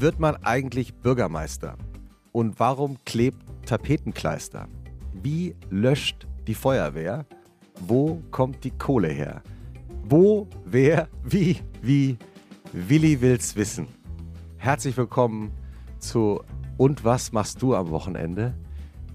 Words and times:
Wird 0.00 0.18
man 0.18 0.36
eigentlich 0.36 0.94
Bürgermeister? 0.94 1.76
Und 2.32 2.58
warum 2.58 2.96
klebt 3.04 3.44
Tapetenkleister? 3.66 4.66
Wie 5.12 5.54
löscht 5.68 6.26
die 6.46 6.54
Feuerwehr? 6.54 7.26
Wo 7.80 8.22
kommt 8.30 8.64
die 8.64 8.70
Kohle 8.70 9.08
her? 9.08 9.42
Wo, 10.04 10.48
wer, 10.64 11.06
wie, 11.22 11.58
wie? 11.82 12.16
Willi 12.72 13.20
will's 13.20 13.56
wissen. 13.56 13.88
Herzlich 14.56 14.96
willkommen 14.96 15.50
zu 15.98 16.40
Und 16.78 17.04
was 17.04 17.32
machst 17.32 17.60
du 17.60 17.74
am 17.74 17.90
Wochenende? 17.90 18.54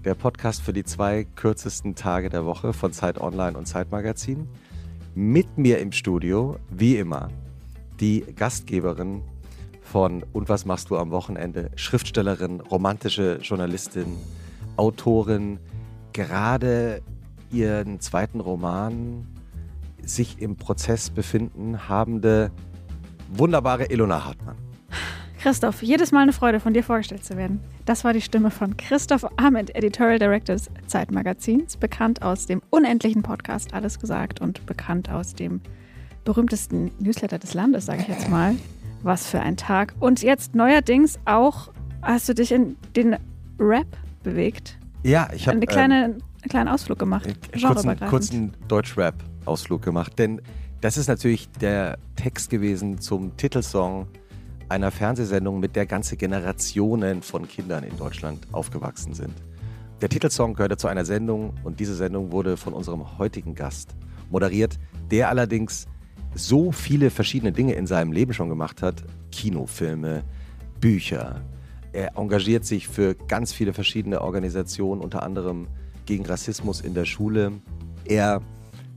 Der 0.04 0.14
Podcast 0.14 0.62
für 0.62 0.72
die 0.72 0.84
zwei 0.84 1.24
kürzesten 1.24 1.96
Tage 1.96 2.28
der 2.28 2.46
Woche 2.46 2.72
von 2.72 2.92
Zeit 2.92 3.20
Online 3.20 3.58
und 3.58 3.66
Zeitmagazin. 3.66 4.46
Mit 5.16 5.58
mir 5.58 5.80
im 5.80 5.90
Studio, 5.90 6.60
wie 6.70 6.96
immer, 6.96 7.28
die 7.98 8.20
Gastgeberin 8.36 9.22
von 9.96 10.22
Und 10.34 10.50
was 10.50 10.66
machst 10.66 10.90
du 10.90 10.98
am 10.98 11.10
Wochenende? 11.10 11.70
Schriftstellerin, 11.74 12.60
romantische 12.60 13.38
Journalistin, 13.40 14.18
Autorin, 14.76 15.58
gerade 16.12 17.00
ihren 17.50 17.98
zweiten 18.00 18.40
Roman 18.40 19.26
sich 20.04 20.42
im 20.42 20.56
Prozess 20.56 21.08
befinden 21.08 21.88
habende 21.88 22.50
wunderbare 23.30 23.86
Ilona 23.86 24.26
Hartmann. 24.26 24.56
Christoph, 25.40 25.82
jedes 25.82 26.12
Mal 26.12 26.24
eine 26.24 26.34
Freude, 26.34 26.60
von 26.60 26.74
dir 26.74 26.84
vorgestellt 26.84 27.24
zu 27.24 27.38
werden. 27.38 27.60
Das 27.86 28.04
war 28.04 28.12
die 28.12 28.20
Stimme 28.20 28.50
von 28.50 28.76
Christoph 28.76 29.26
Ahmed, 29.38 29.74
Editorial 29.74 30.18
Director 30.18 30.56
des 30.56 30.68
Zeitmagazins, 30.86 31.78
bekannt 31.78 32.20
aus 32.20 32.44
dem 32.44 32.60
unendlichen 32.68 33.22
Podcast 33.22 33.72
Alles 33.72 33.98
gesagt 33.98 34.42
und 34.42 34.66
bekannt 34.66 35.08
aus 35.08 35.34
dem 35.34 35.62
berühmtesten 36.26 36.90
Newsletter 36.98 37.38
des 37.38 37.54
Landes, 37.54 37.86
sage 37.86 38.02
ich 38.02 38.08
jetzt 38.08 38.28
mal. 38.28 38.56
Was 39.02 39.26
für 39.28 39.40
ein 39.40 39.56
Tag. 39.56 39.94
Und 40.00 40.22
jetzt 40.22 40.54
neuerdings 40.54 41.18
auch, 41.24 41.70
hast 42.02 42.28
du 42.28 42.34
dich 42.34 42.52
in 42.52 42.76
den 42.94 43.16
Rap 43.58 43.86
bewegt? 44.22 44.78
Ja, 45.02 45.28
ich 45.32 45.46
habe 45.46 45.56
eine 45.56 45.66
kleine, 45.66 46.04
ähm, 46.04 46.10
einen 46.42 46.48
kleinen 46.48 46.68
Ausflug 46.68 46.98
gemacht. 46.98 47.26
Äh, 47.26 47.60
kurzen, 47.60 48.00
kurzen 48.00 48.54
Deutsch-Rap-Ausflug 48.68 49.82
gemacht. 49.82 50.18
Denn 50.18 50.40
das 50.80 50.96
ist 50.96 51.08
natürlich 51.08 51.48
der 51.60 51.98
Text 52.16 52.50
gewesen 52.50 53.00
zum 53.00 53.36
Titelsong 53.36 54.08
einer 54.68 54.90
Fernsehsendung, 54.90 55.60
mit 55.60 55.76
der 55.76 55.86
ganze 55.86 56.16
Generationen 56.16 57.22
von 57.22 57.46
Kindern 57.46 57.84
in 57.84 57.96
Deutschland 57.96 58.46
aufgewachsen 58.52 59.14
sind. 59.14 59.32
Der 60.00 60.08
Titelsong 60.08 60.54
gehörte 60.54 60.76
zu 60.76 60.88
einer 60.88 61.04
Sendung 61.04 61.54
und 61.64 61.80
diese 61.80 61.94
Sendung 61.94 62.32
wurde 62.32 62.56
von 62.56 62.72
unserem 62.72 63.18
heutigen 63.18 63.54
Gast 63.54 63.94
moderiert, 64.30 64.78
der 65.10 65.28
allerdings 65.30 65.86
so 66.36 66.70
viele 66.70 67.10
verschiedene 67.10 67.52
Dinge 67.52 67.74
in 67.74 67.86
seinem 67.86 68.12
Leben 68.12 68.32
schon 68.32 68.48
gemacht 68.48 68.82
hat. 68.82 69.02
Kinofilme, 69.32 70.22
Bücher. 70.80 71.42
Er 71.92 72.16
engagiert 72.16 72.64
sich 72.64 72.88
für 72.88 73.14
ganz 73.14 73.52
viele 73.52 73.72
verschiedene 73.72 74.20
Organisationen, 74.20 75.00
unter 75.00 75.22
anderem 75.22 75.66
gegen 76.04 76.26
Rassismus 76.26 76.82
in 76.82 76.94
der 76.94 77.06
Schule. 77.06 77.52
Er 78.04 78.42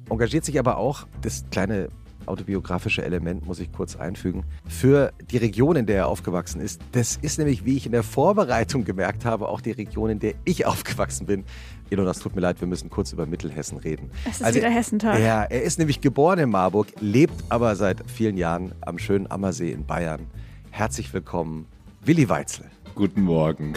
engagiert 0.09 0.43
sich 0.43 0.59
aber 0.59 0.77
auch, 0.77 1.07
das 1.21 1.45
kleine 1.49 1.87
autobiografische 2.29 3.03
Element 3.03 3.45
muss 3.45 3.59
ich 3.59 3.71
kurz 3.71 3.95
einfügen, 3.95 4.43
für 4.67 5.13
die 5.31 5.37
Region, 5.37 5.75
in 5.75 5.85
der 5.85 5.97
er 5.97 6.07
aufgewachsen 6.07 6.61
ist. 6.61 6.81
Das 6.91 7.17
ist 7.21 7.37
nämlich, 7.37 7.65
wie 7.65 7.77
ich 7.77 7.85
in 7.85 7.91
der 7.91 8.03
Vorbereitung 8.03 8.85
gemerkt 8.85 9.25
habe, 9.25 9.49
auch 9.49 9.61
die 9.61 9.71
Region, 9.71 10.09
in 10.09 10.19
der 10.19 10.33
ich 10.45 10.65
aufgewachsen 10.65 11.25
bin. 11.25 11.43
Elon, 11.89 12.05
das 12.05 12.19
tut 12.19 12.35
mir 12.35 12.41
leid, 12.41 12.61
wir 12.61 12.67
müssen 12.67 12.89
kurz 12.89 13.13
über 13.13 13.25
Mittelhessen 13.25 13.77
reden. 13.77 14.11
Es 14.25 14.37
ist 14.37 14.43
also, 14.43 14.59
wieder 14.59 14.69
Hessentag. 14.69 15.19
Ja, 15.19 15.43
er 15.43 15.63
ist 15.63 15.79
nämlich 15.79 16.01
geboren 16.01 16.39
in 16.39 16.49
Marburg, 16.49 16.87
lebt 16.99 17.33
aber 17.49 17.75
seit 17.75 18.09
vielen 18.09 18.37
Jahren 18.37 18.73
am 18.81 18.99
schönen 18.99 19.29
Ammersee 19.29 19.71
in 19.71 19.85
Bayern. 19.85 20.27
Herzlich 20.69 21.11
willkommen, 21.13 21.65
Willi 22.05 22.29
Weitzel. 22.29 22.65
Guten 22.93 23.23
Morgen. 23.23 23.73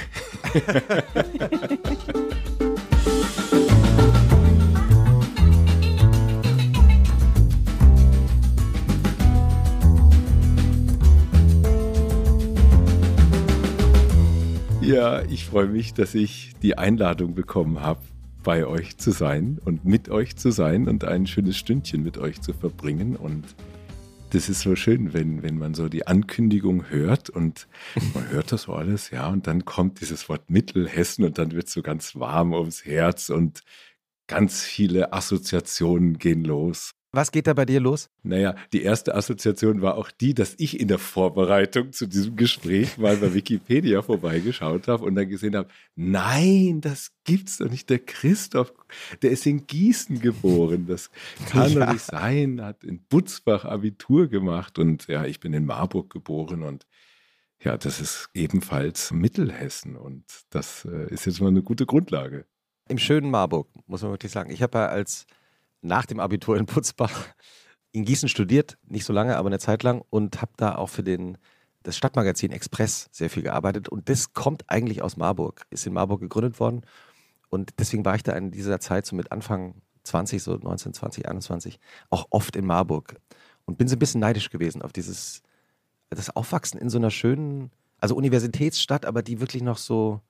Ja, 14.82 15.22
ich 15.22 15.44
freue 15.46 15.68
mich, 15.68 15.94
dass 15.94 16.12
ich 16.12 16.54
die 16.60 16.76
Einladung 16.76 17.36
bekommen 17.36 17.80
habe, 17.82 18.00
bei 18.42 18.66
euch 18.66 18.98
zu 18.98 19.12
sein 19.12 19.60
und 19.64 19.84
mit 19.84 20.08
euch 20.08 20.34
zu 20.34 20.50
sein 20.50 20.88
und 20.88 21.04
ein 21.04 21.28
schönes 21.28 21.56
Stündchen 21.56 22.02
mit 22.02 22.18
euch 22.18 22.40
zu 22.40 22.52
verbringen. 22.52 23.14
Und 23.14 23.44
das 24.30 24.48
ist 24.48 24.62
so 24.62 24.74
schön, 24.74 25.12
wenn, 25.14 25.44
wenn 25.44 25.56
man 25.56 25.74
so 25.74 25.88
die 25.88 26.08
Ankündigung 26.08 26.90
hört 26.90 27.30
und 27.30 27.68
man 28.12 28.28
hört 28.30 28.50
das 28.50 28.62
so 28.62 28.72
alles, 28.72 29.10
ja, 29.10 29.28
und 29.28 29.46
dann 29.46 29.64
kommt 29.64 30.00
dieses 30.00 30.28
Wort 30.28 30.50
Mittelhessen 30.50 31.24
und 31.24 31.38
dann 31.38 31.52
wird 31.52 31.68
es 31.68 31.74
so 31.74 31.82
ganz 31.82 32.16
warm 32.16 32.52
ums 32.52 32.84
Herz 32.84 33.30
und 33.30 33.62
ganz 34.26 34.62
viele 34.62 35.12
Assoziationen 35.12 36.18
gehen 36.18 36.42
los. 36.42 36.92
Was 37.14 37.30
geht 37.30 37.46
da 37.46 37.52
bei 37.52 37.66
dir 37.66 37.78
los? 37.78 38.08
Naja, 38.22 38.54
die 38.72 38.82
erste 38.82 39.14
Assoziation 39.14 39.82
war 39.82 39.96
auch 39.98 40.10
die, 40.10 40.32
dass 40.32 40.54
ich 40.56 40.80
in 40.80 40.88
der 40.88 40.98
Vorbereitung 40.98 41.92
zu 41.92 42.06
diesem 42.06 42.36
Gespräch 42.36 42.96
mal 42.96 43.18
bei 43.18 43.34
Wikipedia 43.34 44.00
vorbeigeschaut 44.00 44.88
habe 44.88 45.04
und 45.04 45.14
dann 45.14 45.28
gesehen 45.28 45.54
habe, 45.54 45.68
nein, 45.94 46.80
das 46.80 47.12
gibt's 47.24 47.58
doch 47.58 47.68
nicht. 47.68 47.90
Der 47.90 47.98
Christoph, 47.98 48.72
der 49.20 49.30
ist 49.30 49.44
in 49.44 49.66
Gießen 49.66 50.20
geboren. 50.20 50.86
Das 50.86 51.10
kann 51.50 51.70
ja. 51.72 51.84
doch 51.84 51.92
nicht 51.92 52.04
sein. 52.06 52.62
Hat 52.62 52.82
in 52.82 53.02
Butzbach 53.02 53.66
Abitur 53.66 54.28
gemacht 54.28 54.78
und 54.78 55.06
ja, 55.06 55.26
ich 55.26 55.38
bin 55.38 55.52
in 55.52 55.66
Marburg 55.66 56.08
geboren 56.08 56.62
und 56.62 56.86
ja, 57.62 57.76
das 57.76 58.00
ist 58.00 58.30
ebenfalls 58.32 59.12
Mittelhessen 59.12 59.96
und 59.96 60.24
das 60.48 60.86
äh, 60.86 61.12
ist 61.12 61.26
jetzt 61.26 61.42
mal 61.42 61.48
eine 61.48 61.62
gute 61.62 61.84
Grundlage. 61.84 62.46
Im 62.88 62.98
schönen 62.98 63.30
Marburg, 63.30 63.68
muss 63.86 64.00
man 64.00 64.12
wirklich 64.12 64.32
sagen. 64.32 64.50
Ich 64.50 64.62
habe 64.62 64.78
ja 64.78 64.86
als 64.86 65.26
nach 65.82 66.06
dem 66.06 66.20
Abitur 66.20 66.56
in 66.56 66.66
Putzbach 66.66 67.26
in 67.92 68.04
Gießen 68.04 68.28
studiert, 68.28 68.78
nicht 68.88 69.04
so 69.04 69.12
lange, 69.12 69.36
aber 69.36 69.48
eine 69.48 69.58
Zeit 69.58 69.82
lang 69.82 70.02
und 70.08 70.40
habe 70.40 70.52
da 70.56 70.76
auch 70.76 70.88
für 70.88 71.02
den, 71.02 71.36
das 71.82 71.96
Stadtmagazin 71.96 72.50
Express 72.50 73.08
sehr 73.12 73.28
viel 73.28 73.42
gearbeitet. 73.42 73.88
Und 73.88 74.08
das 74.08 74.32
kommt 74.32 74.64
eigentlich 74.68 75.02
aus 75.02 75.16
Marburg, 75.16 75.66
ist 75.70 75.86
in 75.86 75.92
Marburg 75.92 76.20
gegründet 76.20 76.58
worden. 76.58 76.82
Und 77.50 77.74
deswegen 77.78 78.04
war 78.04 78.14
ich 78.14 78.22
da 78.22 78.32
in 78.32 78.50
dieser 78.50 78.80
Zeit, 78.80 79.04
so 79.04 79.14
mit 79.14 79.30
Anfang 79.30 79.74
20, 80.04 80.42
so 80.42 80.56
19, 80.56 80.94
20, 80.94 81.28
21, 81.28 81.78
auch 82.08 82.26
oft 82.30 82.56
in 82.56 82.64
Marburg. 82.64 83.16
Und 83.66 83.76
bin 83.76 83.88
so 83.88 83.96
ein 83.96 83.98
bisschen 83.98 84.20
neidisch 84.20 84.48
gewesen 84.48 84.80
auf 84.80 84.92
dieses, 84.92 85.42
das 86.08 86.34
Aufwachsen 86.34 86.80
in 86.80 86.88
so 86.88 86.98
einer 86.98 87.10
schönen, 87.10 87.70
also 87.98 88.16
Universitätsstadt, 88.16 89.04
aber 89.04 89.22
die 89.22 89.40
wirklich 89.40 89.62
noch 89.62 89.76
so, 89.76 90.20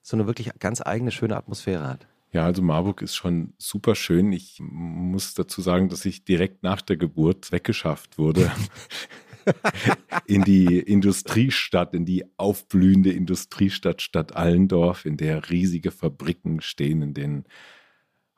so 0.00 0.16
eine 0.16 0.26
wirklich 0.26 0.50
ganz 0.58 0.80
eigene, 0.80 1.10
schöne 1.10 1.36
Atmosphäre 1.36 1.86
hat. 1.86 2.08
Ja, 2.32 2.46
also 2.46 2.62
Marburg 2.62 3.02
ist 3.02 3.14
schon 3.14 3.52
super 3.58 3.94
schön. 3.94 4.32
Ich 4.32 4.58
muss 4.60 5.34
dazu 5.34 5.60
sagen, 5.60 5.90
dass 5.90 6.06
ich 6.06 6.24
direkt 6.24 6.62
nach 6.62 6.80
der 6.80 6.96
Geburt 6.96 7.52
weggeschafft 7.52 8.16
wurde. 8.16 8.50
in 10.26 10.42
die 10.42 10.78
Industriestadt, 10.78 11.94
in 11.94 12.06
die 12.06 12.24
aufblühende 12.38 13.12
Industriestadt 13.12 14.00
Stadt 14.00 14.34
Allendorf, 14.34 15.04
in 15.04 15.18
der 15.18 15.50
riesige 15.50 15.90
Fabriken 15.90 16.62
stehen, 16.62 17.02
in 17.02 17.12
denen 17.12 17.44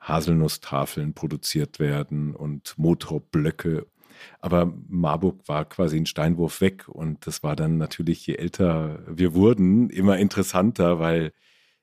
Haselnusstafeln 0.01 1.13
produziert 1.13 1.79
werden 1.79 2.35
und 2.35 2.77
Motorblöcke. 2.77 3.87
Aber 4.41 4.73
Marburg 4.89 5.47
war 5.47 5.65
quasi 5.65 5.97
ein 5.97 6.05
Steinwurf 6.05 6.59
weg 6.59 6.87
und 6.89 7.25
das 7.27 7.43
war 7.43 7.55
dann 7.55 7.77
natürlich, 7.77 8.27
je 8.27 8.35
älter 8.35 8.99
wir 9.07 9.33
wurden, 9.33 9.89
immer 9.89 10.17
interessanter, 10.17 10.99
weil 10.99 11.31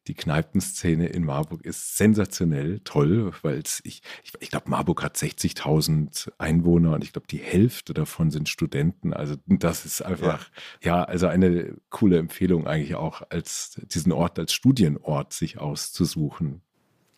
die 0.09 0.15
Kneipenszene 0.15 1.07
in 1.07 1.25
Marburg 1.25 1.65
ist 1.65 1.97
sensationell 1.97 2.81
toll, 2.81 3.33
weil 3.43 3.63
ich, 3.85 4.03
ich, 4.25 4.33
ich 4.41 4.51
glaube, 4.51 4.69
Marburg 4.69 5.03
hat 5.03 5.17
60.000 5.17 6.33
Einwohner 6.39 6.95
und 6.95 7.05
ich 7.05 7.13
glaube, 7.13 7.29
die 7.29 7.39
Hälfte 7.39 7.95
davon 7.95 8.31
sind 8.31 8.49
Studenten. 8.49 9.13
Also 9.13 9.37
das 9.47 9.85
ist 9.85 10.03
einfach, 10.03 10.51
ja. 10.83 10.99
ja, 10.99 11.05
also 11.05 11.29
eine 11.29 11.77
coole 11.91 12.19
Empfehlung 12.19 12.67
eigentlich 12.67 12.97
auch, 12.97 13.23
als 13.31 13.81
diesen 13.93 14.13
Ort 14.13 14.39
als 14.39 14.53
Studienort 14.53 15.33
sich 15.33 15.59
auszusuchen. 15.59 16.63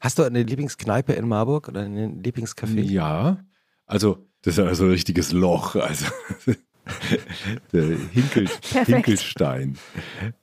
Hast 0.00 0.18
du 0.18 0.22
eine 0.22 0.42
Lieblingskneipe 0.42 1.14
in 1.14 1.26
Marburg 1.26 1.68
oder 1.68 1.80
einen 1.80 2.22
Lieblingscafé? 2.22 2.82
Ja, 2.82 3.42
also 3.86 4.26
das 4.42 4.58
ist 4.58 4.64
also 4.64 4.84
ein 4.84 4.90
richtiges 4.90 5.32
Loch. 5.32 5.76
Also 5.76 6.06
Hinkel, 7.72 8.48
Hinkelstein. 8.86 9.78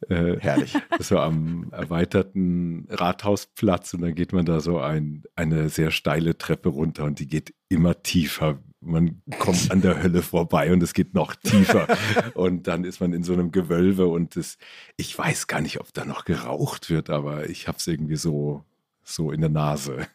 Äh, 0.10 0.38
Herrlich. 0.40 0.74
So 1.00 1.20
am 1.20 1.72
erweiterten 1.72 2.88
Rathausplatz 2.90 3.94
und 3.94 4.02
dann 4.02 4.16
geht 4.16 4.34
man 4.34 4.46
da 4.46 4.60
so 4.60 4.80
ein, 4.80 5.24
eine 5.36 5.70
sehr 5.70 5.92
steile 5.92 6.38
Treppe 6.38 6.70
runter 6.70 7.04
und 7.06 7.20
die 7.20 7.28
geht 7.28 7.54
immer 7.70 8.02
tiefer. 8.02 8.60
Man 8.80 9.22
kommt 9.38 9.70
an 9.70 9.82
der 9.82 10.02
Hölle 10.02 10.24
vorbei 10.24 10.74
und 10.74 10.82
es 10.82 10.94
geht 10.94 11.14
noch 11.14 11.36
tiefer. 11.36 11.88
und 12.34 12.68
dann 12.68 12.84
ist 12.84 13.00
man 13.00 13.14
in 13.14 13.24
so 13.24 13.34
einem 13.34 13.52
Gewölbe 13.52 14.08
und 14.08 14.36
das, 14.36 14.58
ich 14.98 15.16
weiß 15.18 15.48
gar 15.48 15.62
nicht, 15.62 15.80
ob 15.80 15.94
da 15.94 16.06
noch 16.06 16.26
geraucht 16.26 16.90
wird, 16.90 17.10
aber 17.10 17.50
ich 17.50 17.68
habe 17.68 17.78
es 17.78 17.86
irgendwie 17.86 18.16
so, 18.16 18.66
so 19.04 19.32
in 19.32 19.42
der 19.42 19.52
Nase. 19.52 20.08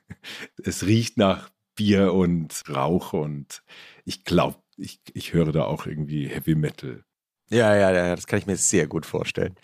Es 0.63 0.85
riecht 0.87 1.17
nach 1.17 1.51
Bier 1.77 2.15
und 2.15 2.65
Rauch 2.69 3.13
und 3.13 3.63
ich 4.05 4.25
glaube, 4.25 4.57
ich, 4.77 5.01
ich 5.13 5.33
höre 5.33 5.53
da 5.53 5.65
auch 5.65 5.87
irgendwie 5.87 6.29
Heavy 6.29 6.55
Metal. 6.55 7.05
Ja, 7.49 7.77
ja, 7.77 7.93
ja, 7.93 8.17
das 8.17 8.27
kann 8.27 8.41
ich 8.41 8.47
mir 8.47 8.57
sehr 8.57 8.89
gut 8.89 9.07
vorstellen. 9.07 9.55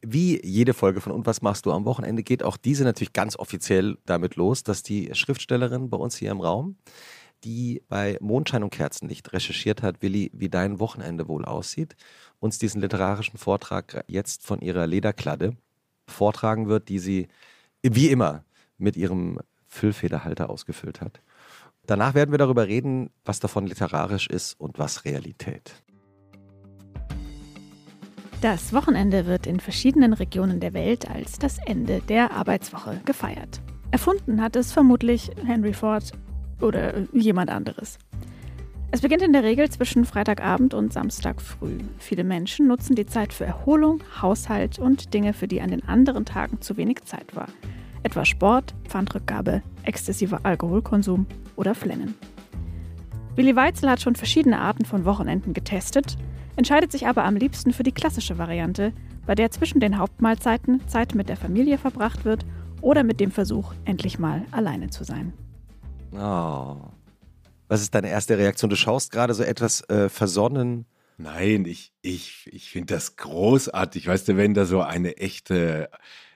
Wie 0.00 0.40
jede 0.46 0.74
Folge 0.74 1.00
von 1.00 1.10
Und 1.12 1.26
was 1.26 1.42
machst 1.42 1.66
du 1.66 1.72
am 1.72 1.84
Wochenende 1.84 2.22
geht 2.22 2.44
auch 2.44 2.56
diese 2.56 2.84
natürlich 2.84 3.12
ganz 3.12 3.36
offiziell 3.36 3.98
damit 4.06 4.36
los, 4.36 4.62
dass 4.62 4.84
die 4.84 5.10
Schriftstellerin 5.12 5.90
bei 5.90 5.96
uns 5.96 6.16
hier 6.16 6.30
im 6.30 6.40
Raum, 6.40 6.76
die 7.42 7.82
bei 7.88 8.16
Mondschein 8.20 8.62
und 8.62 8.70
Kerzenlicht 8.70 9.32
recherchiert 9.32 9.82
hat, 9.82 10.02
Willi, 10.02 10.30
wie 10.32 10.48
dein 10.48 10.78
Wochenende 10.78 11.26
wohl 11.26 11.44
aussieht, 11.44 11.96
uns 12.38 12.58
diesen 12.58 12.80
literarischen 12.80 13.38
Vortrag 13.38 14.04
jetzt 14.06 14.46
von 14.46 14.60
ihrer 14.60 14.86
Lederkladde 14.86 15.56
vortragen 16.06 16.68
wird, 16.68 16.88
die 16.88 17.00
sie 17.00 17.28
wie 17.82 18.08
immer 18.08 18.44
mit 18.78 18.96
ihrem 18.96 19.40
Füllfederhalter 19.66 20.48
ausgefüllt 20.48 21.00
hat. 21.00 21.20
Danach 21.86 22.14
werden 22.14 22.30
wir 22.30 22.38
darüber 22.38 22.68
reden, 22.68 23.10
was 23.24 23.40
davon 23.40 23.66
literarisch 23.66 24.28
ist 24.28 24.58
und 24.60 24.78
was 24.78 25.04
Realität. 25.04 25.82
Das 28.40 28.72
Wochenende 28.72 29.26
wird 29.26 29.46
in 29.46 29.60
verschiedenen 29.60 30.12
Regionen 30.12 30.58
der 30.58 30.74
Welt 30.74 31.08
als 31.08 31.38
das 31.38 31.58
Ende 31.64 32.00
der 32.00 32.32
Arbeitswoche 32.32 33.00
gefeiert. 33.04 33.60
Erfunden 33.92 34.40
hat 34.42 34.56
es 34.56 34.72
vermutlich 34.72 35.30
Henry 35.46 35.72
Ford 35.72 36.12
oder 36.60 36.94
jemand 37.12 37.50
anderes. 37.50 37.98
Es 38.90 39.00
beginnt 39.00 39.22
in 39.22 39.32
der 39.32 39.42
Regel 39.42 39.70
zwischen 39.70 40.04
Freitagabend 40.04 40.74
und 40.74 40.92
Samstag 40.92 41.40
früh. 41.40 41.78
Viele 41.98 42.24
Menschen 42.24 42.66
nutzen 42.66 42.94
die 42.94 43.06
Zeit 43.06 43.32
für 43.32 43.44
Erholung, 43.44 44.02
Haushalt 44.20 44.78
und 44.78 45.14
Dinge, 45.14 45.32
für 45.32 45.48
die 45.48 45.60
an 45.60 45.70
den 45.70 45.88
anderen 45.88 46.24
Tagen 46.24 46.60
zu 46.60 46.76
wenig 46.76 47.02
Zeit 47.04 47.34
war. 47.34 47.48
Etwa 48.02 48.24
Sport, 48.24 48.74
Pfandrückgabe, 48.84 49.62
exzessiver 49.84 50.40
Alkoholkonsum 50.42 51.26
oder 51.56 51.74
Flennen. 51.74 52.14
Willi 53.36 53.56
Weitzel 53.56 53.88
hat 53.88 54.02
schon 54.02 54.16
verschiedene 54.16 54.60
Arten 54.60 54.84
von 54.84 55.04
Wochenenden 55.04 55.54
getestet 55.54 56.16
entscheidet 56.56 56.92
sich 56.92 57.06
aber 57.06 57.24
am 57.24 57.36
liebsten 57.36 57.72
für 57.72 57.82
die 57.82 57.92
klassische 57.92 58.38
Variante, 58.38 58.92
bei 59.26 59.34
der 59.34 59.50
zwischen 59.50 59.80
den 59.80 59.98
Hauptmahlzeiten 59.98 60.86
Zeit 60.88 61.14
mit 61.14 61.28
der 61.28 61.36
Familie 61.36 61.78
verbracht 61.78 62.24
wird 62.24 62.44
oder 62.80 63.04
mit 63.04 63.20
dem 63.20 63.30
Versuch, 63.30 63.74
endlich 63.84 64.18
mal 64.18 64.44
alleine 64.50 64.90
zu 64.90 65.04
sein. 65.04 65.32
Oh. 66.12 66.76
Was 67.68 67.80
ist 67.80 67.94
deine 67.94 68.10
erste 68.10 68.36
Reaktion? 68.36 68.68
Du 68.68 68.76
schaust 68.76 69.12
gerade 69.12 69.32
so 69.32 69.42
etwas 69.42 69.88
äh, 69.88 70.08
versonnen. 70.08 70.84
Nein, 71.16 71.64
ich, 71.64 71.92
ich, 72.02 72.50
ich 72.52 72.70
finde 72.70 72.94
das 72.94 73.16
großartig. 73.16 74.08
Weißt 74.08 74.28
du, 74.28 74.36
wenn 74.36 74.52
da 74.52 74.66
so 74.66 74.82
eine 74.82 75.16
echte 75.16 75.88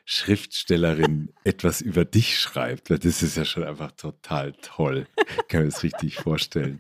Schriftstellerin 0.08 1.32
etwas 1.42 1.80
über 1.80 2.04
dich 2.04 2.38
schreibt, 2.38 2.90
das 2.90 3.22
ist 3.22 3.36
ja 3.36 3.44
schon 3.44 3.64
einfach 3.64 3.90
total 3.90 4.52
toll. 4.62 5.08
Ich 5.18 5.48
kann 5.48 5.62
mir 5.62 5.66
das 5.66 5.82
richtig 5.82 6.14
vorstellen. 6.14 6.78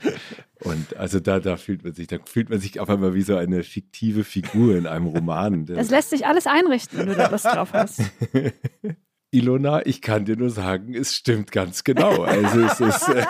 Und 0.60 0.96
also 0.96 1.18
da, 1.18 1.40
da 1.40 1.56
fühlt 1.56 1.82
man 1.82 1.92
sich, 1.92 2.06
da 2.06 2.18
fühlt 2.24 2.50
man 2.50 2.60
sich 2.60 2.78
auf 2.78 2.88
einmal 2.88 3.14
wie 3.14 3.22
so 3.22 3.36
eine 3.36 3.64
fiktive 3.64 4.22
Figur 4.22 4.76
in 4.76 4.86
einem 4.86 5.06
Roman. 5.06 5.66
Das 5.76 5.90
lässt 5.90 6.10
sich 6.10 6.24
alles 6.24 6.46
einrichten, 6.46 7.00
wenn 7.00 7.08
du 7.08 7.16
da 7.16 7.28
Lust 7.28 7.46
drauf 7.46 7.72
hast. 7.72 8.00
Ilona, 9.32 9.84
ich 9.84 10.00
kann 10.00 10.24
dir 10.24 10.36
nur 10.36 10.50
sagen, 10.50 10.94
es 10.94 11.12
stimmt 11.12 11.50
ganz 11.50 11.82
genau. 11.82 12.22
Also 12.22 12.60
es 12.60 12.80
ist 12.80 13.08
äh 13.08 13.24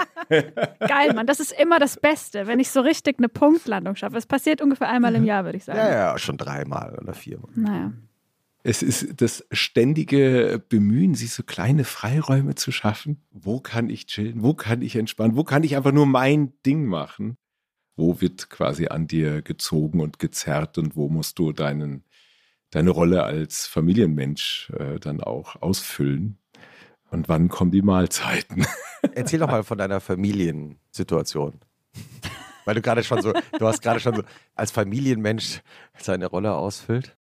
Geil, 0.81 1.15
Mann. 1.15 1.27
Das 1.27 1.41
ist 1.41 1.53
immer 1.53 1.79
das 1.79 1.99
Beste, 1.99 2.47
wenn 2.47 2.61
ich 2.61 2.71
so 2.71 2.81
richtig 2.81 3.19
eine 3.19 3.31
Punktlandung 3.31 3.97
schaffe. 3.97 4.19
Es 4.19 4.27
passiert 4.27 4.61
ungefähr 4.61 4.89
einmal 4.89 5.15
im 5.15 5.25
Jahr, 5.25 5.45
würde 5.45 5.57
ich 5.57 5.65
sagen. 5.65 5.79
Ja, 5.79 5.89
ja, 5.89 6.19
schon 6.19 6.37
dreimal 6.37 6.99
oder 7.01 7.15
viermal. 7.15 7.51
Naja. 7.55 7.93
Es 8.69 8.83
ist 8.83 9.21
das 9.23 9.47
ständige 9.53 10.61
Bemühen, 10.69 11.15
sich 11.15 11.31
so 11.31 11.45
kleine 11.45 11.85
Freiräume 11.85 12.57
zu 12.57 12.73
schaffen. 12.73 13.23
Wo 13.31 13.61
kann 13.61 13.89
ich 13.89 14.07
chillen? 14.07 14.43
Wo 14.43 14.55
kann 14.55 14.83
ich 14.83 14.97
entspannen? 14.97 15.37
Wo 15.37 15.45
kann 15.45 15.63
ich 15.63 15.77
einfach 15.77 15.93
nur 15.93 16.07
mein 16.07 16.53
Ding 16.67 16.85
machen? 16.85 17.37
Wo 17.95 18.21
wird 18.21 18.51
quasi 18.51 18.89
an 18.89 19.07
dir 19.07 19.41
gezogen 19.41 20.01
und 20.01 20.19
gezerrt 20.19 20.79
und 20.79 20.97
wo 20.97 21.09
musst 21.09 21.39
du 21.39 21.53
deinen, 21.53 22.03
deine 22.71 22.91
Rolle 22.91 23.23
als 23.23 23.69
Familienmensch 23.69 24.73
äh, 24.77 24.99
dann 24.99 25.21
auch 25.21 25.63
ausfüllen? 25.63 26.39
Und 27.13 27.29
wann 27.29 27.49
kommen 27.49 27.71
die 27.71 27.83
Mahlzeiten? 27.83 28.67
Erzähl 29.15 29.39
doch 29.39 29.49
mal 29.49 29.63
von 29.63 29.79
deiner 29.79 30.01
Familiensituation. 30.01 31.61
Weil 32.65 32.75
du 32.75 32.83
gerade 32.83 33.05
schon 33.05 33.23
so, 33.23 33.33
du 33.33 33.65
hast 33.65 33.81
gerade 33.81 34.01
schon 34.01 34.17
so 34.17 34.23
als 34.57 34.73
Familienmensch 34.73 35.61
seine 35.97 36.27
Rolle 36.27 36.53
ausfüllt. 36.53 37.17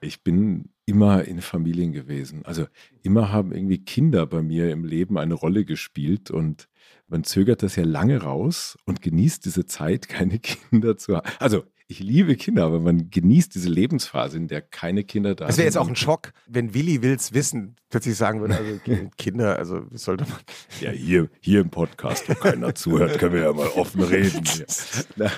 Ich 0.00 0.22
bin 0.22 0.70
immer 0.86 1.24
in 1.24 1.40
Familien 1.40 1.92
gewesen. 1.92 2.44
Also 2.44 2.66
immer 3.02 3.30
haben 3.30 3.52
irgendwie 3.52 3.84
Kinder 3.84 4.26
bei 4.26 4.42
mir 4.42 4.70
im 4.70 4.84
Leben 4.84 5.18
eine 5.18 5.34
Rolle 5.34 5.64
gespielt 5.64 6.30
und 6.30 6.68
man 7.06 7.24
zögert 7.24 7.62
das 7.62 7.76
ja 7.76 7.84
lange 7.84 8.22
raus 8.22 8.78
und 8.86 9.02
genießt 9.02 9.44
diese 9.44 9.66
Zeit, 9.66 10.08
keine 10.08 10.38
Kinder 10.40 10.96
zu 10.96 11.16
haben. 11.16 11.28
Also 11.38 11.64
ich 11.90 11.98
liebe 11.98 12.36
Kinder, 12.36 12.64
aber 12.64 12.78
man 12.78 13.10
genießt 13.10 13.52
diese 13.54 13.68
Lebensphase, 13.68 14.36
in 14.36 14.46
der 14.46 14.62
keine 14.62 15.02
Kinder 15.02 15.34
da 15.34 15.44
sind. 15.44 15.48
Das 15.48 15.58
wäre 15.58 15.66
jetzt 15.66 15.76
auch 15.76 15.88
ein 15.88 15.96
Schock, 15.96 16.32
wenn 16.46 16.72
Willi 16.72 17.02
Wills 17.02 17.34
Wissen 17.34 17.74
plötzlich 17.88 18.14
sagen 18.14 18.40
würde, 18.40 18.56
also 18.56 18.78
Kinder, 19.18 19.58
also 19.58 19.84
sollte 19.92 20.24
man. 20.24 20.38
Ja, 20.80 20.92
hier, 20.92 21.28
hier 21.40 21.60
im 21.60 21.70
Podcast, 21.70 22.28
wo 22.28 22.34
keiner 22.34 22.76
zuhört, 22.76 23.18
können 23.18 23.34
wir 23.34 23.42
ja 23.42 23.52
mal 23.52 23.66
offen 23.68 24.02
reden. 24.02 24.44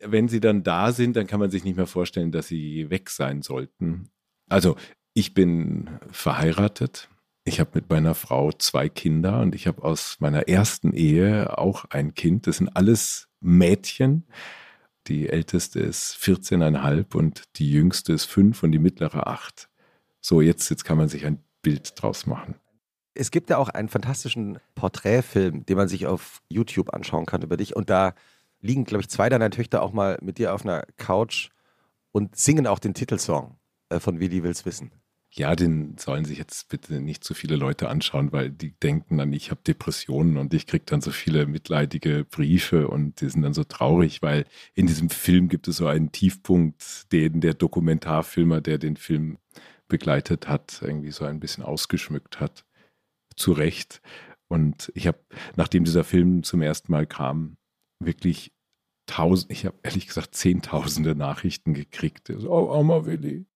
wenn 0.00 0.28
sie 0.28 0.40
dann 0.40 0.62
da 0.62 0.92
sind, 0.92 1.16
dann 1.16 1.26
kann 1.26 1.40
man 1.40 1.50
sich 1.50 1.64
nicht 1.64 1.76
mehr 1.76 1.86
vorstellen, 1.86 2.32
dass 2.32 2.48
sie 2.48 2.90
weg 2.90 3.10
sein 3.10 3.42
sollten. 3.42 4.10
Also 4.48 4.76
ich 5.14 5.34
bin 5.34 5.90
verheiratet. 6.10 7.08
Ich 7.44 7.60
habe 7.60 7.70
mit 7.74 7.88
meiner 7.88 8.14
Frau 8.14 8.52
zwei 8.52 8.88
Kinder 8.88 9.40
und 9.40 9.54
ich 9.54 9.66
habe 9.66 9.82
aus 9.82 10.16
meiner 10.20 10.48
ersten 10.48 10.92
Ehe 10.92 11.58
auch 11.58 11.86
ein 11.86 12.14
Kind. 12.14 12.46
Das 12.46 12.58
sind 12.58 12.68
alles 12.68 13.28
Mädchen. 13.40 14.26
Die 15.06 15.28
älteste 15.28 15.80
ist 15.80 16.16
14,5 16.20 17.16
und 17.16 17.44
die 17.56 17.70
jüngste 17.70 18.12
ist 18.12 18.26
5 18.26 18.62
und 18.62 18.72
die 18.72 18.78
mittlere 18.78 19.26
8. 19.26 19.70
So, 20.20 20.42
jetzt, 20.42 20.68
jetzt 20.68 20.84
kann 20.84 20.98
man 20.98 21.08
sich 21.08 21.24
ein 21.24 21.42
Bild 21.62 22.00
draus 22.00 22.26
machen. 22.26 22.56
Es 23.14 23.30
gibt 23.30 23.50
ja 23.50 23.56
auch 23.56 23.70
einen 23.70 23.88
fantastischen 23.88 24.58
Porträtfilm, 24.74 25.64
den 25.64 25.76
man 25.76 25.88
sich 25.88 26.06
auf 26.06 26.42
YouTube 26.48 26.92
anschauen 26.92 27.26
kann 27.26 27.42
über 27.42 27.56
dich. 27.56 27.74
Und 27.74 27.90
da 27.90 28.14
liegen, 28.60 28.84
glaube 28.84 29.02
ich, 29.02 29.08
zwei 29.08 29.28
deiner 29.28 29.50
Töchter 29.50 29.82
auch 29.82 29.92
mal 29.92 30.18
mit 30.22 30.38
dir 30.38 30.54
auf 30.54 30.64
einer 30.64 30.84
Couch 30.96 31.50
und 32.12 32.36
singen 32.36 32.66
auch 32.66 32.78
den 32.78 32.94
Titelsong 32.94 33.58
äh, 33.88 34.00
von 34.00 34.20
Willi 34.20 34.42
Wills 34.42 34.66
Wissen. 34.66 34.92
Ja, 35.30 35.54
den 35.54 35.98
sollen 35.98 36.24
sich 36.24 36.38
jetzt 36.38 36.68
bitte 36.70 37.00
nicht 37.00 37.22
zu 37.22 37.34
viele 37.34 37.56
Leute 37.56 37.90
anschauen, 37.90 38.32
weil 38.32 38.50
die 38.50 38.72
denken 38.72 39.18
dann, 39.18 39.32
ich 39.34 39.50
habe 39.50 39.60
Depressionen 39.66 40.38
und 40.38 40.54
ich 40.54 40.66
kriege 40.66 40.84
dann 40.86 41.02
so 41.02 41.10
viele 41.10 41.46
mitleidige 41.46 42.24
Briefe 42.24 42.88
und 42.88 43.20
die 43.20 43.28
sind 43.28 43.42
dann 43.42 43.52
so 43.52 43.64
traurig, 43.64 44.22
weil 44.22 44.46
in 44.74 44.86
diesem 44.86 45.10
Film 45.10 45.48
gibt 45.48 45.68
es 45.68 45.76
so 45.76 45.86
einen 45.86 46.12
Tiefpunkt, 46.12 47.12
den 47.12 47.42
der 47.42 47.52
Dokumentarfilmer, 47.52 48.62
der 48.62 48.78
den 48.78 48.96
Film 48.96 49.36
begleitet 49.86 50.48
hat, 50.48 50.80
irgendwie 50.82 51.10
so 51.10 51.24
ein 51.26 51.40
bisschen 51.40 51.62
ausgeschmückt 51.62 52.40
hat. 52.40 52.64
Zu 53.36 53.52
Recht. 53.52 54.00
Und 54.48 54.90
ich 54.94 55.06
habe, 55.06 55.18
nachdem 55.56 55.84
dieser 55.84 56.04
Film 56.04 56.42
zum 56.42 56.62
ersten 56.62 56.90
Mal 56.90 57.06
kam, 57.06 57.58
wirklich 58.00 58.52
tausend, 59.08 59.50
ich 59.50 59.66
habe 59.66 59.76
ehrlich 59.82 60.06
gesagt 60.06 60.34
zehntausende 60.34 61.16
Nachrichten 61.16 61.74
gekriegt. 61.74 62.32
So, 62.36 62.50
oh, 62.50 62.78
Oma 62.78 63.04
Willi. 63.04 63.46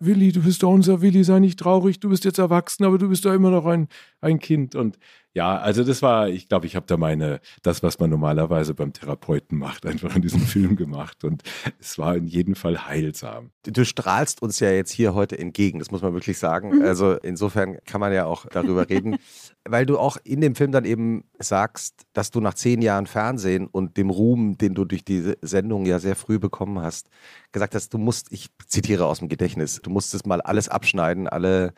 Willi, 0.00 0.32
du 0.32 0.42
bist 0.42 0.62
doch 0.62 0.70
unser 0.70 1.02
Willi, 1.02 1.22
sei 1.24 1.38
nicht 1.38 1.58
traurig, 1.58 2.00
du 2.00 2.08
bist 2.08 2.24
jetzt 2.24 2.38
erwachsen, 2.38 2.84
aber 2.84 2.98
du 2.98 3.08
bist 3.08 3.24
doch 3.24 3.32
immer 3.32 3.50
noch 3.50 3.66
ein, 3.66 3.88
ein 4.20 4.38
Kind. 4.38 4.74
Und 4.74 4.98
ja, 5.34 5.56
also 5.56 5.82
das 5.82 6.00
war, 6.00 6.28
ich 6.28 6.48
glaube, 6.48 6.66
ich 6.66 6.76
habe 6.76 6.86
da 6.86 6.96
meine, 6.96 7.40
das, 7.62 7.82
was 7.82 7.98
man 7.98 8.08
normalerweise 8.08 8.72
beim 8.72 8.92
Therapeuten 8.92 9.58
macht, 9.58 9.84
einfach 9.86 10.14
in 10.14 10.22
diesem 10.22 10.40
Film 10.40 10.76
gemacht. 10.76 11.24
Und 11.24 11.42
es 11.80 11.98
war 11.98 12.14
in 12.16 12.26
jedem 12.26 12.54
Fall 12.54 12.86
heilsam. 12.86 13.50
Du 13.64 13.84
strahlst 13.84 14.42
uns 14.42 14.60
ja 14.60 14.70
jetzt 14.70 14.92
hier 14.92 15.12
heute 15.14 15.36
entgegen, 15.36 15.80
das 15.80 15.90
muss 15.90 16.02
man 16.02 16.14
wirklich 16.14 16.38
sagen. 16.38 16.78
Mhm. 16.78 16.82
Also 16.82 17.14
insofern 17.14 17.78
kann 17.84 18.00
man 18.00 18.12
ja 18.12 18.26
auch 18.26 18.46
darüber 18.46 18.88
reden, 18.88 19.16
weil 19.64 19.86
du 19.86 19.98
auch 19.98 20.18
in 20.22 20.40
dem 20.40 20.54
Film 20.54 20.70
dann 20.70 20.84
eben 20.84 21.24
sagst, 21.40 22.02
dass 22.12 22.30
du 22.30 22.40
nach 22.40 22.54
zehn 22.54 22.80
Jahren 22.80 23.06
Fernsehen 23.06 23.66
und 23.66 23.96
dem 23.96 24.10
Ruhm, 24.10 24.56
den 24.56 24.74
du 24.74 24.84
durch 24.84 25.04
diese 25.04 25.36
Sendung 25.42 25.84
ja 25.84 25.98
sehr 25.98 26.14
früh 26.14 26.38
bekommen 26.38 26.78
hast, 26.80 27.10
gesagt 27.50 27.74
hast, 27.74 27.92
du 27.92 27.98
musst, 27.98 28.30
ich 28.30 28.50
zitiere 28.68 29.06
aus 29.06 29.18
dem 29.18 29.28
Gedächtnis, 29.28 29.80
du 29.82 29.90
musstest 29.90 30.28
mal 30.28 30.40
alles 30.40 30.68
abschneiden, 30.68 31.26
alle 31.26 31.74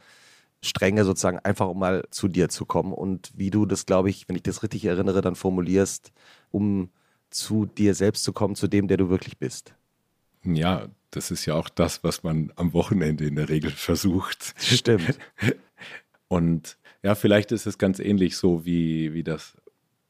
Stränge 0.63 1.05
sozusagen, 1.05 1.39
einfach 1.41 1.69
um 1.69 1.79
mal 1.79 2.05
zu 2.11 2.29
dir 2.29 2.49
zu 2.49 2.65
kommen 2.65 2.93
und 2.93 3.33
wie 3.35 3.51
du 3.51 3.67
das, 3.67 3.87
glaube 3.87 4.11
ich, 4.11 4.29
wenn 4.29 4.37
ich 4.37 4.43
das 4.43 4.63
richtig 4.63 4.85
erinnere, 4.85 5.21
dann 5.21 5.37
formulierst, 5.37 6.13
um 6.51 6.91
zu 7.31 7.67
dir 7.67 7.95
selbst 7.95 8.25
zu 8.25 8.33
kommen, 8.33 8.55
zu 8.55 8.69
dem, 8.69 8.89
der 8.89 8.97
du 8.97 9.09
wirklich 9.09 9.39
bist. 9.39 9.75
Ja, 10.45 10.89
das 11.11 11.31
ist 11.31 11.47
ja 11.47 11.55
auch 11.55 11.69
das, 11.69 12.05
was 12.05 12.23
man 12.23 12.53
am 12.57 12.73
Wochenende 12.73 13.27
in 13.27 13.37
der 13.37 13.49
Regel 13.49 13.71
versucht. 13.71 14.55
Stimmt. 14.59 15.19
Und 16.29 16.79
ja, 17.03 17.15
vielleicht 17.15 17.53
ist 17.53 17.67
es 17.67 17.79
ganz 17.79 17.99
ähnlich 17.99 18.37
so 18.37 18.65
wie, 18.65 19.13
wie 19.13 19.23
das, 19.23 19.57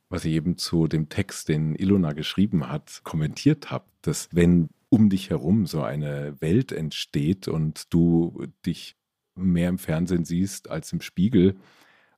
was 0.09 0.25
ich 0.25 0.33
eben 0.33 0.57
zu 0.57 0.89
dem 0.89 1.09
Text, 1.09 1.49
den 1.49 1.75
Ilona 1.75 2.13
geschrieben 2.13 2.69
hat, 2.69 3.01
kommentiert 3.05 3.71
habe, 3.71 3.85
dass 4.03 4.29
wenn 4.33 4.69
um 4.89 5.11
dich 5.11 5.31
herum 5.31 5.67
so 5.67 5.83
eine 5.83 6.41
Welt 6.41 6.73
entsteht 6.73 7.49
und 7.49 7.93
du 7.93 8.47
dich 8.65 8.97
mehr 9.37 9.69
im 9.69 9.79
Fernsehen 9.79 10.25
siehst 10.25 10.71
als 10.71 10.93
im 10.93 11.01
Spiegel, 11.01 11.57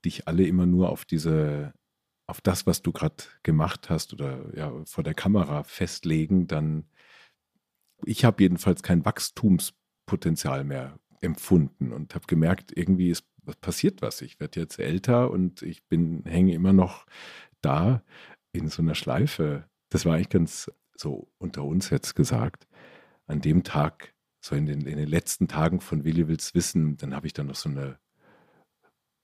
dich 0.04 0.28
alle 0.28 0.46
immer 0.46 0.66
nur 0.66 0.90
auf 0.90 1.04
diese, 1.04 1.74
auf 2.26 2.40
das, 2.40 2.66
was 2.66 2.82
du 2.82 2.92
gerade 2.92 3.24
gemacht 3.42 3.90
hast 3.90 4.12
oder 4.12 4.56
ja, 4.56 4.72
vor 4.84 5.04
der 5.04 5.14
Kamera 5.14 5.64
festlegen, 5.64 6.46
dann 6.46 6.84
ich 8.04 8.24
habe 8.24 8.42
jedenfalls 8.42 8.82
kein 8.82 9.04
Wachstumspotenzial 9.04 10.64
mehr 10.64 10.98
empfunden 11.20 11.92
und 11.92 12.14
habe 12.14 12.26
gemerkt, 12.26 12.76
irgendwie 12.76 13.10
ist 13.10 13.24
passiert 13.60 14.02
was. 14.02 14.20
Ich 14.22 14.40
werde 14.40 14.60
jetzt 14.60 14.78
älter 14.78 15.30
und 15.30 15.62
ich 15.62 15.86
bin 15.86 16.22
hänge 16.24 16.54
immer 16.54 16.72
noch 16.72 17.06
da 17.60 18.02
in 18.52 18.68
so 18.68 18.82
einer 18.82 18.94
Schleife. 18.94 19.64
Das 19.88 20.04
war 20.04 20.14
eigentlich 20.14 20.28
ganz 20.28 20.70
so 20.94 21.28
unter 21.38 21.64
uns 21.64 21.90
jetzt 21.90 22.14
gesagt. 22.14 22.66
An 23.26 23.40
dem 23.40 23.62
Tag, 23.64 24.14
so 24.40 24.54
in 24.54 24.66
den, 24.66 24.82
in 24.82 24.96
den 24.96 25.08
letzten 25.08 25.48
Tagen 25.48 25.80
von 25.80 26.04
Willi 26.04 26.28
Wills 26.28 26.54
Wissen, 26.54 26.96
dann 26.96 27.14
habe 27.14 27.26
ich 27.26 27.32
dann 27.32 27.46
noch 27.46 27.56
so 27.56 27.68
eine 27.68 27.98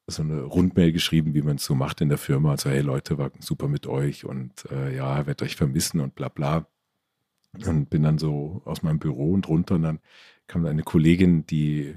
so 0.07 0.23
eine 0.23 0.43
Rundmail 0.43 0.93
geschrieben, 0.93 1.35
wie 1.35 1.43
man 1.43 1.57
es 1.57 1.65
so 1.65 1.75
macht 1.75 2.01
in 2.01 2.11
der 2.11 2.19
Firma. 2.19 2.53
Also, 2.53 2.69
hey 2.71 2.83
Leute, 2.83 3.17
war 3.17 3.31
super 3.41 3.69
mit 3.69 3.87
euch 3.87 4.25
und 4.25 4.71
äh, 4.71 4.95
ja, 4.95 5.27
werde 5.27 5.45
euch 5.45 5.57
vermissen 5.57 6.01
und 6.01 6.15
bla 6.15 6.29
bla. 6.29 6.67
Und 7.67 7.89
bin 7.89 8.03
dann 8.03 8.19
so 8.19 8.63
aus 8.65 8.83
meinem 8.83 8.99
Büro 8.99 9.33
und 9.33 9.49
runter 9.49 9.77
und 9.77 9.83
dann 9.83 10.01
kam 10.47 10.67
eine 10.67 10.83
Kollegin, 10.83 11.47
die 11.47 11.95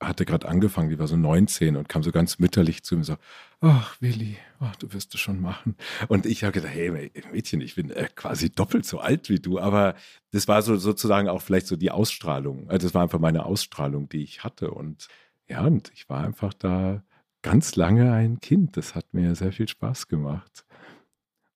hatte 0.00 0.24
gerade 0.24 0.48
angefangen, 0.48 0.90
die 0.90 0.98
war 0.98 1.06
so 1.06 1.16
19 1.16 1.76
und 1.76 1.88
kam 1.88 2.02
so 2.02 2.12
ganz 2.12 2.38
mütterlich 2.38 2.82
zu 2.82 2.94
mir 2.94 3.00
und 3.00 3.04
so, 3.04 3.16
ach 3.60 3.96
Willi, 4.00 4.36
ach, 4.60 4.76
du 4.76 4.92
wirst 4.92 5.14
es 5.14 5.20
schon 5.20 5.40
machen. 5.40 5.76
Und 6.08 6.26
ich 6.26 6.44
habe 6.44 6.52
gedacht, 6.52 6.74
hey 6.74 6.90
Mädchen, 7.32 7.60
ich 7.60 7.74
bin 7.74 7.90
äh, 7.90 8.08
quasi 8.14 8.50
doppelt 8.50 8.84
so 8.84 8.98
alt 8.98 9.28
wie 9.28 9.38
du, 9.38 9.58
aber 9.58 9.94
das 10.32 10.48
war 10.48 10.62
so 10.62 10.76
sozusagen 10.76 11.28
auch 11.28 11.42
vielleicht 11.42 11.66
so 11.66 11.76
die 11.76 11.90
Ausstrahlung. 11.90 12.68
Also 12.68 12.86
das 12.86 12.94
war 12.94 13.02
einfach 13.02 13.20
meine 13.20 13.46
Ausstrahlung, 13.46 14.08
die 14.08 14.22
ich 14.22 14.44
hatte 14.44 14.70
und 14.70 15.08
ja, 15.46 15.62
und 15.64 15.90
ich 15.94 16.08
war 16.08 16.24
einfach 16.24 16.54
da 16.54 17.02
ganz 17.42 17.76
lange 17.76 18.12
ein 18.12 18.40
Kind. 18.40 18.76
Das 18.76 18.94
hat 18.94 19.12
mir 19.12 19.34
sehr 19.34 19.52
viel 19.52 19.68
Spaß 19.68 20.08
gemacht. 20.08 20.64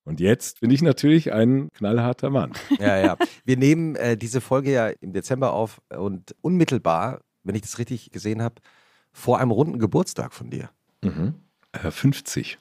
Und 0.05 0.21
jetzt 0.21 0.61
bin 0.61 0.71
ich 0.71 0.81
natürlich 0.81 1.33
ein 1.33 1.69
knallharter 1.75 2.31
Mann. 2.31 2.53
Ja, 2.79 2.99
ja. 2.99 3.17
Wir 3.45 3.57
nehmen 3.59 3.95
äh, 3.97 4.17
diese 4.17 4.41
Folge 4.41 4.73
ja 4.73 4.89
im 4.89 5.13
Dezember 5.13 5.53
auf 5.53 5.83
und 5.95 6.35
unmittelbar, 6.41 7.21
wenn 7.49 7.57
ich 7.57 7.63
das 7.63 7.79
richtig 7.79 8.11
gesehen 8.11 8.43
habe, 8.43 8.57
vor 9.13 9.39
einem 9.39 9.51
runden 9.51 9.79
Geburtstag 9.79 10.33
von 10.33 10.51
dir. 10.51 10.71
Mhm. 11.03 11.35
Äh, 11.73 11.91
50. 11.91 12.59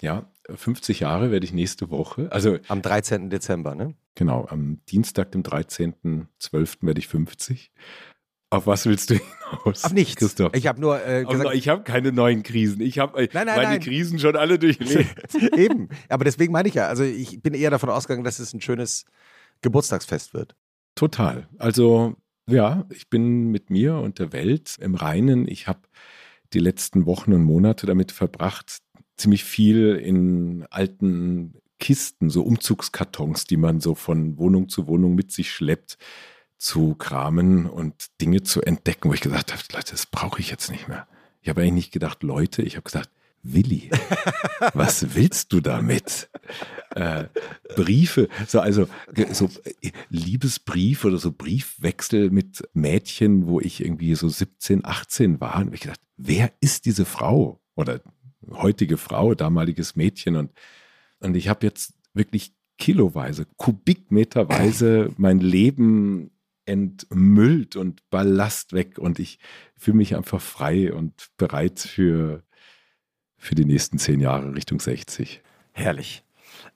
Ja, 0.00 0.30
50 0.48 1.00
Jahre 1.00 1.30
werde 1.30 1.44
ich 1.44 1.52
nächste 1.52 1.90
Woche. 1.90 2.28
Also 2.32 2.58
am 2.68 2.82
13. 2.82 3.30
Dezember, 3.30 3.74
ne? 3.74 3.94
Genau, 4.14 4.46
am 4.48 4.80
Dienstag, 4.88 5.32
dem 5.32 5.42
13.12. 5.42 6.78
werde 6.86 6.98
ich 6.98 7.08
50. 7.08 7.70
Auf 8.50 8.66
was 8.66 8.86
willst 8.86 9.10
du 9.10 9.14
hinaus? 9.14 9.84
Auf 9.84 9.92
nichts. 9.92 10.16
Christoph? 10.16 10.54
Ich 10.54 10.66
habe 10.66 10.80
nur 10.80 11.04
äh, 11.06 11.24
gesagt, 11.24 11.54
ich 11.54 11.68
habe 11.68 11.82
keine 11.82 12.12
neuen 12.12 12.42
Krisen. 12.42 12.80
Ich 12.80 12.98
habe 12.98 13.24
äh, 13.24 13.28
meine 13.34 13.52
nein. 13.52 13.80
Krisen 13.80 14.18
schon 14.18 14.36
alle 14.36 14.58
durchlebt. 14.58 15.34
Eben. 15.56 15.90
Aber 16.08 16.24
deswegen 16.24 16.52
meine 16.52 16.68
ich 16.68 16.74
ja, 16.74 16.86
also 16.86 17.04
ich 17.04 17.42
bin 17.42 17.52
eher 17.52 17.70
davon 17.70 17.90
ausgegangen, 17.90 18.24
dass 18.24 18.38
es 18.38 18.54
ein 18.54 18.62
schönes 18.62 19.04
Geburtstagsfest 19.60 20.32
wird. 20.32 20.56
Total. 20.94 21.46
Also 21.58 22.16
ja, 22.48 22.86
ich 22.90 23.08
bin 23.08 23.50
mit 23.50 23.70
mir 23.70 23.96
und 23.96 24.18
der 24.18 24.32
Welt 24.32 24.76
im 24.80 24.94
Reinen. 24.94 25.46
Ich 25.46 25.68
habe 25.68 25.80
die 26.52 26.60
letzten 26.60 27.06
Wochen 27.06 27.32
und 27.32 27.44
Monate 27.44 27.86
damit 27.86 28.12
verbracht, 28.12 28.78
ziemlich 29.16 29.44
viel 29.44 29.96
in 29.96 30.66
alten 30.70 31.54
Kisten, 31.78 32.30
so 32.30 32.42
Umzugskartons, 32.42 33.44
die 33.44 33.56
man 33.56 33.80
so 33.80 33.94
von 33.94 34.38
Wohnung 34.38 34.68
zu 34.68 34.86
Wohnung 34.86 35.14
mit 35.14 35.30
sich 35.30 35.52
schleppt, 35.52 35.98
zu 36.56 36.94
kramen 36.96 37.66
und 37.66 38.06
Dinge 38.20 38.42
zu 38.42 38.62
entdecken, 38.62 39.10
wo 39.10 39.14
ich 39.14 39.20
gesagt 39.20 39.52
habe, 39.52 39.62
Leute, 39.72 39.92
das 39.92 40.06
brauche 40.06 40.40
ich 40.40 40.50
jetzt 40.50 40.70
nicht 40.70 40.88
mehr. 40.88 41.06
Ich 41.40 41.48
habe 41.48 41.60
eigentlich 41.60 41.74
nicht 41.74 41.92
gedacht, 41.92 42.22
Leute, 42.22 42.62
ich 42.62 42.74
habe 42.74 42.84
gesagt, 42.84 43.10
Willi, 43.52 43.90
was 44.74 45.14
willst 45.14 45.52
du 45.52 45.60
damit? 45.60 46.28
Äh, 46.90 47.24
Briefe, 47.76 48.28
so 48.46 48.60
also 48.60 48.88
so 49.32 49.48
äh, 49.64 49.90
Liebesbrief 50.10 51.04
oder 51.04 51.18
so 51.18 51.32
Briefwechsel 51.32 52.30
mit 52.30 52.68
Mädchen, 52.74 53.46
wo 53.46 53.60
ich 53.60 53.82
irgendwie 53.84 54.14
so 54.14 54.28
17, 54.28 54.84
18 54.84 55.40
war. 55.40 55.58
Und 55.60 55.74
ich 55.74 55.80
gedacht, 55.80 56.00
wer 56.16 56.52
ist 56.60 56.86
diese 56.86 57.04
Frau 57.04 57.60
oder 57.74 58.00
heutige 58.50 58.96
Frau, 58.96 59.34
damaliges 59.34 59.96
Mädchen? 59.96 60.36
Und, 60.36 60.52
und 61.20 61.36
ich 61.36 61.48
habe 61.48 61.66
jetzt 61.66 61.94
wirklich 62.14 62.52
kiloweise, 62.78 63.46
kubikmeterweise 63.56 65.10
mein 65.16 65.40
Leben 65.40 66.30
entmüllt 66.64 67.76
und 67.76 68.08
Ballast 68.10 68.72
weg 68.72 68.98
und 68.98 69.18
ich 69.18 69.38
fühle 69.74 69.96
mich 69.96 70.16
einfach 70.16 70.40
frei 70.40 70.92
und 70.92 71.30
bereit 71.38 71.80
für, 71.80 72.42
für 73.38 73.54
die 73.54 73.64
nächsten 73.64 73.98
zehn 73.98 74.20
Jahre 74.20 74.54
Richtung 74.54 74.80
60. 74.80 75.42
Herrlich. 75.72 76.24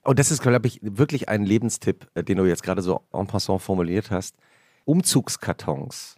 Und 0.02 0.18
das 0.18 0.30
ist, 0.30 0.42
glaube 0.42 0.66
ich, 0.66 0.80
wirklich 0.82 1.28
ein 1.28 1.44
Lebenstipp, 1.44 2.08
äh, 2.14 2.24
den 2.24 2.38
du 2.38 2.44
jetzt 2.44 2.62
gerade 2.62 2.82
so 2.82 3.02
en 3.12 3.26
passant 3.26 3.60
formuliert 3.60 4.10
hast. 4.10 4.36
Umzugskartons, 4.84 6.16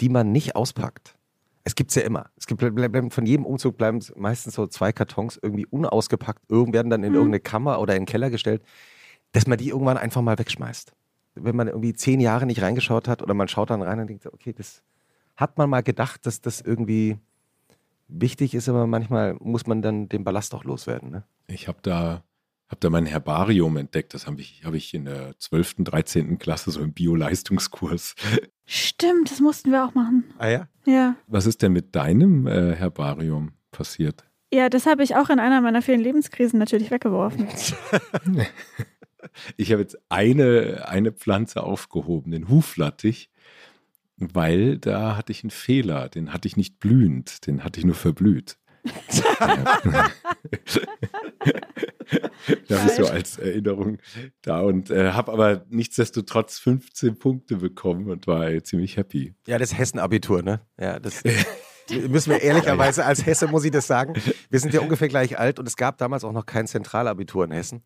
die 0.00 0.08
man 0.08 0.32
nicht 0.32 0.56
auspackt. 0.56 1.16
Es 1.64 1.74
gibt 1.74 1.90
es 1.90 1.96
ja 1.96 2.02
immer. 2.02 2.30
Es 2.36 2.46
gibt 2.46 2.62
von 2.62 3.26
jedem 3.26 3.44
Umzug 3.44 3.76
bleiben 3.76 4.00
meistens 4.16 4.54
so 4.54 4.66
zwei 4.66 4.92
Kartons 4.92 5.38
irgendwie 5.40 5.66
unausgepackt, 5.66 6.48
werden 6.48 6.90
dann 6.90 7.04
in 7.04 7.10
mhm. 7.10 7.16
irgendeine 7.16 7.40
Kammer 7.40 7.80
oder 7.80 7.94
in 7.94 8.02
den 8.02 8.06
Keller 8.06 8.30
gestellt, 8.30 8.62
dass 9.32 9.46
man 9.46 9.58
die 9.58 9.68
irgendwann 9.68 9.98
einfach 9.98 10.22
mal 10.22 10.38
wegschmeißt 10.38 10.92
wenn 11.44 11.56
man 11.56 11.68
irgendwie 11.68 11.92
zehn 11.94 12.20
Jahre 12.20 12.46
nicht 12.46 12.62
reingeschaut 12.62 13.08
hat 13.08 13.22
oder 13.22 13.34
man 13.34 13.48
schaut 13.48 13.70
dann 13.70 13.82
rein 13.82 14.00
und 14.00 14.08
denkt, 14.08 14.26
okay, 14.26 14.52
das 14.52 14.82
hat 15.36 15.58
man 15.58 15.70
mal 15.70 15.82
gedacht, 15.82 16.26
dass 16.26 16.40
das 16.40 16.60
irgendwie 16.60 17.18
wichtig 18.08 18.54
ist, 18.54 18.68
aber 18.68 18.86
manchmal 18.86 19.34
muss 19.40 19.66
man 19.66 19.82
dann 19.82 20.08
den 20.08 20.24
Ballast 20.24 20.54
auch 20.54 20.64
loswerden. 20.64 21.10
Ne? 21.10 21.24
Ich 21.46 21.68
habe 21.68 21.78
da, 21.82 22.24
hab 22.68 22.80
da 22.80 22.90
mein 22.90 23.06
Herbarium 23.06 23.76
entdeckt. 23.76 24.14
Das 24.14 24.26
habe 24.26 24.40
ich, 24.40 24.62
hab 24.64 24.74
ich 24.74 24.94
in 24.94 25.04
der 25.04 25.38
12., 25.38 25.76
13. 25.84 26.38
Klasse 26.38 26.70
so 26.70 26.80
im 26.80 26.92
Bio-Leistungskurs. 26.92 28.14
Stimmt, 28.66 29.30
das 29.30 29.40
mussten 29.40 29.70
wir 29.70 29.84
auch 29.84 29.94
machen. 29.94 30.24
Ah 30.38 30.48
ja? 30.48 30.68
Ja. 30.86 31.16
Was 31.26 31.46
ist 31.46 31.62
denn 31.62 31.72
mit 31.72 31.94
deinem 31.94 32.46
äh, 32.46 32.74
Herbarium 32.74 33.52
passiert? 33.70 34.24
Ja, 34.52 34.70
das 34.70 34.86
habe 34.86 35.02
ich 35.02 35.14
auch 35.14 35.28
in 35.28 35.38
einer 35.38 35.60
meiner 35.60 35.82
vielen 35.82 36.00
Lebenskrisen 36.00 36.58
natürlich 36.58 36.90
weggeworfen. 36.90 37.48
Ich 39.56 39.72
habe 39.72 39.82
jetzt 39.82 39.98
eine, 40.08 40.86
eine 40.88 41.12
Pflanze 41.12 41.62
aufgehoben, 41.62 42.30
den 42.30 42.48
Huflattich, 42.48 43.30
weil 44.18 44.78
da 44.78 45.16
hatte 45.16 45.32
ich 45.32 45.44
einen 45.44 45.50
Fehler. 45.50 46.08
Den 46.08 46.32
hatte 46.32 46.48
ich 46.48 46.56
nicht 46.56 46.78
blühend, 46.78 47.46
den 47.46 47.64
hatte 47.64 47.78
ich 47.80 47.86
nur 47.86 47.94
verblüht. 47.94 48.58
da 52.68 52.82
bist 52.84 52.98
du 52.98 53.06
als 53.06 53.38
Erinnerung 53.38 53.98
da 54.42 54.60
und 54.60 54.90
äh, 54.90 55.12
habe 55.12 55.32
aber 55.32 55.64
nichtsdestotrotz 55.68 56.58
15 56.58 57.18
Punkte 57.18 57.56
bekommen 57.56 58.10
und 58.10 58.26
war 58.26 58.62
ziemlich 58.62 58.96
happy. 58.96 59.34
Ja, 59.46 59.58
das 59.58 59.76
Hessen-Abitur, 59.76 60.42
ne? 60.42 60.60
Ja, 60.80 60.98
das 60.98 61.22
müssen 62.08 62.30
wir 62.30 62.40
ehrlicherweise 62.40 63.04
als 63.04 63.26
Hesse, 63.26 63.48
muss 63.48 63.64
ich 63.64 63.70
das 63.72 63.86
sagen. 63.86 64.14
Wir 64.48 64.60
sind 64.60 64.72
ja 64.72 64.80
ungefähr 64.80 65.08
gleich 65.08 65.38
alt 65.38 65.58
und 65.58 65.66
es 65.66 65.76
gab 65.76 65.98
damals 65.98 66.24
auch 66.24 66.32
noch 66.32 66.46
kein 66.46 66.66
Zentralabitur 66.66 67.44
in 67.44 67.50
Hessen 67.50 67.82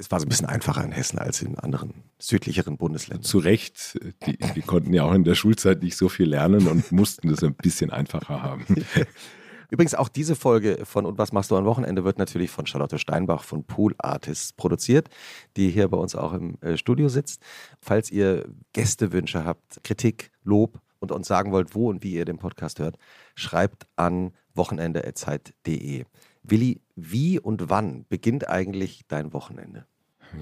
es 0.00 0.10
war 0.10 0.18
so 0.18 0.26
ein 0.26 0.30
bisschen 0.30 0.46
einfacher 0.46 0.82
in 0.82 0.92
Hessen 0.92 1.18
als 1.18 1.42
in 1.42 1.58
anderen 1.58 1.92
südlicheren 2.18 2.78
Bundesländern. 2.78 3.22
Zu 3.22 3.38
Recht, 3.38 3.98
die, 4.26 4.38
die 4.38 4.62
konnten 4.62 4.94
ja 4.94 5.04
auch 5.04 5.12
in 5.12 5.24
der 5.24 5.34
Schulzeit 5.34 5.82
nicht 5.82 5.96
so 5.96 6.08
viel 6.08 6.26
lernen 6.26 6.66
und 6.68 6.90
mussten 6.90 7.28
das 7.28 7.44
ein 7.44 7.54
bisschen 7.54 7.90
einfacher 7.90 8.42
haben. 8.42 8.64
Übrigens 9.70 9.94
auch 9.94 10.08
diese 10.08 10.34
Folge 10.34 10.84
von 10.84 11.06
Und 11.06 11.18
was 11.18 11.32
machst 11.32 11.50
du 11.50 11.56
am 11.56 11.66
Wochenende 11.66 12.02
wird 12.02 12.18
natürlich 12.18 12.50
von 12.50 12.66
Charlotte 12.66 12.98
Steinbach 12.98 13.44
von 13.44 13.64
Pool 13.64 13.94
Artists 13.98 14.52
produziert, 14.54 15.10
die 15.56 15.68
hier 15.68 15.86
bei 15.88 15.98
uns 15.98 16.16
auch 16.16 16.32
im 16.32 16.56
äh, 16.62 16.76
Studio 16.76 17.08
sitzt. 17.08 17.42
Falls 17.80 18.10
ihr 18.10 18.48
Gästewünsche 18.72 19.44
habt, 19.44 19.84
Kritik, 19.84 20.32
Lob 20.42 20.80
und 20.98 21.12
uns 21.12 21.28
sagen 21.28 21.52
wollt, 21.52 21.74
wo 21.74 21.90
und 21.90 22.02
wie 22.02 22.14
ihr 22.14 22.24
den 22.24 22.38
Podcast 22.38 22.78
hört, 22.78 22.96
schreibt 23.34 23.86
an 23.96 24.32
wochenende.zeit.de. 24.54 26.04
Willi, 26.42 26.80
wie 26.96 27.38
und 27.38 27.68
wann 27.70 28.06
beginnt 28.08 28.48
eigentlich 28.48 29.02
dein 29.08 29.32
Wochenende? 29.32 29.86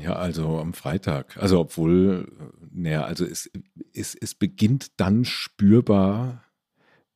Ja, 0.01 0.15
also 0.15 0.59
am 0.59 0.75
Freitag. 0.75 1.37
Also 1.39 1.61
obwohl, 1.61 2.31
naja, 2.71 3.05
also 3.05 3.25
es, 3.25 3.51
es, 3.95 4.15
es 4.15 4.35
beginnt 4.35 5.01
dann 5.01 5.25
spürbar, 5.25 6.45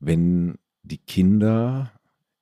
wenn 0.01 0.59
die 0.83 0.99
Kinder 0.99 1.93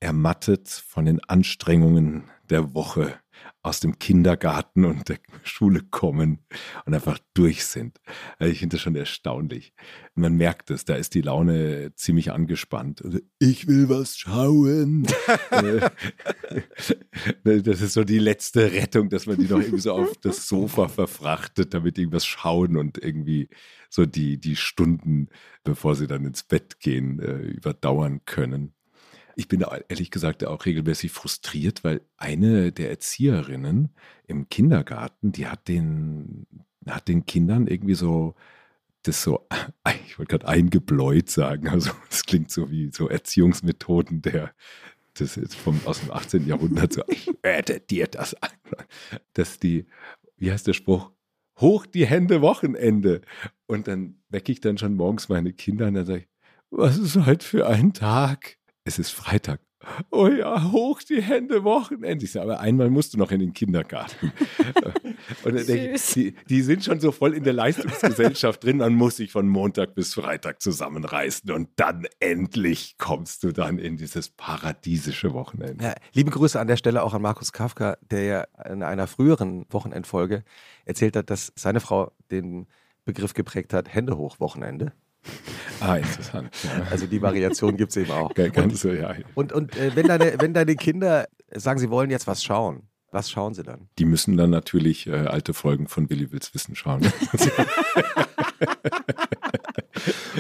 ermattet 0.01 0.69
von 0.69 1.05
den 1.05 1.21
Anstrengungen 1.25 2.25
der 2.49 2.75
Woche 2.75 3.15
aus 3.63 3.81
dem 3.81 3.99
Kindergarten 3.99 4.85
und 4.85 5.09
der 5.09 5.19
Schule 5.43 5.83
kommen 5.91 6.39
und 6.87 6.95
einfach 6.95 7.19
durch 7.35 7.65
sind. 7.65 8.01
Also 8.39 8.53
ich 8.53 8.61
finde 8.61 8.77
das 8.77 8.83
schon 8.83 8.97
erstaunlich. 8.97 9.75
Man 10.15 10.35
merkt 10.35 10.71
es, 10.71 10.85
da 10.85 10.95
ist 10.95 11.15
die 11.15 11.21
Laune 11.21 11.93
ziemlich 11.95 12.33
angespannt. 12.33 13.05
Also, 13.05 13.19
ich 13.39 13.67
will 13.67 13.89
was 13.89 14.17
schauen. 14.19 15.07
Äh, 17.45 17.63
das 17.63 17.81
ist 17.81 17.93
so 17.93 18.05
die 18.05 18.19
letzte 18.19 18.73
Rettung, 18.73 19.09
dass 19.11 19.27
man 19.27 19.37
die 19.37 19.45
noch 19.45 19.61
irgendwie 19.61 19.81
so 19.81 19.93
auf 19.93 20.17
das 20.23 20.49
Sofa 20.49 20.89
verfrachtet, 20.89 21.75
damit 21.75 21.99
irgendwas 21.99 22.25
schauen 22.25 22.77
und 22.77 22.99
irgendwie 22.99 23.49
so 23.91 24.07
die, 24.07 24.39
die 24.39 24.57
Stunden, 24.57 25.29
bevor 25.65 25.97
sie 25.97 26.07
dann 26.07 26.25
ins 26.25 26.43
Bett 26.43 26.81
gehen, 26.81 27.21
äh, 27.21 27.39
überdauern 27.39 28.25
können. 28.25 28.75
Ich 29.37 29.49
bin 29.49 29.65
ehrlich 29.89 30.11
gesagt 30.11 30.45
auch 30.45 30.65
regelmäßig 30.65 31.13
frustriert, 31.13 31.85
weil 31.85 32.01
eine 32.17 32.73
der 32.73 32.91
Erzieherinnen 32.91 33.91
im 34.27 34.49
Kindergarten, 34.49 35.33
die 35.33 35.47
hat 35.47 35.69
den, 35.69 36.47
hat 36.87 37.09
den 37.09 37.27
Kindern 37.27 37.67
irgendwie 37.67 37.95
so 37.95 38.35
das 39.03 39.23
so, 39.23 39.47
ich 40.07 40.19
wollte 40.19 40.31
gerade 40.31 40.49
eingebläut 40.49 41.31
sagen, 41.31 41.69
also 41.69 41.91
es 42.11 42.25
klingt 42.25 42.51
so 42.51 42.71
wie 42.71 42.91
so 42.93 43.09
Erziehungsmethoden 43.09 44.23
der, 44.23 44.53
das 45.15 45.37
ist 45.37 45.55
vom, 45.55 45.81
aus 45.85 46.01
dem 46.01 46.11
18. 46.11 46.47
Jahrhundert, 46.47 46.93
so, 46.93 47.03
ich 47.09 47.31
werde 47.43 47.81
dir 47.81 48.07
das 48.07 48.35
an, 48.35 48.51
dass 49.35 49.59
die, 49.59 49.87
wie 50.37 50.53
heißt 50.53 50.67
der 50.67 50.73
Spruch, 50.73 51.13
hoch 51.59 51.87
die 51.87 52.07
Hände 52.07 52.41
Wochenende. 52.41 53.21
Und 53.67 53.87
dann 53.87 54.23
wecke 54.31 54.53
ich 54.53 54.61
dann 54.61 54.79
schon 54.79 54.95
morgens 54.95 55.29
meine 55.29 55.53
Kinder 55.53 55.89
und 55.89 55.95
dann 55.95 56.07
sage 56.07 56.21
ich, 56.21 56.29
was 56.71 56.99
ist 56.99 57.27
heute 57.27 57.45
für 57.45 57.67
ein 57.67 57.93
Tag? 57.93 58.57
Es 58.85 58.99
ist 58.99 59.11
Freitag. 59.11 59.61
Oh 60.11 60.29
ja, 60.29 60.73
hoch 60.73 61.01
die 61.03 61.23
Hände, 61.23 61.65
Wochenende. 61.65 62.25
Ich 62.25 62.33
sage, 62.33 62.45
aber 62.45 62.61
einmal 62.61 62.91
musst 62.91 63.15
du 63.15 63.19
noch 63.19 63.31
in 63.31 63.41
den 63.41 63.55
Kindergarten. 63.55 64.31
und 65.43 65.55
dann 65.55 65.67
denke 65.67 65.93
ich, 65.95 66.13
die, 66.13 66.35
die, 66.51 66.61
sind 66.61 66.85
schon 66.85 67.01
so 67.01 67.13
voll 67.13 67.35
in 67.35 67.45
der 67.45 67.55
Leistungsgesellschaft 67.55 68.63
drin, 68.63 68.81
dann 68.81 68.95
muss 68.95 69.19
ich 69.19 69.33
von 69.33 69.49
Montag 69.49 69.95
bis 69.95 70.13
Freitag 70.15 70.61
zusammenreißen 70.61 71.51
und 71.51 71.71
dann 71.77 72.07
endlich 72.19 72.97
kommst 72.99 73.43
du 73.43 73.53
dann 73.53 73.79
in 73.79 73.97
dieses 73.97 74.29
paradiesische 74.29 75.33
Wochenende. 75.33 75.83
Ja, 75.83 75.95
liebe 76.13 76.31
Grüße 76.31 76.61
an 76.61 76.67
der 76.67 76.77
Stelle 76.77 77.03
auch 77.03 77.15
an 77.15 77.23
Markus 77.23 77.53
Kafka, 77.53 77.97
der 78.03 78.23
ja 78.25 78.43
in 78.71 78.83
einer 78.83 79.07
früheren 79.07 79.65
Wochenendfolge 79.71 80.45
erzählt 80.85 81.17
hat, 81.17 81.31
dass 81.31 81.53
seine 81.57 81.81
Frau 81.81 82.13
den 82.31 82.67
Begriff 83.07 83.33
geprägt 83.33 83.73
hat, 83.73 83.93
Hände 83.93 84.19
hoch, 84.19 84.41
Wochenende. 84.41 84.93
Ah, 85.91 85.97
interessant. 85.97 86.51
Ja. 86.63 86.87
Also 86.91 87.07
die 87.07 87.23
Variation 87.23 87.77
gibt 87.77 87.91
es 87.91 87.97
eben 87.97 88.11
auch. 88.11 88.35
Ganz 88.35 88.85
und, 88.85 88.99
ja. 88.99 89.15
und, 89.35 89.53
und 89.53 89.77
äh, 89.77 89.95
wenn, 89.95 90.07
deine, 90.07 90.35
wenn 90.39 90.53
deine 90.53 90.77
Kinder 90.77 91.27
sagen, 91.55 91.79
sie 91.79 91.91
wollen 91.91 92.11
jetzt 92.11 92.27
was 92.27 92.45
schauen, 92.45 92.83
was 93.13 93.31
schauen 93.31 93.55
sie 93.55 93.63
dann? 93.63 93.89
Die 93.99 94.05
müssen 94.05 94.37
dann 94.37 94.51
natürlich 94.51 95.07
äh, 95.07 95.13
alte 95.13 95.55
Folgen 95.55 95.89
von 95.89 96.11
Willi 96.11 96.31
Wills 96.33 96.55
Wissen 96.55 96.77
schauen. 96.77 97.01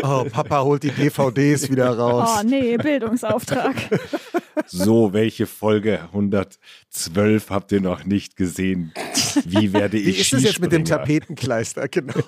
oh, 0.02 0.24
Papa 0.30 0.62
holt 0.62 0.82
die 0.82 0.90
DVDs 0.90 1.70
wieder 1.70 1.96
raus. 1.96 2.38
Oh 2.40 2.42
nee, 2.46 2.76
Bildungsauftrag. 2.76 3.76
So, 4.66 5.12
welche 5.12 5.46
Folge 5.46 6.02
112 6.12 7.50
habt 7.50 7.72
ihr 7.72 7.80
noch 7.80 8.04
nicht 8.04 8.36
gesehen? 8.36 8.92
Wie 9.44 9.72
werde 9.72 9.98
ich 9.98 10.06
Wie 10.06 10.20
ist 10.20 10.32
es 10.32 10.42
jetzt 10.42 10.60
mit 10.60 10.70
dem 10.70 10.84
Tapetenkleister? 10.84 11.88
Genau. 11.88 12.22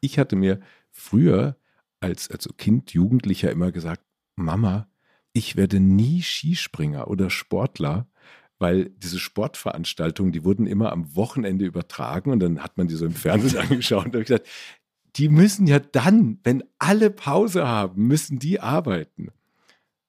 ich 0.00 0.18
hatte 0.18 0.36
mir 0.36 0.60
früher 1.02 1.56
als, 2.00 2.30
als 2.30 2.48
Kind, 2.56 2.92
Jugendlicher 2.92 3.50
immer 3.50 3.72
gesagt, 3.72 4.02
Mama, 4.36 4.88
ich 5.32 5.56
werde 5.56 5.80
nie 5.80 6.22
Skispringer 6.22 7.08
oder 7.08 7.30
Sportler, 7.30 8.06
weil 8.58 8.90
diese 8.90 9.18
Sportveranstaltungen, 9.18 10.32
die 10.32 10.44
wurden 10.44 10.66
immer 10.66 10.92
am 10.92 11.14
Wochenende 11.16 11.64
übertragen 11.64 12.30
und 12.30 12.40
dann 12.40 12.62
hat 12.62 12.78
man 12.78 12.88
die 12.88 12.94
so 12.94 13.06
im 13.06 13.14
Fernsehen 13.14 13.60
angeschaut 13.70 14.06
und 14.06 14.14
habe 14.14 14.24
gesagt, 14.24 14.46
die 15.16 15.28
müssen 15.28 15.66
ja 15.66 15.78
dann, 15.78 16.38
wenn 16.44 16.64
alle 16.78 17.10
Pause 17.10 17.66
haben, 17.66 18.06
müssen 18.06 18.38
die 18.38 18.60
arbeiten. 18.60 19.28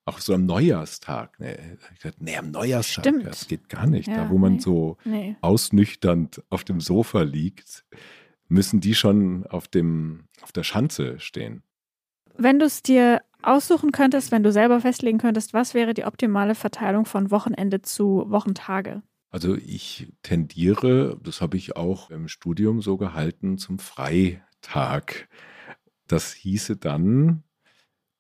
Auch 0.06 0.20
so 0.20 0.34
am 0.34 0.46
Neujahrstag. 0.46 1.40
Ne? 1.40 1.78
Ich 1.94 2.02
gesagt, 2.02 2.22
nee, 2.22 2.38
am 2.38 2.52
Neujahrstag, 2.52 3.06
Stimmt. 3.06 3.26
das 3.26 3.48
geht 3.48 3.70
gar 3.70 3.88
nicht. 3.88 4.08
Ja, 4.08 4.26
da, 4.26 4.30
wo 4.30 4.38
man 4.38 4.54
nee, 4.54 4.60
so 4.60 4.98
nee. 5.06 5.36
ausnüchternd 5.42 6.44
auf 6.50 6.64
dem 6.64 6.82
Sofa 6.82 7.22
liegt, 7.22 7.86
müssen 8.54 8.80
die 8.80 8.96
schon 8.96 9.46
auf, 9.48 9.68
dem, 9.68 10.26
auf 10.42 10.52
der 10.52 10.64
Schanze 10.64 11.20
stehen. 11.20 11.64
Wenn 12.38 12.60
du 12.60 12.66
es 12.66 12.82
dir 12.84 13.22
aussuchen 13.42 13.92
könntest, 13.92 14.32
wenn 14.32 14.44
du 14.44 14.52
selber 14.52 14.80
festlegen 14.80 15.18
könntest, 15.18 15.54
was 15.54 15.74
wäre 15.74 15.94
die 15.94 16.06
optimale 16.06 16.56
Verteilung 16.56 17.06
von 17.06 17.32
Wochenende 17.32 17.82
zu 17.82 18.26
Wochentage? 18.28 19.02
Also 19.30 19.56
ich 19.56 20.14
tendiere, 20.22 21.20
das 21.22 21.42
habe 21.42 21.58
ich 21.58 21.76
auch 21.76 22.12
im 22.12 22.28
Studium 22.28 22.82
so 22.82 22.98
gehalten, 22.98 23.58
zum 23.58 23.80
Freitag. 23.80 25.28
Das 26.08 26.34
hieße 26.34 26.78
dann 26.78 27.44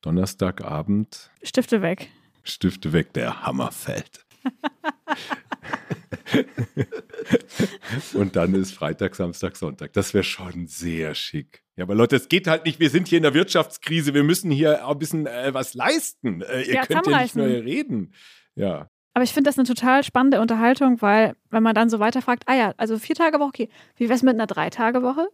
Donnerstagabend. 0.02 1.32
Stifte 1.44 1.82
weg. 1.82 2.10
Stifte 2.44 2.92
weg, 2.92 3.14
der 3.14 3.44
Hammer 3.44 3.72
fällt. 3.72 4.26
und 8.14 8.36
dann 8.36 8.54
ist 8.56 8.74
Freitag, 8.74 9.16
Samstag, 9.16 9.56
Sonntag. 9.56 9.94
Das 9.94 10.14
wäre 10.14 10.24
schon 10.24 10.68
sehr 10.68 11.16
schick. 11.16 11.64
Ja, 11.76 11.86
aber 11.86 11.96
Leute, 11.96 12.16
es 12.16 12.30
geht 12.30 12.48
halt 12.48 12.66
nicht. 12.66 12.80
Wir 12.80 12.90
sind 12.90 13.08
hier 13.08 13.18
in 13.18 13.24
der 13.24 13.34
Wirtschaftskrise. 13.34 14.14
Wir 14.14 14.24
müssen 14.24 14.52
hier 14.52 14.86
auch 14.86 14.92
ein 14.92 15.00
bisschen 15.00 15.26
äh, 15.26 15.54
was 15.54 15.74
leisten. 15.74 16.42
Äh, 16.42 16.64
ihr 16.64 16.76
ja, 16.76 16.86
könnt 16.86 17.08
ja 17.08 17.22
nicht 17.22 17.36
nur 17.36 17.48
reden. 17.48 18.14
Ja. 18.56 18.90
Aber 19.14 19.24
ich 19.24 19.34
finde 19.34 19.50
das 19.50 19.58
eine 19.58 19.68
total 19.68 20.04
spannende 20.04 20.42
Unterhaltung, 20.42 21.02
weil 21.02 21.36
wenn 21.50 21.64
man 21.64 21.76
dann 21.76 21.90
so 21.90 22.00
weiterfragt, 22.00 22.44
ah 22.48 22.56
ja, 22.56 22.74
also 22.78 22.98
vier 22.98 23.16
Tage 23.16 23.40
Woche, 23.40 23.48
okay, 23.48 23.70
wie 23.96 24.06
wäre 24.06 24.16
es 24.16 24.24
mit 24.24 24.34
einer 24.34 24.48
Drei-Tage-Woche 24.48 25.28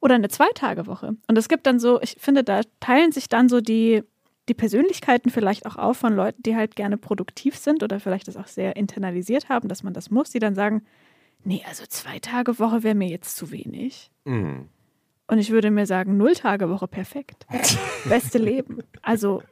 oder 0.00 0.14
eine 0.14 0.28
Zwei-Tage-Woche? 0.28 1.16
Und 1.28 1.38
es 1.38 1.48
gibt 1.48 1.66
dann 1.66 1.78
so, 1.78 2.00
ich 2.00 2.16
finde, 2.18 2.44
da 2.44 2.62
teilen 2.80 3.12
sich 3.12 3.28
dann 3.28 3.48
so 3.48 3.60
die, 3.60 4.02
die 4.48 4.54
Persönlichkeiten 4.54 5.30
vielleicht 5.30 5.66
auch 5.66 5.76
auf 5.76 5.96
von 5.98 6.14
Leuten, 6.14 6.42
die 6.42 6.56
halt 6.56 6.76
gerne 6.76 6.96
produktiv 6.96 7.56
sind 7.56 7.82
oder 7.82 8.00
vielleicht 8.00 8.28
das 8.28 8.36
auch 8.36 8.46
sehr 8.46 8.76
internalisiert 8.76 9.48
haben, 9.48 9.68
dass 9.68 9.82
man 9.82 9.92
das 9.92 10.10
muss, 10.10 10.30
die 10.30 10.38
dann 10.38 10.54
sagen, 10.54 10.82
nee, 11.44 11.62
also 11.66 11.84
zwei 11.86 12.18
Tage 12.18 12.58
Woche 12.58 12.82
wäre 12.82 12.94
mir 12.94 13.08
jetzt 13.08 13.36
zu 13.36 13.50
wenig. 13.50 14.10
Mhm. 14.24 14.68
Und 15.28 15.38
ich 15.38 15.50
würde 15.50 15.70
mir 15.70 15.86
sagen, 15.86 16.16
null 16.16 16.34
Tage 16.34 16.70
Woche 16.70 16.86
perfekt. 16.86 17.46
Beste 18.08 18.38
Leben. 18.38 18.78
Also. 19.02 19.42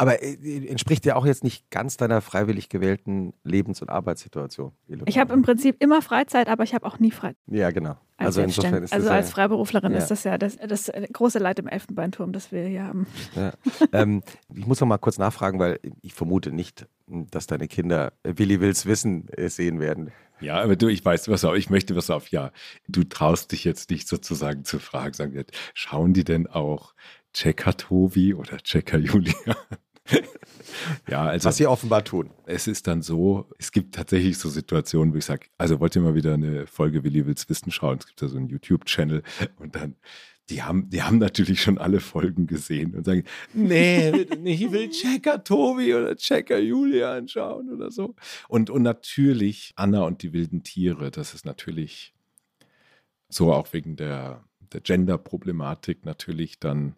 Aber 0.00 0.22
äh, 0.22 0.66
entspricht 0.66 1.04
ja 1.04 1.14
auch 1.14 1.26
jetzt 1.26 1.44
nicht 1.44 1.68
ganz 1.70 1.98
deiner 1.98 2.22
freiwillig 2.22 2.70
gewählten 2.70 3.34
Lebens- 3.44 3.82
und 3.82 3.90
Arbeitssituation. 3.90 4.72
Ich 5.04 5.18
habe 5.18 5.34
im 5.34 5.42
Prinzip 5.42 5.76
immer 5.78 6.00
Freizeit, 6.00 6.48
aber 6.48 6.64
ich 6.64 6.72
habe 6.72 6.86
auch 6.86 6.98
nie 6.98 7.10
Freizeit. 7.10 7.36
Ja, 7.48 7.70
genau. 7.70 7.98
Als 8.16 8.38
also 8.38 8.40
insofern 8.40 8.82
ist 8.82 8.92
das 8.94 8.98
Also 8.98 9.10
als 9.10 9.28
ja, 9.28 9.34
Freiberuflerin 9.34 9.92
ja. 9.92 9.98
ist 9.98 10.10
das 10.10 10.24
ja 10.24 10.38
das, 10.38 10.56
das, 10.56 10.90
große 11.12 11.38
Leid 11.38 11.58
im 11.58 11.68
Elfenbeinturm, 11.68 12.32
das 12.32 12.50
wir 12.50 12.66
hier 12.66 12.84
haben. 12.84 13.06
Ja. 13.36 13.52
ähm, 13.92 14.22
ich 14.54 14.66
muss 14.66 14.80
noch 14.80 14.88
mal 14.88 14.96
kurz 14.96 15.18
nachfragen, 15.18 15.58
weil 15.58 15.78
ich 16.00 16.14
vermute 16.14 16.50
nicht, 16.50 16.86
dass 17.06 17.46
deine 17.46 17.68
Kinder 17.68 18.14
Willi 18.24 18.58
Wills 18.62 18.86
Wissen 18.86 19.28
äh, 19.28 19.50
sehen 19.50 19.80
werden. 19.80 20.12
Ja, 20.40 20.62
aber 20.62 20.76
du, 20.76 20.88
ich 20.88 21.04
weiß, 21.04 21.28
was 21.28 21.44
auf, 21.44 21.56
ich 21.56 21.68
möchte 21.68 21.94
was 21.94 22.08
auf, 22.08 22.28
ja, 22.28 22.52
du 22.88 23.04
traust 23.04 23.52
dich 23.52 23.64
jetzt 23.64 23.90
nicht 23.90 24.08
sozusagen 24.08 24.64
zu 24.64 24.78
fragen, 24.78 25.12
sagen 25.12 25.34
wir, 25.34 25.44
schauen 25.74 26.14
die 26.14 26.24
denn 26.24 26.46
auch 26.46 26.94
Checker 27.34 27.76
Tobi 27.76 28.32
oder 28.32 28.56
Checker 28.58 28.96
Julia? 28.96 29.56
Ja, 31.08 31.24
also. 31.24 31.48
Was 31.48 31.56
sie 31.56 31.66
offenbar 31.66 32.04
tun. 32.04 32.30
Es 32.46 32.66
ist 32.66 32.86
dann 32.86 33.02
so, 33.02 33.48
es 33.58 33.72
gibt 33.72 33.94
tatsächlich 33.94 34.38
so 34.38 34.48
Situationen, 34.48 35.14
wo 35.14 35.18
ich 35.18 35.24
sage, 35.24 35.46
also 35.58 35.80
wollt 35.80 35.96
ihr 35.96 36.02
mal 36.02 36.14
wieder 36.14 36.34
eine 36.34 36.66
Folge 36.66 37.04
Willi 37.04 37.26
Wills 37.26 37.48
Wissen 37.48 37.70
schauen? 37.70 37.98
Es 37.98 38.06
gibt 38.06 38.22
da 38.22 38.28
so 38.28 38.36
einen 38.36 38.48
YouTube-Channel 38.48 39.22
und 39.58 39.74
dann 39.74 39.96
die 40.50 40.62
haben, 40.62 40.90
die 40.90 41.02
haben 41.02 41.18
natürlich 41.18 41.62
schon 41.62 41.78
alle 41.78 42.00
Folgen 42.00 42.46
gesehen 42.46 42.94
und 42.94 43.06
sagen, 43.06 43.24
nee, 43.54 44.10
ich 44.44 44.70
will 44.70 44.90
Checker 44.90 45.42
Tobi 45.42 45.94
oder 45.94 46.16
Checker 46.16 46.58
Julia 46.58 47.14
anschauen 47.14 47.70
oder 47.70 47.90
so. 47.90 48.14
Und, 48.48 48.68
und 48.68 48.82
natürlich 48.82 49.72
Anna 49.76 50.02
und 50.02 50.22
die 50.22 50.32
wilden 50.32 50.62
Tiere, 50.62 51.10
das 51.10 51.34
ist 51.34 51.46
natürlich 51.46 52.12
so 53.28 53.52
auch 53.52 53.72
wegen 53.72 53.96
der, 53.96 54.44
der 54.72 54.80
Gender-Problematik 54.80 56.04
natürlich 56.04 56.58
dann, 56.58 56.96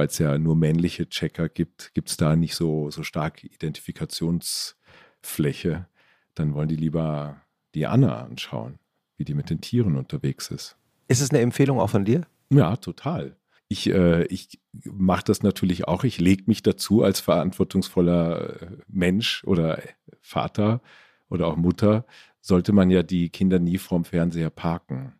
weil 0.00 0.06
es 0.06 0.16
ja 0.16 0.38
nur 0.38 0.56
männliche 0.56 1.10
Checker 1.10 1.50
gibt, 1.50 1.92
gibt 1.92 2.08
es 2.08 2.16
da 2.16 2.34
nicht 2.34 2.54
so, 2.54 2.90
so 2.90 3.02
stark 3.02 3.44
Identifikationsfläche. 3.44 5.88
Dann 6.34 6.54
wollen 6.54 6.68
die 6.68 6.76
lieber 6.76 7.42
die 7.74 7.86
Anna 7.86 8.22
anschauen, 8.22 8.78
wie 9.18 9.26
die 9.26 9.34
mit 9.34 9.50
den 9.50 9.60
Tieren 9.60 9.96
unterwegs 9.96 10.50
ist. 10.50 10.78
Ist 11.08 11.20
es 11.20 11.32
eine 11.32 11.40
Empfehlung 11.40 11.78
auch 11.78 11.90
von 11.90 12.06
dir? 12.06 12.22
Ja, 12.48 12.76
total. 12.76 13.36
Ich, 13.68 13.90
äh, 13.90 14.24
ich 14.28 14.58
mache 14.72 15.24
das 15.26 15.42
natürlich 15.42 15.86
auch. 15.86 16.04
Ich 16.04 16.18
lege 16.18 16.44
mich 16.46 16.62
dazu 16.62 17.02
als 17.02 17.20
verantwortungsvoller 17.20 18.62
äh, 18.62 18.68
Mensch 18.88 19.44
oder 19.44 19.82
Vater 20.22 20.80
oder 21.28 21.46
auch 21.46 21.56
Mutter, 21.56 22.06
sollte 22.40 22.72
man 22.72 22.88
ja 22.88 23.02
die 23.02 23.28
Kinder 23.28 23.58
nie 23.58 23.76
vorm 23.76 24.06
Fernseher 24.06 24.48
parken. 24.48 25.12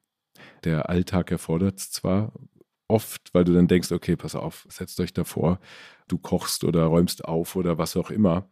Der 0.64 0.88
Alltag 0.88 1.30
erfordert 1.30 1.80
es 1.80 1.90
zwar 1.90 2.32
oft, 2.90 3.32
weil 3.32 3.44
du 3.44 3.54
dann 3.54 3.68
denkst, 3.68 3.92
okay, 3.92 4.16
pass 4.16 4.34
auf, 4.34 4.66
setzt 4.68 5.00
euch 5.00 5.12
davor, 5.12 5.60
du 6.08 6.18
kochst 6.18 6.64
oder 6.64 6.84
räumst 6.84 7.24
auf 7.24 7.56
oder 7.56 7.78
was 7.78 7.96
auch 7.96 8.10
immer. 8.10 8.48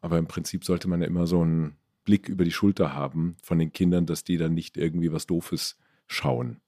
Aber 0.00 0.18
im 0.18 0.26
Prinzip 0.26 0.64
sollte 0.64 0.88
man 0.88 1.00
ja 1.00 1.06
immer 1.06 1.26
so 1.26 1.40
einen 1.40 1.76
Blick 2.04 2.28
über 2.28 2.44
die 2.44 2.52
Schulter 2.52 2.94
haben 2.94 3.36
von 3.42 3.58
den 3.58 3.72
Kindern, 3.72 4.06
dass 4.06 4.24
die 4.24 4.36
dann 4.36 4.54
nicht 4.54 4.76
irgendwie 4.76 5.10
was 5.10 5.26
Doofes 5.26 5.78
schauen. 6.06 6.60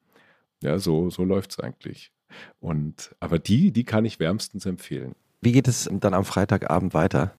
Ja, 0.62 0.78
so, 0.78 1.10
so 1.10 1.24
läuft 1.24 1.52
es 1.52 1.60
eigentlich. 1.60 2.12
Und, 2.58 3.14
aber 3.20 3.38
die, 3.38 3.72
die 3.72 3.84
kann 3.84 4.04
ich 4.04 4.18
wärmstens 4.18 4.66
empfehlen. 4.66 5.14
Wie 5.42 5.52
geht 5.52 5.68
es 5.68 5.88
dann 5.90 6.14
am 6.14 6.24
Freitagabend 6.24 6.94
weiter? 6.94 7.36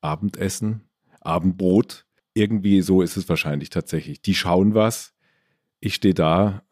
Abendessen, 0.00 0.88
Abendbrot. 1.20 2.06
Irgendwie 2.32 2.80
so 2.80 3.02
ist 3.02 3.16
es 3.16 3.28
wahrscheinlich 3.28 3.70
tatsächlich. 3.70 4.22
Die 4.22 4.34
schauen 4.34 4.74
was, 4.74 5.14
ich 5.80 5.96
stehe 5.96 6.14
da 6.14 6.62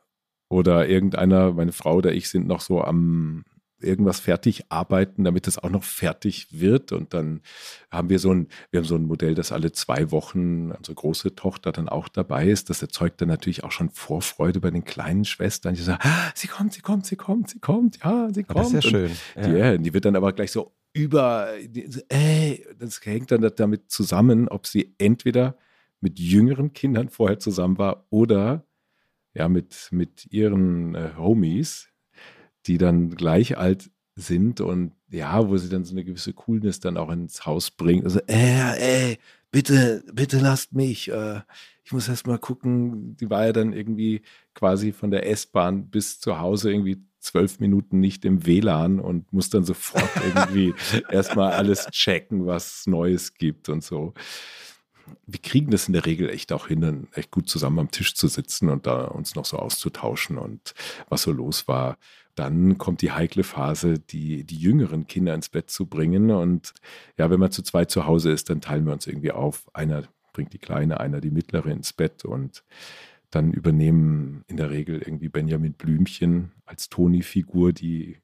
oder 0.49 0.89
irgendeiner, 0.89 1.53
meine 1.53 1.73
Frau 1.73 1.97
oder 1.97 2.13
ich 2.13 2.29
sind 2.29 2.47
noch 2.47 2.61
so 2.61 2.83
am, 2.83 3.45
irgendwas 3.81 4.21
fertig 4.21 4.65
arbeiten, 4.71 5.25
damit 5.25 5.47
es 5.47 5.59
auch 5.59 5.71
noch 5.71 5.85
fertig 5.85 6.49
wird. 6.51 6.93
Und 6.93 7.15
dann 7.15 7.41
haben 7.91 8.09
wir 8.09 8.19
so 8.19 8.33
ein, 8.33 8.49
wir 8.71 8.79
haben 8.79 8.87
so 8.87 8.97
ein 8.97 9.05
Modell, 9.05 9.35
das 9.35 9.53
alle 9.53 9.73
zwei 9.73 10.11
Wochen 10.11 10.73
unsere 10.73 10.95
große 10.95 11.35
Tochter 11.35 11.73
dann 11.73 11.89
auch 11.89 12.09
dabei 12.09 12.49
ist. 12.49 12.71
Das 12.71 12.83
erzeugt 12.83 13.21
dann 13.21 13.29
natürlich 13.29 13.65
auch 13.65 13.73
schon 13.73 13.91
Vorfreude 13.91 14.61
bei 14.61 14.71
den 14.71 14.85
kleinen 14.85 15.25
Schwestern, 15.25 15.75
die 15.75 15.83
sagen, 15.83 16.01
ah, 16.03 16.31
sie 16.35 16.49
kommt, 16.49 16.73
sie 16.73 16.81
kommt, 16.81 17.07
sie 17.07 17.17
kommt, 17.17 17.51
sie 17.51 17.61
kommt, 17.61 17.99
ja, 18.03 18.29
sie 18.33 18.45
kommt. 18.45 18.59
Das 18.59 18.73
ist 18.73 18.85
ja 18.85 18.91
schön. 18.91 19.11
Die, 19.37 19.51
ja. 19.51 19.77
die 19.77 19.95
wird 19.95 20.05
dann 20.05 20.17
aber 20.17 20.33
gleich 20.33 20.51
so 20.51 20.73
über, 20.93 21.49
ey, 22.09 22.67
das 22.79 23.01
hängt 23.05 23.31
dann 23.31 23.49
damit 23.57 23.91
zusammen, 23.91 24.49
ob 24.49 24.67
sie 24.67 24.95
entweder 24.99 25.57
mit 26.01 26.19
jüngeren 26.19 26.73
Kindern 26.73 27.09
vorher 27.09 27.39
zusammen 27.39 27.79
war 27.79 28.07
oder 28.11 28.65
ja, 29.35 29.49
mit, 29.49 29.89
mit 29.91 30.27
ihren 30.31 30.95
äh, 30.95 31.11
Homies, 31.17 31.89
die 32.67 32.79
dann 32.79 33.11
gleich 33.11 33.57
alt 33.57 33.91
sind 34.15 34.61
und 34.61 34.93
ja, 35.11 35.49
wo 35.49 35.57
sie 35.57 35.69
dann 35.69 35.85
so 35.85 35.93
eine 35.93 36.05
gewisse 36.05 36.33
Coolness 36.33 36.81
dann 36.81 36.97
auch 36.97 37.11
ins 37.11 37.47
Haus 37.47 37.71
bringen. 37.71 38.05
Also, 38.05 38.21
äh, 38.27 39.11
ey, 39.11 39.19
bitte, 39.51 40.05
bitte 40.13 40.39
lasst 40.39 40.73
mich. 40.75 41.11
Äh, 41.11 41.41
ich 41.85 41.93
muss 41.93 42.09
erst 42.09 42.27
mal 42.27 42.39
gucken. 42.39 43.17
Die 43.17 43.31
war 43.31 43.47
ja 43.47 43.53
dann 43.53 43.73
irgendwie 43.73 44.23
quasi 44.55 44.93
von 44.93 45.11
der 45.11 45.27
S-Bahn 45.27 45.89
bis 45.89 46.21
zu 46.21 46.39
Hause 46.39 46.71
irgendwie 46.71 46.99
zwölf 47.21 47.59
Minuten 47.61 48.01
nicht 48.01 48.25
im 48.25 48.47
WLAN 48.47 49.01
und 49.01 49.33
muss 49.33 49.51
dann 49.51 49.65
sofort 49.65 50.11
irgendwie 50.25 50.75
erstmal 51.11 51.53
alles 51.53 51.87
checken, 51.91 52.47
was 52.47 52.87
Neues 52.87 53.35
gibt 53.35 53.69
und 53.69 53.83
so. 53.83 54.15
Wir 55.27 55.41
kriegen 55.41 55.71
das 55.71 55.87
in 55.87 55.93
der 55.93 56.07
Regel 56.07 56.31
echt 56.31 56.53
auch 56.53 56.69
hin, 56.69 56.81
dann 56.81 57.09
echt 57.13 57.31
gut 57.31 57.49
zusammen 57.49 57.79
am 57.79 57.91
Tisch 57.91 58.15
zu 58.15 58.29
sitzen 58.29 58.69
und 58.69 58.87
da 58.87 59.05
uns 59.05 59.35
noch 59.35 59.45
so 59.45 59.59
auszutauschen 59.59 60.39
und 60.39 60.75
was 61.09 61.23
so 61.23 61.33
los 61.33 61.69
war. 61.69 61.99
Dann 62.35 62.79
kommt 62.79 63.03
die 63.03 63.11
heikle 63.11 63.43
Phase, 63.43 63.99
die, 63.99 64.45
die 64.45 64.59
jüngeren 64.59 65.07
Kinder 65.07 65.35
ins 65.35 65.49
Bett 65.49 65.71
zu 65.71 65.87
bringen. 65.87 66.31
Und 66.31 66.73
ja, 67.17 67.31
wenn 67.31 67.41
man 67.41 67.51
zu 67.51 67.63
zweit 67.63 67.91
zu 67.91 68.07
Hause 68.07 68.31
ist, 68.31 68.49
dann 68.49 68.61
teilen 68.61 68.87
wir 68.87 68.93
uns 68.93 69.07
irgendwie 69.07 69.33
auf. 69.33 69.69
Einer 69.75 70.05
bringt 70.33 70.53
die 70.53 70.59
Kleine, 70.59 71.01
einer 71.01 71.21
die 71.21 71.33
Mittlere 71.33 71.71
ins 71.71 71.93
Bett 71.93 72.25
und 72.25 72.63
dann 73.31 73.53
übernehmen 73.53 74.45
in 74.47 74.57
der 74.57 74.71
Regel 74.71 75.01
irgendwie 75.01 75.29
Benjamin 75.29 75.73
Blümchen 75.73 76.53
als 76.65 76.89
Toni-Figur 76.89 77.73
die, 77.73 78.19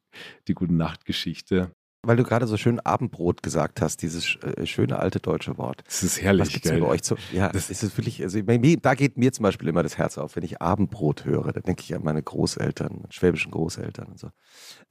die 0.46 0.54
Gute 0.54 0.74
Nacht-Geschichte. 0.74 1.72
Weil 2.06 2.16
du 2.16 2.24
gerade 2.24 2.46
so 2.46 2.56
schön 2.56 2.80
Abendbrot 2.80 3.42
gesagt 3.42 3.80
hast, 3.80 4.02
dieses 4.02 4.36
äh, 4.36 4.66
schöne 4.66 4.98
alte 4.98 5.20
deutsche 5.20 5.58
Wort. 5.58 5.82
Das 5.86 6.02
ist 6.02 6.20
herrlich. 6.20 6.46
Was 6.46 6.52
gibt's 6.52 6.70
geil. 6.70 6.80
bei 6.80 6.86
euch 6.86 7.02
zu, 7.02 7.16
ja, 7.32 7.48
das 7.48 7.70
ist 7.70 7.82
es 7.82 7.96
wirklich, 7.96 8.22
also 8.22 8.40
da 8.40 8.94
geht 8.94 9.16
mir 9.16 9.32
zum 9.32 9.42
Beispiel 9.42 9.68
immer 9.68 9.82
das 9.82 9.98
Herz 9.98 10.18
auf, 10.18 10.36
wenn 10.36 10.44
ich 10.44 10.60
Abendbrot 10.60 11.24
höre. 11.24 11.52
Da 11.52 11.60
denke 11.60 11.82
ich 11.82 11.94
an 11.94 12.02
meine 12.04 12.22
Großeltern, 12.22 13.04
schwäbischen 13.10 13.50
Großeltern 13.50 14.06
und 14.08 14.18
so. 14.18 14.30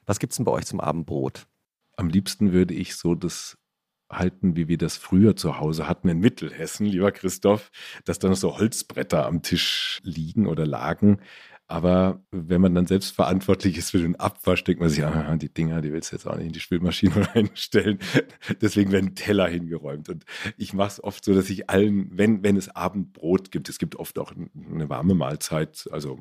Was 0.06 0.20
gibt 0.20 0.34
es 0.34 0.38
denn 0.38 0.46
bei 0.46 0.52
euch 0.52 0.66
zum 0.66 0.80
Abendbrot? 0.80 1.48
Am 1.96 2.10
liebsten 2.10 2.52
würde 2.52 2.74
ich 2.74 2.96
so 2.96 3.16
das 3.16 3.58
halten, 4.12 4.56
wie 4.56 4.68
wir 4.68 4.78
das 4.78 4.98
früher 4.98 5.36
zu 5.36 5.60
Hause 5.60 5.88
hatten 5.88 6.08
in 6.08 6.20
Mittelhessen, 6.20 6.86
lieber 6.86 7.12
Christoph, 7.12 7.72
dass 8.06 8.20
da 8.20 8.30
noch 8.30 8.36
so 8.36 8.58
Holzbretter 8.58 9.26
am 9.26 9.42
Tisch 9.42 10.02
liegen 10.04 10.48
oder 10.48 10.66
lagen. 10.66 11.20
Aber 11.68 12.22
wenn 12.32 12.62
man 12.62 12.76
dann 12.76 12.88
selbst 12.88 13.16
verantwortlich 13.16 13.78
ist 13.78 13.92
für 13.92 14.00
den 14.00 14.18
Abwasch, 14.18 14.64
denkt 14.64 14.82
man 14.82 14.90
sich, 14.90 15.04
ah, 15.04 15.36
die 15.38 15.54
Dinger, 15.54 15.82
die 15.82 15.94
willst 15.94 16.12
du 16.12 16.18
jetzt 16.18 16.28
auch 16.28 16.36
nicht 16.36 16.48
in 16.48 16.54
die 16.54 16.60
Spülmaschine 16.60 17.28
reinstellen. 17.36 18.00
Deswegen 18.62 18.92
werden 18.92 19.16
Teller 19.16 19.48
hingeräumt. 19.48 20.10
Und 20.10 20.26
ich 20.58 20.74
mache 20.74 20.90
es 20.90 21.04
oft 21.04 21.24
so, 21.24 21.34
dass 21.34 21.50
ich 21.50 21.70
allen, 21.70 22.10
wenn, 22.12 22.44
wenn 22.44 22.58
es 22.58 22.70
Abendbrot 22.70 23.52
gibt, 23.52 23.70
es 23.70 23.80
gibt 23.80 23.96
oft 23.96 24.20
auch 24.20 24.34
eine 24.34 24.90
warme 24.90 25.16
Mahlzeit, 25.16 25.88
also 25.92 26.20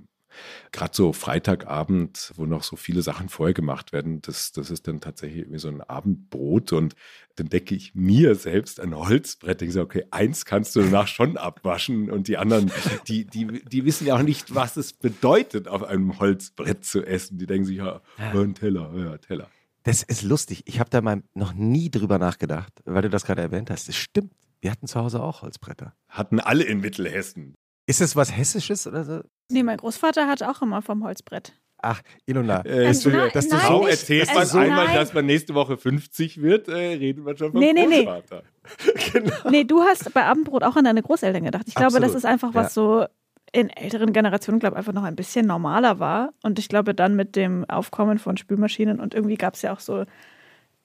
gerade 0.72 0.94
so 0.94 1.12
Freitagabend, 1.12 2.32
wo 2.36 2.46
noch 2.46 2.62
so 2.62 2.76
viele 2.76 3.02
Sachen 3.02 3.28
vorher 3.28 3.54
gemacht 3.54 3.92
werden, 3.92 4.20
das, 4.22 4.52
das 4.52 4.70
ist 4.70 4.88
dann 4.88 5.00
tatsächlich 5.00 5.40
irgendwie 5.40 5.58
so 5.58 5.68
ein 5.68 5.80
Abendbrot 5.80 6.72
und 6.72 6.94
dann 7.36 7.48
decke 7.48 7.74
ich 7.74 7.94
mir 7.94 8.34
selbst 8.34 8.80
ein 8.80 8.94
Holzbrett. 8.94 9.62
Ich 9.62 9.72
sage, 9.72 9.84
okay, 9.84 10.04
eins 10.10 10.44
kannst 10.44 10.76
du 10.76 10.80
danach 10.80 11.08
schon 11.08 11.36
abwaschen 11.36 12.10
und 12.10 12.28
die 12.28 12.36
anderen, 12.36 12.70
die, 13.08 13.24
die, 13.24 13.64
die 13.64 13.84
wissen 13.84 14.06
ja 14.06 14.16
auch 14.16 14.22
nicht, 14.22 14.54
was 14.54 14.76
es 14.76 14.92
bedeutet, 14.92 15.68
auf 15.68 15.82
einem 15.82 16.18
Holzbrett 16.18 16.84
zu 16.84 17.02
essen. 17.04 17.38
Die 17.38 17.46
denken 17.46 17.66
sich, 17.66 17.78
ja, 17.78 18.02
ein 18.18 18.54
Teller, 18.54 18.92
ja, 18.96 19.18
Teller. 19.18 19.48
Das 19.84 20.02
ist 20.02 20.22
lustig. 20.22 20.62
Ich 20.66 20.78
habe 20.78 20.90
da 20.90 21.00
mal 21.00 21.22
noch 21.34 21.54
nie 21.54 21.90
drüber 21.90 22.18
nachgedacht, 22.18 22.72
weil 22.84 23.02
du 23.02 23.10
das 23.10 23.24
gerade 23.24 23.42
erwähnt 23.42 23.70
hast. 23.70 23.88
Das 23.88 23.96
stimmt. 23.96 24.32
Wir 24.60 24.70
hatten 24.70 24.86
zu 24.86 25.00
Hause 25.00 25.20
auch 25.20 25.42
Holzbretter. 25.42 25.92
Hatten 26.08 26.38
alle 26.38 26.62
in 26.62 26.80
Mittelhessen. 26.80 27.54
Ist 27.86 28.00
das 28.00 28.14
was 28.16 28.36
Hessisches 28.36 28.86
oder 28.86 29.04
so? 29.04 29.20
Nee, 29.50 29.62
mein 29.62 29.76
Großvater 29.76 30.26
hat 30.26 30.42
auch 30.42 30.62
immer 30.62 30.82
vom 30.82 31.04
Holzbrett. 31.04 31.52
Ach, 31.84 32.00
Ilona, 32.26 32.64
äh, 32.64 32.86
dass 32.86 33.00
du, 33.00 33.10
dass 33.10 33.48
du 33.48 33.56
so 33.56 33.86
erzählst, 33.88 34.32
man 34.32 34.48
einmal, 34.50 34.94
dass 34.94 35.12
man 35.12 35.26
nächste 35.26 35.52
Woche 35.54 35.76
50 35.76 36.40
wird, 36.40 36.68
äh, 36.68 36.74
reden 36.74 37.26
wir 37.26 37.36
schon 37.36 37.50
vom 37.50 37.60
nee, 37.60 37.72
nee, 37.72 38.04
Großvater. 38.04 38.44
Nee. 38.86 38.92
genau. 39.12 39.50
nee, 39.50 39.64
du 39.64 39.82
hast 39.82 40.14
bei 40.14 40.24
Abendbrot 40.24 40.62
auch 40.62 40.76
an 40.76 40.84
deine 40.84 41.02
Großeltern 41.02 41.42
gedacht. 41.42 41.64
Ich 41.66 41.74
glaube, 41.74 41.98
das 41.98 42.14
ist 42.14 42.24
einfach 42.24 42.54
was 42.54 42.76
ja. 42.76 42.82
so 42.82 43.06
in 43.50 43.68
älteren 43.68 44.12
Generationen, 44.12 44.60
glaube 44.60 44.74
ich, 44.74 44.78
einfach 44.78 44.92
noch 44.92 45.02
ein 45.02 45.16
bisschen 45.16 45.46
normaler 45.46 45.98
war. 45.98 46.32
Und 46.44 46.60
ich 46.60 46.68
glaube, 46.68 46.94
dann 46.94 47.16
mit 47.16 47.34
dem 47.34 47.68
Aufkommen 47.68 48.18
von 48.18 48.36
Spülmaschinen 48.36 49.00
und 49.00 49.12
irgendwie 49.12 49.36
gab 49.36 49.54
es 49.54 49.62
ja 49.62 49.72
auch 49.72 49.80
so, 49.80 50.04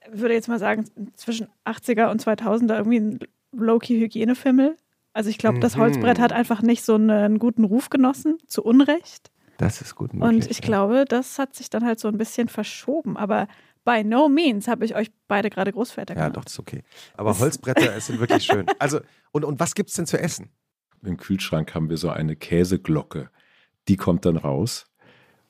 würde 0.10 0.34
jetzt 0.34 0.50
mal 0.50 0.60
sagen, 0.60 0.86
zwischen 1.16 1.48
80er 1.66 2.10
und 2.10 2.24
2000er 2.24 2.76
irgendwie 2.76 3.00
ein 3.00 3.20
Low-Key-Hygienefimmel. 3.52 4.76
Also 5.18 5.32
ich 5.32 5.40
glaube, 5.40 5.58
das 5.58 5.76
mhm. 5.76 5.82
Holzbrett 5.82 6.20
hat 6.20 6.32
einfach 6.32 6.62
nicht 6.62 6.86
so 6.86 6.94
einen 6.94 7.40
guten 7.40 7.64
Ruf 7.64 7.90
genossen, 7.90 8.38
zu 8.46 8.64
Unrecht. 8.64 9.32
Das 9.58 9.82
ist 9.82 9.96
gut 9.96 10.14
möglich. 10.14 10.30
Und 10.30 10.52
ich 10.52 10.60
ja. 10.60 10.64
glaube, 10.64 11.06
das 11.10 11.40
hat 11.40 11.56
sich 11.56 11.72
dann 11.72 11.84
halt 11.84 12.00
so 12.00 12.08
ein 12.08 12.20
bisschen 12.20 12.50
verschoben. 12.50 13.18
Aber 13.18 13.48
by 13.84 14.04
no 14.04 14.30
means 14.30 14.68
habe 14.68 14.86
ich 14.86 14.96
euch 14.96 15.10
beide 15.28 15.50
gerade 15.50 15.72
Großväter 15.72 16.14
gemacht. 16.14 16.28
Ja, 16.28 16.34
doch, 16.34 16.44
das 16.44 16.54
ist 16.54 16.60
okay. 16.60 16.84
Aber 17.16 17.40
Holzbretter 17.40 18.00
sind 18.00 18.20
wirklich 18.20 18.44
schön. 18.44 18.68
Also, 18.78 19.00
und, 19.32 19.44
und 19.44 19.60
was 19.60 19.74
gibt 19.74 19.90
es 19.90 19.96
denn 19.96 20.06
zu 20.06 20.20
essen? 20.20 20.52
Im 21.02 21.18
Kühlschrank 21.18 21.74
haben 21.74 21.90
wir 21.90 21.98
so 21.98 22.12
eine 22.12 22.36
Käseglocke. 22.36 23.32
Die 23.88 23.98
kommt 23.98 24.24
dann 24.24 24.38
raus. 24.38 24.86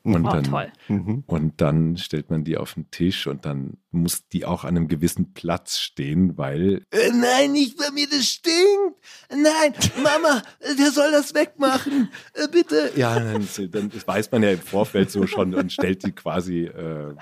Und, 0.04 0.26
oh, 0.26 0.30
dann, 0.30 0.44
toll. 0.46 0.72
Mhm. 0.88 1.24
und 1.28 1.60
dann 1.60 1.98
stellt 1.98 2.30
man 2.30 2.46
die 2.46 2.56
auf 2.56 2.76
den 2.76 2.90
Tisch 2.92 3.28
und 3.28 3.46
dann 3.46 3.78
muss 3.92 4.28
die 4.30 4.46
auch 4.46 4.64
an 4.64 4.78
einem 4.78 4.88
gewissen 4.88 5.34
Platz 5.34 5.80
stehen, 5.80 6.38
weil. 6.38 6.84
Äh, 6.92 7.12
nein, 7.14 7.52
nicht 7.52 7.78
bei 7.78 7.92
mir, 7.92 8.08
das 8.10 8.26
stinkt. 8.26 8.96
Nein, 9.30 9.74
Mama, 10.02 10.44
der 10.80 10.92
soll 10.92 11.12
das 11.12 11.34
wegmachen. 11.34 12.10
Äh, 12.34 12.48
bitte. 12.50 12.92
Ja, 12.96 13.20
dann, 13.20 13.48
dann, 13.72 13.90
das 13.90 14.08
weiß 14.08 14.32
man 14.32 14.44
ja 14.44 14.52
im 14.52 14.62
Vorfeld 14.62 15.12
so 15.12 15.28
schon 15.28 15.54
und 15.54 15.74
stellt 15.74 16.06
die 16.06 16.14
quasi 16.14 16.66
äh, 16.66 17.14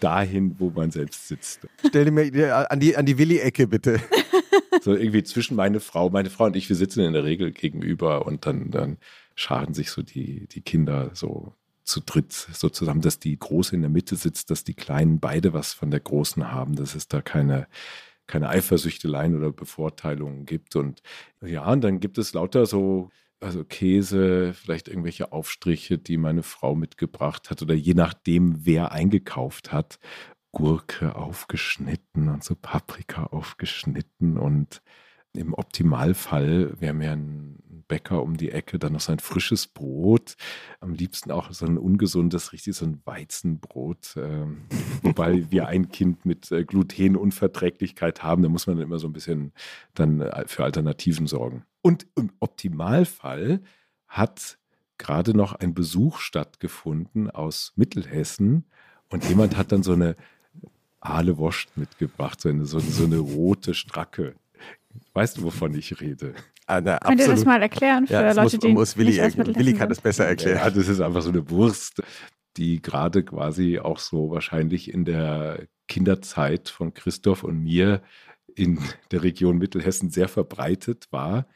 dahin, 0.00 0.56
wo 0.58 0.70
man 0.70 0.90
selbst 0.90 1.28
sitzt. 1.28 1.68
Stell 1.86 2.06
die 2.06 2.10
mir 2.10 2.70
an 2.70 2.80
die, 2.80 2.96
an 2.96 3.04
die 3.04 3.18
Willi-Ecke, 3.18 3.66
bitte. 3.66 4.00
So 4.82 4.94
irgendwie 4.94 5.24
zwischen 5.24 5.56
meine 5.56 5.80
Frau, 5.80 6.08
meine 6.08 6.30
Frau 6.30 6.44
und 6.44 6.54
ich, 6.54 6.68
wir 6.68 6.76
sitzen 6.76 7.00
in 7.00 7.12
der 7.12 7.24
Regel 7.24 7.50
gegenüber 7.50 8.26
und 8.26 8.46
dann, 8.46 8.70
dann 8.70 8.98
scharen 9.34 9.74
sich 9.74 9.90
so 9.90 10.02
die, 10.02 10.46
die 10.46 10.60
Kinder 10.60 11.10
so 11.14 11.52
zu 11.88 12.00
dritt 12.00 12.32
so 12.32 12.68
zusammen, 12.68 13.00
dass 13.00 13.18
die 13.18 13.38
Große 13.38 13.74
in 13.74 13.82
der 13.82 13.90
Mitte 13.90 14.16
sitzt, 14.16 14.50
dass 14.50 14.64
die 14.64 14.74
Kleinen 14.74 15.20
beide 15.20 15.52
was 15.52 15.72
von 15.72 15.90
der 15.90 16.00
Großen 16.00 16.52
haben, 16.52 16.76
dass 16.76 16.94
es 16.94 17.08
da 17.08 17.22
keine, 17.22 17.66
keine 18.26 18.48
Eifersüchteleien 18.50 19.36
oder 19.36 19.52
Bevorteilungen 19.52 20.44
gibt. 20.44 20.76
Und 20.76 21.02
ja, 21.40 21.70
und 21.70 21.82
dann 21.82 22.00
gibt 22.00 22.18
es 22.18 22.34
lauter 22.34 22.66
so, 22.66 23.10
also 23.40 23.64
Käse, 23.64 24.52
vielleicht 24.54 24.88
irgendwelche 24.88 25.32
Aufstriche, 25.32 25.98
die 25.98 26.18
meine 26.18 26.42
Frau 26.42 26.74
mitgebracht 26.74 27.50
hat 27.50 27.62
oder 27.62 27.74
je 27.74 27.94
nachdem, 27.94 28.66
wer 28.66 28.92
eingekauft 28.92 29.72
hat. 29.72 29.98
Gurke 30.52 31.14
aufgeschnitten 31.14 32.28
und 32.28 32.42
so 32.42 32.56
Paprika 32.56 33.24
aufgeschnitten 33.24 34.38
und 34.38 34.82
im 35.34 35.54
Optimalfall 35.54 36.80
wäre 36.80 36.94
mir 36.94 37.12
ein 37.12 37.62
Bäcker 37.88 38.22
um 38.22 38.36
die 38.36 38.52
Ecke 38.52 38.78
dann 38.78 38.92
noch 38.92 39.00
sein 39.00 39.18
frisches 39.18 39.66
Brot, 39.66 40.36
am 40.80 40.92
liebsten 40.92 41.30
auch 41.30 41.50
so 41.52 41.66
ein 41.66 41.78
ungesundes, 41.78 42.52
richtig 42.52 42.76
so 42.76 42.84
ein 42.84 43.00
Weizenbrot, 43.04 44.14
ähm, 44.16 44.66
wobei 45.02 45.50
wir 45.50 45.66
ein 45.66 45.88
Kind 45.88 46.24
mit 46.24 46.52
äh, 46.52 46.64
Glutenunverträglichkeit 46.64 48.22
haben, 48.22 48.42
da 48.42 48.48
muss 48.48 48.66
man 48.66 48.76
dann 48.76 48.84
immer 48.86 48.98
so 48.98 49.08
ein 49.08 49.12
bisschen 49.12 49.52
dann 49.94 50.20
äh, 50.20 50.44
für 50.46 50.64
Alternativen 50.64 51.26
sorgen. 51.26 51.64
Und 51.82 52.06
im 52.14 52.30
Optimalfall 52.40 53.62
hat 54.06 54.58
gerade 54.98 55.36
noch 55.36 55.54
ein 55.54 55.74
Besuch 55.74 56.18
stattgefunden 56.18 57.30
aus 57.30 57.72
Mittelhessen 57.76 58.64
und 59.08 59.24
jemand 59.28 59.56
hat 59.56 59.72
dann 59.72 59.82
so 59.82 59.92
eine 59.92 60.16
Aale 61.00 61.38
Wurst 61.38 61.76
mitgebracht, 61.76 62.40
so 62.40 62.48
eine, 62.48 62.66
so, 62.66 62.80
so 62.80 63.04
eine 63.04 63.18
rote 63.18 63.74
Stracke. 63.74 64.34
Weißt 65.14 65.38
du, 65.38 65.42
wovon 65.44 65.74
ich 65.74 66.00
rede? 66.00 66.34
Ah, 66.68 66.82
na, 66.82 66.98
Könnt 66.98 67.18
ihr 67.18 67.28
das 67.28 67.46
mal 67.46 67.62
erklären 67.62 68.06
für 68.06 68.12
ja, 68.12 68.32
Leute, 68.32 68.42
muss, 68.42 68.58
die 68.58 68.68
muss 68.68 68.96
Willi, 68.98 69.18
nicht 69.18 69.56
Willi 69.58 69.72
kann 69.72 69.88
das 69.88 70.02
besser 70.02 70.26
erklären. 70.26 70.58
Ja, 70.58 70.70
das 70.70 70.86
ist 70.86 71.00
einfach 71.00 71.22
so 71.22 71.30
eine 71.30 71.48
Wurst, 71.48 72.02
die 72.58 72.82
gerade 72.82 73.24
quasi 73.24 73.78
auch 73.78 73.98
so 73.98 74.30
wahrscheinlich 74.30 74.92
in 74.92 75.06
der 75.06 75.66
Kinderzeit 75.88 76.68
von 76.68 76.92
Christoph 76.92 77.42
und 77.42 77.62
mir 77.62 78.02
in 78.54 78.78
der 79.10 79.22
Region 79.22 79.56
Mittelhessen 79.56 80.10
sehr 80.10 80.28
verbreitet 80.28 81.08
war. 81.10 81.46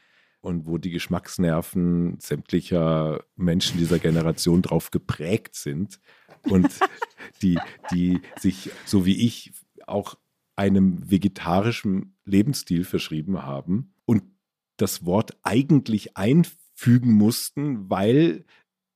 und 0.41 0.65
wo 0.65 0.77
die 0.77 0.89
Geschmacksnerven 0.89 2.19
sämtlicher 2.19 3.23
Menschen 3.35 3.77
dieser 3.77 3.99
Generation 3.99 4.61
drauf 4.63 4.89
geprägt 4.89 5.55
sind 5.55 5.99
und 6.41 6.67
die, 7.41 7.59
die 7.91 8.19
sich, 8.39 8.71
so 8.83 9.05
wie 9.05 9.25
ich, 9.25 9.53
auch 9.85 10.15
einem 10.55 11.09
vegetarischen 11.09 12.17
Lebensstil 12.25 12.83
verschrieben 12.83 13.43
haben 13.43 13.93
und 14.05 14.32
das 14.77 15.05
Wort 15.05 15.37
eigentlich 15.43 16.17
einfügen 16.17 17.13
mussten, 17.13 17.89
weil 17.89 18.45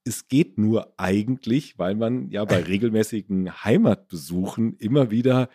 es 0.03 0.27
geht 0.27 0.57
nur 0.57 0.93
eigentlich, 0.97 1.77
weil 1.77 1.95
man 1.95 2.29
ja 2.29 2.45
bei 2.45 2.61
regelmäßigen 2.67 3.63
Heimatbesuchen 3.63 4.77
immer 4.77 5.11
wieder 5.11 5.49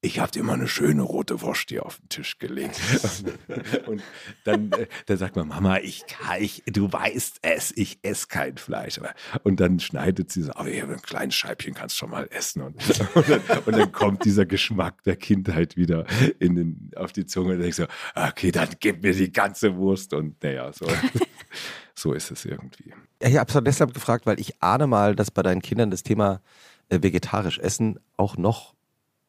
ich 0.00 0.20
habe 0.20 0.30
dir 0.30 0.44
mal 0.44 0.54
eine 0.54 0.68
schöne 0.68 1.02
rote 1.02 1.40
Wurst 1.40 1.70
hier 1.70 1.84
auf 1.84 1.98
den 1.98 2.08
Tisch 2.08 2.38
gelegt. 2.38 2.80
und 3.86 4.00
dann, 4.44 4.70
äh, 4.72 4.86
dann 5.06 5.16
sagt 5.16 5.34
man, 5.34 5.48
Mama, 5.48 5.78
ich 5.78 6.06
kann, 6.06 6.40
ich, 6.40 6.62
du 6.66 6.92
weißt 6.92 7.40
es, 7.42 7.76
ich 7.76 7.98
esse 8.02 8.28
kein 8.28 8.58
Fleisch. 8.58 9.00
Und 9.42 9.58
dann 9.58 9.80
schneidet 9.80 10.30
sie 10.30 10.42
so, 10.42 10.52
aber 10.54 10.68
hier 10.68 10.88
ein 10.88 11.02
kleines 11.02 11.34
Scheibchen 11.34 11.74
kannst 11.74 11.96
du 11.96 11.98
schon 11.98 12.10
mal 12.10 12.28
essen. 12.30 12.62
Und, 12.62 12.76
und, 13.14 13.28
dann, 13.28 13.40
und, 13.66 13.76
dann, 13.76 13.90
kommt 13.90 14.24
dieser 14.24 14.46
Geschmack 14.46 15.02
der 15.02 15.16
Kindheit 15.16 15.76
wieder 15.76 16.06
in 16.38 16.54
den, 16.54 16.90
auf 16.94 17.12
die 17.12 17.26
Zunge. 17.26 17.54
Und 17.54 17.64
ich 17.64 17.74
so, 17.74 17.86
okay, 18.14 18.52
dann 18.52 18.68
gib 18.78 19.02
mir 19.02 19.12
die 19.12 19.32
ganze 19.32 19.74
Wurst. 19.76 20.14
Und 20.14 20.40
naja, 20.44 20.72
so. 20.72 20.86
so 21.94 22.12
ist 22.12 22.30
es 22.30 22.44
irgendwie. 22.44 22.94
Ja, 23.20 23.28
ich 23.28 23.36
habe 23.36 23.52
es 23.52 23.64
deshalb 23.64 23.94
gefragt, 23.94 24.26
weil 24.26 24.38
ich 24.38 24.62
ahne 24.62 24.86
mal, 24.86 25.16
dass 25.16 25.32
bei 25.32 25.42
deinen 25.42 25.60
Kindern 25.60 25.90
das 25.90 26.04
Thema 26.04 26.40
äh, 26.88 27.02
vegetarisch 27.02 27.58
Essen 27.58 27.98
auch 28.16 28.36
noch 28.36 28.77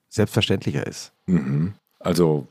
selbstverständlicher 0.10 0.86
ist. 0.86 1.14
Mhm. 1.28 1.74
Also 2.00 2.48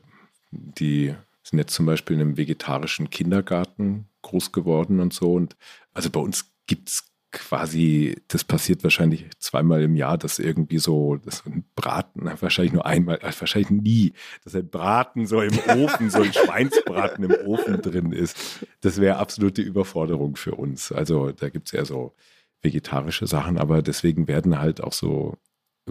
die 0.51 1.13
sind 1.43 1.59
jetzt 1.59 1.73
zum 1.73 1.85
Beispiel 1.85 2.15
in 2.15 2.21
einem 2.21 2.37
vegetarischen 2.37 3.09
Kindergarten 3.09 4.05
groß 4.21 4.51
geworden 4.51 4.99
und 4.99 5.13
so. 5.13 5.33
Und 5.33 5.55
also 5.93 6.09
bei 6.09 6.19
uns 6.19 6.51
gibt 6.67 6.89
es 6.89 7.05
quasi, 7.31 8.17
das 8.27 8.43
passiert 8.43 8.83
wahrscheinlich 8.83 9.25
zweimal 9.37 9.83
im 9.83 9.95
Jahr, 9.95 10.17
dass 10.17 10.39
irgendwie 10.39 10.79
so, 10.79 11.17
dass 11.17 11.45
ein 11.45 11.63
Braten, 11.75 12.29
wahrscheinlich 12.41 12.73
nur 12.73 12.85
einmal, 12.85 13.17
äh, 13.17 13.31
wahrscheinlich 13.39 13.69
nie, 13.69 14.13
dass 14.43 14.55
ein 14.55 14.67
Braten 14.67 15.27
so 15.27 15.41
im 15.41 15.57
Ofen, 15.59 16.09
so 16.09 16.21
ein 16.21 16.33
Schweinsbraten 16.33 17.25
im 17.25 17.47
Ofen 17.47 17.81
drin 17.81 18.11
ist. 18.11 18.65
Das 18.81 18.99
wäre 18.99 19.17
absolute 19.17 19.61
Überforderung 19.61 20.35
für 20.35 20.55
uns. 20.55 20.91
Also 20.91 21.31
da 21.31 21.49
gibt 21.49 21.67
es 21.67 21.73
eher 21.73 21.85
so 21.85 22.13
vegetarische 22.61 23.27
Sachen, 23.27 23.57
aber 23.57 23.81
deswegen 23.81 24.27
werden 24.27 24.59
halt 24.59 24.81
auch 24.81 24.93
so 24.93 25.37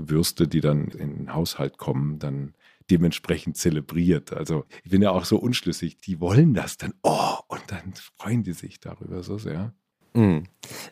Würste, 0.06 0.48
die 0.48 0.60
dann 0.60 0.88
in 0.88 1.16
den 1.16 1.34
Haushalt 1.34 1.78
kommen, 1.78 2.18
dann 2.18 2.54
dementsprechend 2.90 3.56
zelebriert. 3.56 4.32
Also 4.32 4.64
ich 4.84 4.90
bin 4.90 5.02
ja 5.02 5.10
auch 5.10 5.24
so 5.24 5.38
unschlüssig, 5.38 5.98
die 5.98 6.20
wollen 6.20 6.54
das 6.54 6.76
dann, 6.76 6.94
oh, 7.02 7.36
und 7.48 7.62
dann 7.68 7.92
freuen 8.16 8.42
die 8.42 8.52
sich 8.52 8.80
darüber 8.80 9.22
so 9.22 9.38
sehr. 9.38 9.74
Mhm. 10.14 10.44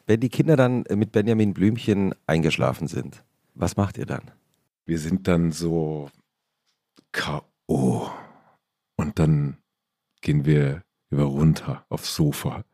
Wenn 0.07 0.21
die 0.21 0.29
Kinder 0.29 0.57
dann 0.57 0.85
mit 0.95 1.12
Benjamin 1.12 1.55
Blümchen 1.55 2.14
eingeschlafen 2.27 2.88
sind, 2.88 3.25
was 3.55 3.77
macht 3.77 3.99
ihr 3.99 4.07
dann? 4.07 4.31
Wir 4.85 4.99
sind 4.99 5.27
dann 5.27 5.53
so 5.53 6.11
K.O. 7.12 8.11
Und 8.97 9.19
dann 9.19 9.57
gehen 10.21 10.45
wir 10.45 10.83
über 11.11 11.25
runter 11.25 11.87
aufs 11.88 12.14
Sofa. 12.14 12.64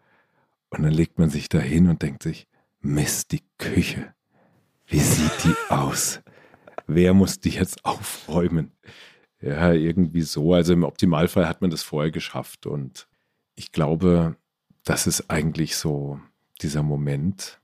Und 0.71 0.83
dann 0.83 0.93
legt 0.93 1.19
man 1.19 1.31
sich 1.31 1.49
da 1.49 1.59
hin 1.59 1.89
und 1.89 2.03
denkt 2.03 2.23
sich, 2.23 2.49
Mist, 2.81 3.33
die 3.33 3.43
Küche. 3.59 4.15
Wie 4.87 4.99
sieht 4.99 5.45
die 5.45 5.55
aus? 5.73 6.22
Wer 6.87 7.15
muss 7.15 7.41
die 7.41 7.51
jetzt 7.51 7.85
aufräumen? 7.85 8.73
Ja, 9.41 9.73
irgendwie 9.73 10.23
so. 10.23 10.55
Also 10.55 10.73
im 10.73 10.85
Optimalfall 10.85 11.49
hat 11.49 11.61
man 11.61 11.71
das 11.71 11.83
vorher 11.83 12.11
geschafft. 12.11 12.67
Und 12.67 13.09
ich 13.55 13.73
glaube, 13.73 14.37
das 14.85 15.07
ist 15.07 15.31
eigentlich 15.31 15.77
so 15.77 16.21
dieser 16.61 16.83
Moment, 16.83 17.61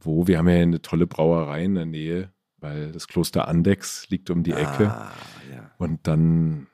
wo 0.00 0.26
wir 0.26 0.38
haben 0.38 0.48
ja 0.48 0.56
eine 0.56 0.82
tolle 0.82 1.06
Brauerei 1.06 1.64
in 1.64 1.76
der 1.76 1.86
Nähe, 1.86 2.32
weil 2.58 2.92
das 2.92 3.06
Kloster 3.06 3.46
Andex 3.46 4.08
liegt 4.08 4.30
um 4.30 4.42
die 4.42 4.52
Ecke. 4.52 4.90
Ah, 4.90 5.12
ja. 5.52 5.70
Und 5.78 6.06
dann 6.06 6.66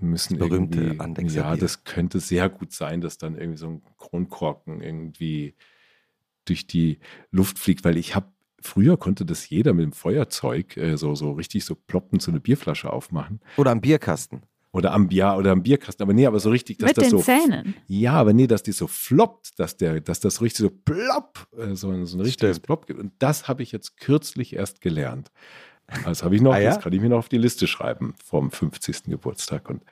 müssen 0.00 0.38
das 0.38 0.48
irgendwie, 0.48 1.00
Andexer 1.00 1.40
ja, 1.40 1.50
Bier. 1.52 1.60
das 1.60 1.84
könnte 1.84 2.20
sehr 2.20 2.48
gut 2.48 2.72
sein, 2.72 3.00
dass 3.00 3.18
dann 3.18 3.36
irgendwie 3.36 3.58
so 3.58 3.68
ein 3.68 3.82
Kronkorken 3.98 4.80
irgendwie 4.80 5.54
durch 6.44 6.66
die 6.66 7.00
Luft 7.30 7.58
fliegt, 7.58 7.84
weil 7.84 7.96
ich 7.96 8.14
habe 8.14 8.28
Früher 8.60 8.96
konnte 8.96 9.24
das 9.24 9.48
jeder 9.48 9.72
mit 9.74 9.84
dem 9.84 9.92
Feuerzeug 9.92 10.76
äh, 10.76 10.96
so, 10.96 11.14
so 11.14 11.32
richtig 11.32 11.64
so 11.64 11.74
ploppend 11.74 12.22
so 12.22 12.30
eine 12.30 12.40
Bierflasche 12.40 12.92
aufmachen. 12.92 13.40
Oder 13.56 13.70
am 13.70 13.80
Bierkasten. 13.80 14.42
Oder 14.72 14.92
am, 14.92 15.08
ja, 15.10 15.34
oder 15.34 15.52
am 15.52 15.62
Bierkasten. 15.62 16.02
Aber 16.02 16.12
nee, 16.12 16.26
aber 16.26 16.38
so 16.38 16.50
richtig, 16.50 16.78
dass 16.78 16.88
mit 16.88 16.98
das 16.98 17.04
den 17.04 17.10
so. 17.10 17.18
Zähnen. 17.18 17.74
Ja, 17.86 18.12
aber 18.12 18.34
nee, 18.34 18.46
dass 18.46 18.62
die 18.62 18.72
so 18.72 18.86
floppt, 18.86 19.58
dass, 19.58 19.76
der, 19.76 20.00
dass 20.00 20.20
das 20.20 20.36
so 20.36 20.44
richtig 20.44 20.58
so 20.58 20.70
plopp, 20.70 21.46
äh, 21.56 21.74
so, 21.74 22.04
so 22.04 22.18
ein 22.18 22.20
richtiges 22.20 22.56
Stimmt. 22.56 22.66
Plopp 22.66 22.86
gibt. 22.86 23.00
Und 23.00 23.12
das 23.18 23.48
habe 23.48 23.62
ich 23.62 23.72
jetzt 23.72 23.98
kürzlich 23.98 24.54
erst 24.54 24.80
gelernt. 24.80 25.30
Das 26.04 26.22
habe 26.22 26.34
ich 26.34 26.42
noch, 26.42 26.52
ah, 26.52 26.58
ja? 26.58 26.70
das 26.70 26.82
kann 26.82 26.92
ich 26.92 27.00
mir 27.00 27.08
noch 27.08 27.18
auf 27.18 27.28
die 27.28 27.38
Liste 27.38 27.66
schreiben 27.66 28.14
vom 28.22 28.50
50. 28.50 29.04
Geburtstag. 29.04 29.70
Und 29.70 29.82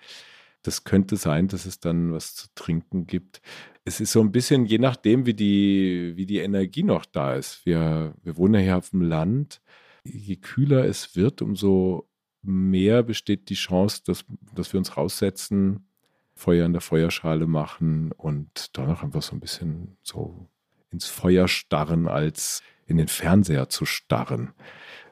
das 0.64 0.84
könnte 0.84 1.16
sein, 1.16 1.46
dass 1.46 1.66
es 1.66 1.78
dann 1.78 2.12
was 2.12 2.34
zu 2.34 2.48
trinken 2.54 3.06
gibt. 3.06 3.40
Es 3.84 4.00
ist 4.00 4.12
so 4.12 4.20
ein 4.20 4.32
bisschen, 4.32 4.64
je 4.64 4.78
nachdem, 4.78 5.26
wie 5.26 5.34
die, 5.34 6.14
wie 6.16 6.26
die 6.26 6.38
Energie 6.38 6.82
noch 6.82 7.04
da 7.04 7.34
ist. 7.34 7.64
Wir, 7.66 8.14
wir 8.22 8.36
wohnen 8.36 8.54
ja 8.54 8.60
hier 8.60 8.76
auf 8.78 8.90
dem 8.90 9.02
Land. 9.02 9.60
Je 10.04 10.36
kühler 10.36 10.84
es 10.86 11.16
wird, 11.16 11.42
umso 11.42 12.08
mehr 12.42 13.02
besteht 13.02 13.50
die 13.50 13.54
Chance, 13.54 14.02
dass, 14.06 14.24
dass 14.54 14.72
wir 14.72 14.78
uns 14.78 14.96
raussetzen, 14.96 15.86
Feuer 16.34 16.66
in 16.66 16.72
der 16.72 16.82
Feuerschale 16.82 17.46
machen 17.46 18.12
und 18.12 18.76
danach 18.76 19.02
einfach 19.02 19.22
so 19.22 19.36
ein 19.36 19.40
bisschen 19.40 19.96
so 20.02 20.48
ins 20.90 21.06
Feuer 21.06 21.46
starren, 21.46 22.08
als 22.08 22.62
in 22.86 22.96
den 22.96 23.08
Fernseher 23.08 23.68
zu 23.68 23.84
starren 23.84 24.52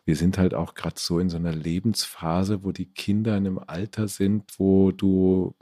wir 0.04 0.16
sind 0.16 0.38
halt 0.38 0.54
auch 0.54 0.74
gerade 0.74 0.96
so 0.98 1.18
in 1.18 1.30
so 1.30 1.36
einer 1.36 1.52
Lebensphase, 1.52 2.64
wo 2.64 2.72
die 2.72 2.92
Kinder 2.92 3.36
in 3.36 3.46
einem 3.46 3.58
Alter 3.58 4.08
sind, 4.08 4.58
wo 4.58 4.90
du 4.90 5.54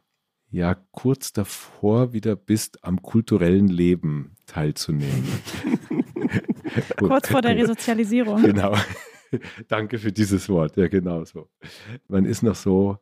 ja 0.48 0.74
kurz 0.74 1.32
davor 1.32 2.12
wieder 2.12 2.36
bist, 2.36 2.82
am 2.84 3.02
kulturellen 3.02 3.68
Leben 3.68 4.36
teilzunehmen. 4.46 5.28
kurz 6.96 7.28
vor 7.28 7.42
der 7.42 7.56
Resozialisierung. 7.56 8.42
Genau. 8.42 8.76
Danke 9.68 9.98
für 9.98 10.12
dieses 10.12 10.48
Wort. 10.48 10.76
Ja, 10.76 10.88
genau 10.88 11.24
so. 11.24 11.48
Man 12.08 12.24
ist 12.24 12.42
noch 12.42 12.56
so, 12.56 12.98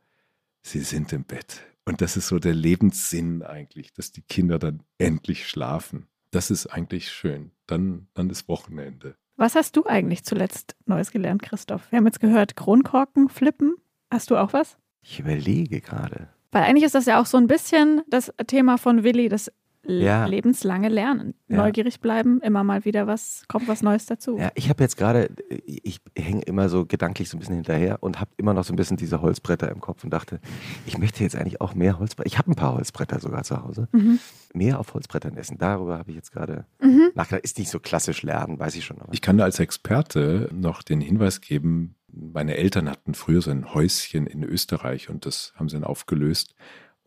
sie 0.62 0.80
sind 0.80 1.12
im 1.12 1.24
Bett. 1.24 1.62
Und 1.84 2.02
das 2.02 2.16
ist 2.16 2.28
so 2.28 2.38
der 2.38 2.54
Lebenssinn 2.54 3.42
eigentlich, 3.42 3.94
dass 3.94 4.12
die 4.12 4.22
Kinder 4.22 4.58
dann 4.58 4.82
endlich 4.98 5.48
schlafen. 5.48 6.06
Das 6.30 6.50
ist 6.50 6.66
eigentlich 6.66 7.10
schön. 7.10 7.52
Dann, 7.66 8.08
dann 8.12 8.28
ist 8.28 8.48
Wochenende. 8.48 9.16
Was 9.38 9.54
hast 9.54 9.76
du 9.76 9.86
eigentlich 9.86 10.24
zuletzt 10.24 10.74
Neues 10.86 11.12
gelernt, 11.12 11.44
Christoph? 11.44 11.92
Wir 11.92 11.98
haben 11.98 12.06
jetzt 12.06 12.18
gehört, 12.18 12.56
Kronkorken 12.56 13.28
flippen. 13.28 13.76
Hast 14.10 14.32
du 14.32 14.36
auch 14.36 14.52
was? 14.52 14.78
Ich 15.00 15.20
überlege 15.20 15.80
gerade. 15.80 16.28
Weil 16.50 16.64
eigentlich 16.64 16.82
ist 16.82 16.96
das 16.96 17.06
ja 17.06 17.20
auch 17.20 17.26
so 17.26 17.38
ein 17.38 17.46
bisschen 17.46 18.02
das 18.08 18.32
Thema 18.48 18.78
von 18.78 19.04
Willi, 19.04 19.28
das 19.28 19.52
ja. 19.88 20.26
lebenslange 20.26 20.88
Lernen. 20.88 21.34
Ja. 21.48 21.58
Neugierig 21.58 22.00
bleiben, 22.00 22.40
immer 22.40 22.64
mal 22.64 22.84
wieder 22.84 23.06
was, 23.06 23.44
kommt 23.48 23.68
was 23.68 23.82
Neues 23.82 24.06
dazu. 24.06 24.36
Ja, 24.38 24.50
ich 24.54 24.68
habe 24.68 24.82
jetzt 24.82 24.96
gerade, 24.96 25.30
ich 25.64 26.00
hänge 26.16 26.42
immer 26.42 26.68
so 26.68 26.86
gedanklich 26.86 27.28
so 27.28 27.36
ein 27.36 27.40
bisschen 27.40 27.56
hinterher 27.56 28.02
und 28.02 28.20
habe 28.20 28.30
immer 28.36 28.54
noch 28.54 28.64
so 28.64 28.72
ein 28.72 28.76
bisschen 28.76 28.96
diese 28.96 29.22
Holzbretter 29.22 29.70
im 29.70 29.80
Kopf 29.80 30.04
und 30.04 30.10
dachte, 30.10 30.40
ich 30.86 30.98
möchte 30.98 31.22
jetzt 31.22 31.36
eigentlich 31.36 31.60
auch 31.60 31.74
mehr 31.74 31.98
Holzbretter. 31.98 32.26
Ich 32.26 32.38
habe 32.38 32.50
ein 32.50 32.54
paar 32.54 32.74
Holzbretter 32.74 33.18
sogar 33.20 33.42
zu 33.44 33.62
Hause. 33.62 33.88
Mhm. 33.92 34.18
Mehr 34.52 34.78
auf 34.78 34.94
Holzbrettern 34.94 35.36
essen. 35.36 35.58
Darüber 35.58 35.98
habe 35.98 36.10
ich 36.10 36.16
jetzt 36.16 36.32
gerade 36.32 36.66
mhm. 36.80 37.10
nachgedacht. 37.14 37.44
Ist 37.44 37.58
nicht 37.58 37.70
so 37.70 37.80
klassisch 37.80 38.22
lernen, 38.22 38.58
weiß 38.58 38.76
ich 38.76 38.84
schon. 38.84 39.00
Aber. 39.00 39.12
Ich 39.12 39.20
kann 39.20 39.38
da 39.38 39.44
als 39.44 39.58
Experte 39.58 40.48
noch 40.52 40.82
den 40.82 41.00
Hinweis 41.00 41.40
geben, 41.40 41.94
meine 42.10 42.56
Eltern 42.56 42.88
hatten 42.88 43.14
früher 43.14 43.42
so 43.42 43.50
ein 43.50 43.74
Häuschen 43.74 44.26
in 44.26 44.42
Österreich 44.42 45.08
und 45.08 45.26
das 45.26 45.52
haben 45.56 45.68
sie 45.68 45.76
dann 45.76 45.84
aufgelöst. 45.84 46.54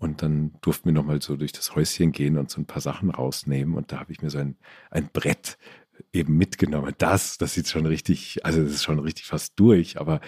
Und 0.02 0.24
dann 0.24 0.54
durften 0.62 0.86
wir 0.86 0.94
nochmal 0.94 1.22
so 1.22 1.38
durch 1.38 1.52
das 1.52 1.76
Häuschen 1.76 2.12
gehen 2.12 2.38
und 2.38 2.50
so 2.50 2.60
ein 2.60 2.66
paar 2.66 2.82
Sachen 2.82 3.12
rausnehmen. 3.12 3.76
Und 3.76 3.92
da 3.92 4.00
habe 4.00 4.12
ich 4.12 4.22
mir 4.22 4.32
so 4.32 4.40
ein, 4.40 4.58
ein 4.90 5.10
Brett 5.14 5.60
eben 6.12 6.38
mitgenommen. 6.38 6.96
Das, 6.98 7.38
das 7.38 7.54
sieht 7.54 7.68
schon 7.68 7.86
richtig, 7.86 8.44
also 8.44 8.64
das 8.64 8.72
ist 8.72 8.84
schon 8.84 8.98
richtig 8.98 9.28
fast 9.28 9.60
durch, 9.60 10.00
aber 10.00 10.20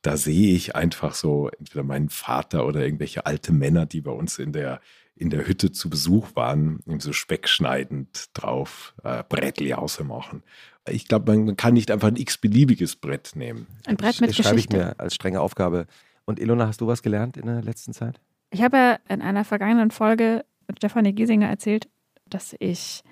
da 0.00 0.16
sehe 0.16 0.54
ich 0.54 0.74
einfach 0.74 1.12
so 1.12 1.50
entweder 1.58 1.82
meinen 1.82 2.08
Vater 2.08 2.66
oder 2.66 2.82
irgendwelche 2.82 3.26
alte 3.26 3.52
Männer, 3.52 3.84
die 3.84 4.00
bei 4.00 4.12
uns 4.12 4.38
in 4.38 4.54
der, 4.54 4.80
in 5.14 5.28
der 5.28 5.46
Hütte 5.46 5.72
zu 5.72 5.90
Besuch 5.90 6.34
waren, 6.34 6.80
eben 6.86 7.00
so 7.00 7.12
speckschneidend 7.12 8.30
drauf 8.32 8.94
äh, 9.04 9.22
Brettli 9.28 9.74
ausmachen. 9.74 10.42
Ich 10.88 11.06
glaube, 11.06 11.36
man 11.36 11.56
kann 11.56 11.74
nicht 11.74 11.90
einfach 11.90 12.08
ein 12.08 12.16
x-beliebiges 12.16 12.96
Brett 12.96 13.32
nehmen. 13.34 13.66
Ein 13.84 13.98
Brett 13.98 14.22
mit 14.22 14.30
das 14.30 14.36
schreibe 14.36 14.58
ich 14.58 14.70
mir 14.70 14.98
als 14.98 15.14
strenge 15.14 15.42
Aufgabe. 15.42 15.86
Und 16.24 16.40
Ilona, 16.40 16.66
hast 16.66 16.80
du 16.80 16.86
was 16.86 17.02
gelernt 17.02 17.36
in 17.36 17.44
der 17.44 17.60
letzten 17.60 17.92
Zeit? 17.92 18.22
Ich 18.50 18.62
habe 18.62 18.76
ja 18.76 18.98
in 19.08 19.22
einer 19.22 19.44
vergangenen 19.44 19.90
Folge 19.90 20.44
mit 20.66 20.78
Stefanie 20.78 21.12
Giesinger 21.12 21.48
erzählt, 21.48 21.88
dass 22.26 22.54
ich 22.58 23.02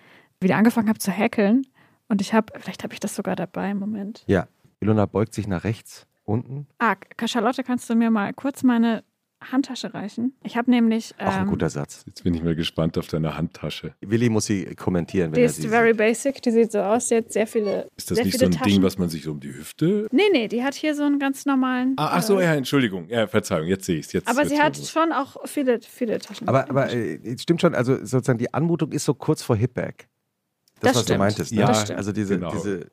wieder 0.40 0.56
angefangen 0.56 0.88
habe 0.88 0.98
zu 0.98 1.10
häkeln. 1.10 1.66
Und 2.08 2.20
ich 2.20 2.34
habe, 2.34 2.52
vielleicht 2.58 2.84
habe 2.84 2.94
ich 2.94 3.00
das 3.00 3.14
sogar 3.14 3.36
dabei 3.36 3.70
im 3.70 3.78
Moment. 3.78 4.22
Ja, 4.26 4.48
Ilona 4.80 5.06
beugt 5.06 5.34
sich 5.34 5.46
nach 5.48 5.64
rechts 5.64 6.06
unten. 6.24 6.66
Ah, 6.78 6.96
Charlotte, 7.26 7.64
kannst 7.64 7.88
du 7.90 7.94
mir 7.94 8.10
mal 8.10 8.32
kurz 8.32 8.62
meine 8.62 9.02
Handtasche 9.40 9.92
reichen. 9.92 10.34
Ich 10.42 10.56
habe 10.56 10.70
nämlich. 10.70 11.14
Auch 11.18 11.26
ein 11.26 11.42
ähm, 11.42 11.48
guter 11.50 11.68
Satz. 11.68 12.04
Jetzt 12.06 12.24
bin 12.24 12.32
ich 12.34 12.42
mal 12.42 12.54
gespannt 12.54 12.96
auf 12.98 13.06
deine 13.06 13.36
Handtasche. 13.36 13.94
Willi 14.00 14.28
muss 14.30 14.46
sie 14.46 14.64
kommentieren, 14.74 15.30
wenn 15.30 15.34
Die 15.34 15.40
er 15.42 15.46
ist 15.46 15.56
sie 15.56 15.68
very 15.68 15.90
sieht. 15.90 15.98
basic. 15.98 16.42
Die 16.42 16.50
sieht 16.50 16.72
so 16.72 16.78
aus. 16.80 17.08
Die 17.08 17.16
hat 17.16 17.32
sehr 17.32 17.46
viele. 17.46 17.86
Ist 17.96 18.10
das 18.10 18.16
sehr 18.16 18.24
nicht 18.24 18.34
viele 18.34 18.46
so 18.46 18.46
ein 18.46 18.58
Taschen. 18.58 18.72
Ding, 18.72 18.82
was 18.82 18.96
man 18.98 19.08
sich 19.10 19.24
so 19.24 19.32
um 19.32 19.40
die 19.40 19.52
Hüfte. 19.52 20.08
Nee, 20.10 20.22
nee, 20.32 20.48
die 20.48 20.62
hat 20.64 20.74
hier 20.74 20.94
so 20.94 21.02
einen 21.04 21.18
ganz 21.18 21.44
normalen. 21.44 21.94
Ah, 21.98 22.12
ach 22.14 22.22
so, 22.22 22.38
äh, 22.40 22.44
ja, 22.44 22.54
Entschuldigung. 22.54 23.08
Ja, 23.08 23.26
Verzeihung, 23.26 23.66
jetzt 23.68 23.84
sehe 23.84 23.98
ich 23.98 24.06
es. 24.06 24.12
Jetzt, 24.14 24.28
Aber 24.28 24.40
jetzt 24.42 24.50
sie 24.50 24.58
hat 24.60 24.76
schon 24.76 25.12
auch 25.12 25.36
viele, 25.46 25.80
viele 25.82 26.18
Taschen. 26.18 26.48
Aber, 26.48 26.68
aber 26.70 26.90
äh, 26.92 27.16
es 27.22 27.42
stimmt 27.42 27.60
schon, 27.60 27.74
also 27.74 27.96
sozusagen 28.04 28.38
die 28.38 28.52
Anmutung 28.54 28.92
ist 28.92 29.04
so 29.04 29.12
kurz 29.14 29.42
vor 29.42 29.56
Hipback. 29.56 30.08
Das, 30.80 30.92
Das 30.92 30.96
was 30.96 31.02
stimmt. 31.04 31.14
du 31.16 31.18
meintest. 31.18 31.52
Ne? 31.52 31.60
Ja, 31.60 31.66
das 31.68 31.82
stimmt. 31.82 31.98
Also 31.98 32.12
diese, 32.12 32.34
genau. 32.38 32.52
diese 32.52 32.86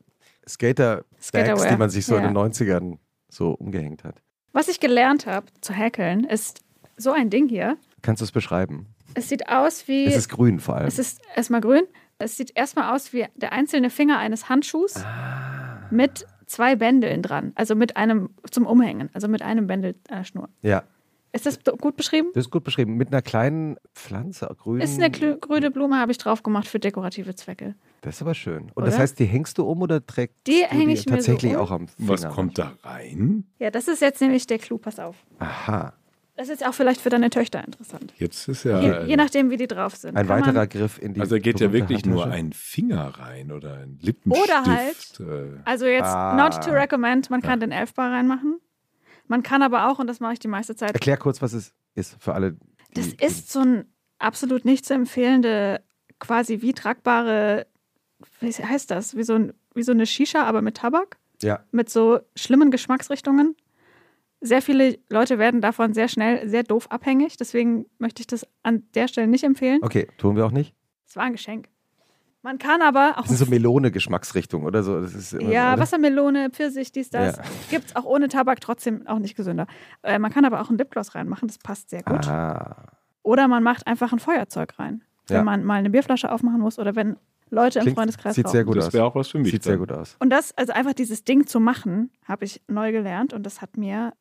Skater-Bags, 0.47 1.67
die 1.69 1.77
man 1.77 1.89
sich 1.89 2.05
so 2.05 2.15
Ja. 2.15 2.19
in 2.27 2.33
den 2.33 2.37
90ern 2.37 2.97
so 3.29 3.51
umgehängt 3.51 4.03
hat. 4.03 4.21
Was 4.53 4.67
ich 4.67 4.79
gelernt 4.79 5.25
habe 5.25 5.47
zu 5.61 5.73
häkeln, 5.73 6.23
ist 6.23 6.61
so 6.95 7.11
ein 7.11 7.29
Ding 7.29 7.47
hier. 7.49 7.77
Kannst 8.01 8.21
du 8.21 8.25
es 8.25 8.31
beschreiben? 8.31 8.87
Es 9.15 9.29
sieht 9.29 9.49
aus 9.49 9.87
wie. 9.87 10.05
Es 10.05 10.15
ist 10.15 10.29
grün 10.29 10.59
vor 10.59 10.75
allem. 10.77 10.87
es 10.87 10.99
ist 10.99 11.21
erstmal 11.35 11.61
grün. 11.61 11.83
Es 12.19 12.37
sieht 12.37 12.55
erstmal 12.55 12.93
aus 12.95 13.11
wie 13.13 13.25
der 13.35 13.51
einzelne 13.51 13.89
Finger 13.89 14.17
eines 14.19 14.47
Handschuhs 14.49 14.95
Ah. 15.03 15.87
mit 15.91 16.25
zwei 16.45 16.75
Bändeln 16.75 17.21
dran. 17.21 17.51
Also 17.55 17.75
mit 17.75 17.97
einem 17.97 18.29
zum 18.49 18.65
Umhängen. 18.65 19.09
Also 19.13 19.27
mit 19.27 19.41
einem 19.41 19.67
Bändel 19.67 19.95
einer 20.09 20.23
Schnur. 20.23 20.49
ja, 20.61 20.83
Ist 21.33 21.45
das 21.47 21.59
gut 21.79 21.95
beschrieben? 21.97 22.29
das 22.33 22.45
ist 22.45 22.51
gut 22.51 22.63
beschrieben. 22.63 22.95
Mit 22.95 23.09
einer 23.09 23.21
kleinen 23.23 23.77
Pflanze, 23.95 24.47
grün. 24.57 24.79
Ist 24.81 24.99
eine 25.01 25.09
grüne 25.11 25.71
Blume, 25.71 25.97
habe 25.99 26.11
ich 26.11 26.17
drauf 26.19 26.43
gemacht 26.43 26.67
für 26.67 26.79
dekorative 26.79 27.33
Zwecke. 27.35 27.73
Das 28.01 28.15
ist 28.15 28.21
aber 28.21 28.35
schön. 28.35 28.63
Und 28.65 28.71
Oder? 28.77 28.85
das 28.87 28.99
heißt, 28.99 29.17
die 29.19 29.25
hängst 29.25 29.57
du 29.57 29.63
um 29.65 29.81
oder 29.81 30.05
trägst 30.05 30.35
Die 30.45 30.61
du 30.61 30.67
hänge 30.67 30.87
die 30.87 30.93
ich 30.93 31.05
mir 31.07 31.13
so 31.13 31.15
tatsächlich 31.31 31.55
um. 31.55 31.61
auch 31.61 31.71
am 31.71 31.87
Finger? 31.87 32.09
Was 32.09 32.27
kommt 32.29 32.57
da 32.59 32.73
rein? 32.83 33.45
Ja, 33.59 33.71
das 33.71 33.87
ist 33.87 34.01
jetzt 34.01 34.21
nämlich 34.21 34.45
der 34.45 34.59
Clou, 34.59 34.77
pass 34.77 34.99
auf. 34.99 35.15
Aha. 35.39 35.93
Das 36.35 36.49
ist 36.49 36.65
auch 36.67 36.73
vielleicht 36.73 36.99
für 36.99 37.09
deine 37.11 37.29
Töchter 37.29 37.63
interessant. 37.63 38.11
Jetzt 38.17 38.47
ist 38.47 38.63
ja. 38.63 38.79
Je, 38.81 39.07
je 39.09 39.15
nachdem, 39.15 39.51
wie 39.51 39.57
die 39.57 39.67
drauf 39.67 39.95
sind. 39.95 40.17
Ein 40.17 40.25
Kann 40.27 40.39
man- 40.39 40.47
weiterer 40.47 40.65
Griff 40.67 40.99
in 40.99 41.13
die 41.13 41.21
also 41.21 41.35
da 41.35 41.39
geht 41.39 41.59
ja 41.59 41.71
wirklich 41.71 42.05
nur 42.07 42.25
ein 42.27 42.53
Finger 42.53 43.07
rein 43.19 43.51
oder 43.51 43.73
ein 43.77 43.99
Lippenstift. 44.01 44.49
Oder 44.49 44.65
halt- 44.65 45.19
Äh, 45.19 45.59
Also 45.65 45.85
jetzt 45.85 46.05
Ah. 46.05 46.35
not 46.35 46.63
to 46.63 46.71
recommend, 46.71 47.29
man 47.29 47.41
kann 47.41 47.59
den 47.59 47.71
Elfbar 47.71 48.11
reinmachen. 48.11 48.59
Man 49.27 49.43
kann 49.43 49.61
aber 49.61 49.89
auch, 49.89 49.99
und 49.99 50.07
das 50.07 50.19
mache 50.19 50.33
ich 50.33 50.39
die 50.39 50.47
meiste 50.47 50.75
Zeit, 50.75 50.93
Erklär 50.93 51.17
kurz, 51.17 51.41
was 51.41 51.53
es 51.53 51.73
ist 51.95 52.21
für 52.21 52.33
alle. 52.33 52.57
Das 52.93 53.07
ist 53.07 53.51
so 53.51 53.59
ein 53.61 53.85
absolut 54.19 54.65
nicht 54.65 54.85
zu 54.85 54.93
empfehlende, 54.93 55.81
quasi 56.19 56.61
wie 56.61 56.73
tragbare, 56.73 57.67
wie 58.39 58.51
heißt 58.51 58.91
das? 58.91 59.15
Wie 59.15 59.23
so, 59.23 59.35
ein, 59.35 59.53
wie 59.73 59.83
so 59.83 59.91
eine 59.91 60.05
Shisha, 60.05 60.43
aber 60.43 60.61
mit 60.61 60.77
Tabak, 60.77 61.17
ja, 61.41 61.63
mit 61.71 61.89
so 61.89 62.19
schlimmen 62.35 62.71
Geschmacksrichtungen. 62.71 63.55
Sehr 64.41 64.61
viele 64.61 64.99
Leute 65.09 65.39
werden 65.39 65.61
davon 65.61 65.93
sehr 65.93 66.09
schnell 66.09 66.49
sehr 66.49 66.63
doof 66.63 66.91
abhängig. 66.91 67.37
Deswegen 67.37 67.85
möchte 67.97 68.21
ich 68.21 68.27
das 68.27 68.45
an 68.61 68.83
der 68.93 69.07
Stelle 69.07 69.27
nicht 69.27 69.45
empfehlen. 69.45 69.79
okay, 69.81 70.07
tun 70.17 70.35
wir 70.35 70.45
auch 70.45 70.51
nicht. 70.51 70.75
Es 71.07 71.15
war 71.15 71.23
ein 71.23 71.31
Geschenk. 71.31 71.69
Man 72.43 72.57
kann 72.59 72.81
aber 72.81 73.13
auch. 73.17 73.21
Das 73.21 73.29
sind 73.29 73.37
so 73.37 73.45
Melone-Geschmacksrichtungen 73.45 74.67
oder 74.67 74.83
so. 74.83 74.99
Das 75.01 75.13
ist 75.15 75.33
immer 75.33 75.49
Ja, 75.49 75.67
so, 75.69 75.73
oder? 75.73 75.81
Wassermelone, 75.81 76.49
Pfirsich, 76.51 76.91
dies, 76.91 77.09
das. 77.09 77.37
Ja. 77.37 77.43
Gibt 77.69 77.85
es 77.87 77.95
auch 77.95 78.03
ohne 78.05 78.27
Tabak, 78.27 78.59
trotzdem 78.61 79.07
auch 79.07 79.19
nicht 79.19 79.35
gesünder. 79.35 79.65
Äh, 80.03 80.19
man 80.19 80.31
kann 80.31 80.45
aber 80.45 80.61
auch 80.61 80.69
ein 80.69 80.77
Lipgloss 80.77 81.15
reinmachen, 81.15 81.47
das 81.47 81.57
passt 81.57 81.89
sehr 81.89 82.03
gut. 82.03 82.27
Ah, 82.27 82.75
Oder 83.23 83.47
man 83.47 83.63
macht 83.63 83.87
einfach 83.87 84.11
ein 84.11 84.19
Feuerzeug 84.19 84.77
rein. 84.77 85.01
Wenn 85.27 85.37
Ja. 85.37 85.43
man 85.43 85.63
mal 85.63 85.75
eine 85.75 85.89
Bierflasche 85.89 86.29
aufmachen 86.31 86.59
muss 86.59 86.77
oder 86.79 86.95
wenn 86.97 87.15
Leute 87.49 87.79
im 87.79 87.83
Klingt- 87.83 87.97
Freundeskreis 87.97 88.35
sieht 88.35 88.45
rauchen. 88.45 88.51
sehr 88.51 88.65
gut 88.65 88.77
das 88.77 88.87
aus. 88.87 88.93
wäre 88.93 89.05
auch 89.05 89.15
was 89.15 89.29
für 89.29 89.37
mich. 89.37 89.51
Sieht 89.51 89.63
sehr 89.63 89.73
dann. 89.73 89.79
gut 89.79 89.91
aus. 89.93 90.17
Und 90.19 90.29
das, 90.31 90.51
also 90.57 90.73
einfach 90.73 90.93
dieses 90.93 91.23
Ding 91.23 91.47
zu 91.47 91.59
machen, 91.61 92.11
habe 92.25 92.43
ich 92.45 92.61
neu 92.67 92.91
gelernt 92.91 93.31
und 93.31 93.43
das 93.45 93.61
hat 93.61 93.77
mir, 93.77 94.11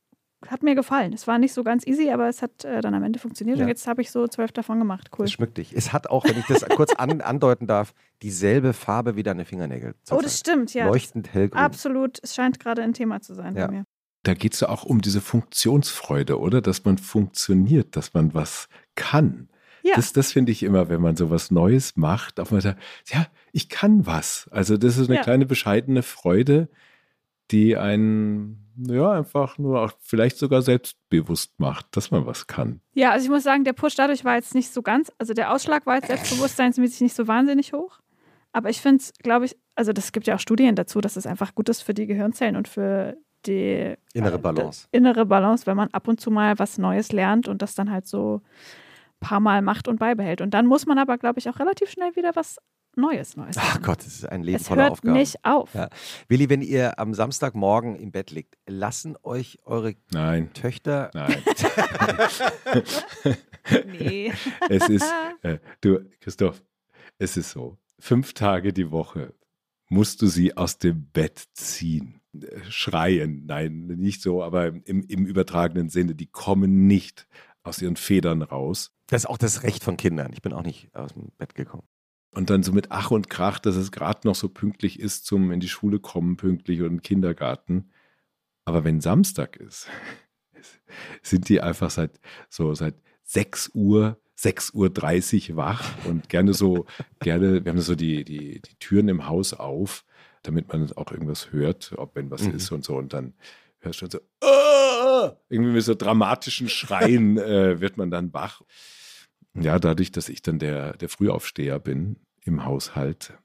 hat 0.49 0.63
mir 0.63 0.75
gefallen. 0.75 1.13
Es 1.13 1.27
war 1.27 1.39
nicht 1.39 1.53
so 1.53 1.63
ganz 1.65 1.87
easy, 1.87 2.11
aber 2.11 2.29
es 2.29 2.43
hat 2.43 2.65
äh, 2.65 2.81
dann 2.81 2.95
am 2.95 3.03
Ende 3.03 3.19
funktioniert 3.19 3.59
Ja. 3.59 3.65
und 3.65 3.69
jetzt 3.69 3.87
habe 3.87 4.03
ich 4.03 4.11
so 4.11 4.27
zwölf 4.29 4.53
davon 4.53 4.79
gemacht. 4.79 5.11
Cool. 5.19 5.25
Es 5.27 5.33
schmückt 5.33 5.59
dich. 5.59 5.73
Es 5.75 5.93
hat 5.93 6.09
auch, 6.09 6.25
wenn 6.25 6.39
ich 6.39 6.47
das 6.47 6.65
kurz 6.71 6.93
an, 6.95 7.21
andeuten 7.23 7.67
darf, 7.67 7.95
dieselbe 8.23 8.73
Farbe 8.73 9.17
wie 9.17 9.23
deine 9.23 9.45
Fingernägel. 9.45 9.95
Oh, 10.11 10.21
das 10.23 10.39
stimmt, 10.39 10.75
ja. 10.75 10.87
Leuchtend 10.87 11.33
hellgrün. 11.33 11.61
Absolut. 11.61 12.19
Es 12.23 12.35
scheint 12.35 12.61
gerade 12.61 12.83
ein 12.83 12.93
Thema 12.93 13.21
zu 13.21 13.35
sein 13.35 13.57
Ja. 13.57 13.67
bei 13.67 13.73
mir. 13.73 13.85
Da 14.25 14.35
geht 14.35 14.55
es 14.55 14.61
ja 14.61 14.69
auch 14.69 14.85
um 14.85 15.01
diese 15.01 15.21
Funktionsfreude, 15.21 16.39
oder? 16.39 16.61
Dass 16.61 16.85
man 16.85 16.99
funktioniert, 16.99 17.97
dass 17.97 18.15
man 18.15 18.35
was 18.35 18.69
kann. 18.95 19.49
Ja. 19.83 19.97
Das, 19.97 20.13
das 20.13 20.31
finde 20.33 20.53
ich 20.53 20.63
immer, 20.63 20.89
wenn 20.89 21.01
man 21.01 21.17
so 21.17 21.31
was 21.31 21.51
Neues 21.51 21.97
macht, 21.97 22.39
auf 22.39 22.51
einmal 22.53 22.63
sagt, 22.63 22.81
ja, 23.13 23.27
ich 23.53 23.69
kann 23.69 24.07
was. 24.07 24.49
Also 24.53 24.77
das 24.77 24.97
ist 24.97 25.09
eine 25.09 25.17
Ja. 25.17 25.23
kleine 25.23 25.45
bescheidene 25.47 26.03
Freude, 26.05 26.69
die 27.51 27.77
einen, 27.77 28.73
ja, 28.77 29.13
einfach 29.13 29.59
nur 29.59 29.83
auch 29.83 29.93
vielleicht 30.01 30.39
sogar 30.39 30.63
selbstbewusst 30.63 31.59
macht, 31.59 31.97
dass 31.97 32.11
man 32.11 32.27
was 32.27 32.47
kann. 32.47 32.81
Ja, 32.95 33.11
also 33.11 33.25
ich 33.25 33.31
muss 33.31 33.43
sagen, 33.43 33.65
der 33.65 33.75
Push 33.75 33.95
dadurch 33.95 34.25
war 34.25 34.37
jetzt 34.37 34.55
nicht 34.55 34.73
so 34.73 34.83
ganz, 34.83 35.13
also 35.19 35.35
der 35.35 35.53
Ausschlag 35.53 35.85
war 35.87 35.97
jetzt 35.97 36.07
selbstbewusstseinsmäßig 36.07 37.03
nicht 37.03 37.17
so 37.17 37.29
wahnsinnig 37.29 37.73
hoch. 37.73 37.99
Aber 38.53 38.71
ich 38.71 38.81
finde 38.81 38.99
es, 38.99 39.13
glaube 39.15 39.47
ich, 39.47 39.57
also 39.75 39.93
das 39.93 40.13
gibt 40.13 40.27
ja 40.27 40.37
auch 40.37 40.41
Studien 40.41 40.77
dazu, 40.77 41.01
dass 41.01 41.17
es 41.17 41.27
einfach 41.27 41.55
gut 41.55 41.69
ist 41.69 41.83
für 41.83 41.95
die 41.95 42.07
Gehirnzellen 42.07 42.57
und 42.57 42.69
für 42.69 43.17
die 43.47 43.95
Innere 44.13 44.37
äh, 44.37 44.39
Balance. 44.39 44.89
die 44.93 44.97
innere 44.97 45.27
Balance, 45.27 45.67
wenn 45.67 45.77
man 45.77 45.89
ab 45.93 46.09
und 46.09 46.21
zu 46.21 46.31
mal 46.31 46.59
was 46.59 46.79
Neues 46.79 47.13
lernt 47.13 47.49
und 47.49 47.63
das 47.63 47.75
dann 47.75 47.91
halt 47.91 48.07
so 48.07 48.37
ein 48.37 49.29
paar 49.29 49.41
Mal 49.41 49.63
macht 49.63 49.89
und 49.89 49.99
beibehält. 49.99 50.41
Und 50.41 50.55
dann 50.55 50.67
muss 50.67 50.87
man 50.87 50.99
aber, 50.99 51.19
glaube 51.19 51.39
ich, 51.39 51.49
auch 51.49 51.59
relativ 51.59 51.91
schnell 51.91 52.15
wieder 52.15 52.37
was 52.37 52.59
Neues, 52.95 53.37
Neues 53.37 53.57
Ach. 53.59 53.81
Gott, 53.81 54.01
das 54.01 54.09
ist 54.09 54.27
ein 54.29 54.43
Leben 54.43 54.57
es 54.57 54.69
voller 54.69 54.83
hört 54.83 54.93
Aufgaben. 54.93 55.15
nicht 55.19 55.45
auf. 55.45 55.75
Ja. 55.75 55.89
Willi, 56.29 56.51
wenn 56.51 56.61
ihr 56.61 56.99
am 56.99 57.15
Samstagmorgen 57.15 57.97
im 57.97 58.13
Bett 58.13 58.31
liegt, 58.31 58.57
lassen 58.67 59.17
euch 59.23 59.61
eure 59.65 59.95
Nein, 60.13 60.53
Töchter. 60.53 61.11
nein. 61.15 61.43
Nee. 63.87 64.33
es 64.69 64.89
ist, 64.89 65.07
äh, 65.43 65.59
du, 65.81 66.01
Christoph, 66.21 66.63
es 67.19 67.37
ist 67.37 67.51
so, 67.51 67.79
fünf 67.99 68.33
Tage 68.35 68.73
die 68.73 68.91
Woche 68.91 69.35
musst 69.89 70.23
du 70.23 70.27
sie 70.27 70.57
aus 70.57 70.79
dem 70.79 71.07
Bett 71.13 71.39
ziehen. 71.53 72.21
Äh, 72.35 72.61
Schreien, 72.69 73.47
nein, 73.47 73.87
nicht 73.87 74.23
so, 74.23 74.43
aber 74.43 74.67
im, 74.67 75.05
im 75.07 75.27
übertragenen 75.27 75.91
Sinne, 75.91 76.15
die 76.15 76.27
kommen 76.27 76.87
nicht 76.87 77.29
aus 77.63 77.81
ihren 77.81 77.97
Federn 77.97 78.43
raus. 78.43 78.93
Das 79.07 79.23
ist 79.23 79.31
auch 79.31 79.39
das 79.39 79.63
Recht 79.63 79.85
von 79.85 79.97
Kindern. 79.97 80.33
Ich 80.33 80.43
bin 80.43 80.53
auch 80.53 80.65
nicht 80.65 80.95
aus 80.95 81.13
dem 81.13 81.31
Bett 81.39 81.55
gekommen. 81.55 81.85
Und 82.35 82.49
dann 82.51 82.63
so 82.63 82.73
mit 82.73 82.91
Ach 82.91 83.11
und 83.11 83.29
Krach, 83.29 83.59
dass 83.59 83.77
es 83.77 83.93
gerade 83.93 84.27
noch 84.27 84.35
so 84.35 84.49
pünktlich 84.49 84.99
ist 84.99 85.27
zum 85.27 85.51
in 85.53 85.61
die 85.61 85.69
Schule 85.69 85.99
kommen, 86.01 86.37
pünktlich 86.37 86.81
und 86.81 86.89
den 86.91 87.03
Kindergarten. 87.03 87.91
Aber 88.65 88.85
wenn 88.85 89.01
Samstag 89.01 89.57
ist, 89.57 89.89
sind 91.23 91.49
die 91.49 91.61
einfach 91.61 91.91
seit 91.91 92.21
so 92.49 92.75
seit 92.75 92.95
6 93.25 93.71
Uhr, 93.75 94.19
6.30 94.39 95.51
Uhr 95.51 95.57
wach 95.57 95.85
und 96.07 96.29
gerne 96.29 96.55
so, 96.55 96.87
gerne, 97.21 97.65
wir 97.65 97.71
haben 97.71 97.81
so 97.81 97.95
die, 97.95 98.25
die, 98.25 98.61
die 98.61 98.75
Türen 98.79 99.09
im 99.09 99.27
Haus 99.29 99.53
auf, 99.53 100.05
damit 100.43 100.73
man 100.73 100.91
auch 100.93 101.13
irgendwas 101.13 101.53
hört, 101.53 101.93
ob 101.97 102.17
wenn 102.17 102.31
was 102.31 102.43
Mhm. 102.43 102.55
ist 102.55 102.73
und 102.73 102.85
so. 102.85 102.97
Und 102.97 103.13
dann 103.13 103.35
hörst 103.81 104.01
du 104.01 104.07
schon 104.07 104.11
so, 104.11 104.21
"Ah!" 104.41 105.37
irgendwie 105.49 105.73
mit 105.73 105.85
so 105.85 105.95
dramatischen 105.95 106.69
Schreien 106.69 107.37
äh, 107.39 107.81
wird 107.81 107.97
man 107.99 108.11
dann 108.11 108.33
wach. 108.33 108.63
Ja, 109.55 109.79
dadurch, 109.79 110.11
dass 110.11 110.29
ich 110.29 110.43
dann 110.43 110.59
der, 110.59 110.97
der 110.97 111.09
Frühaufsteher 111.09 111.79
bin 111.79 112.17
im 112.41 112.65
Haushalt, 112.65 113.39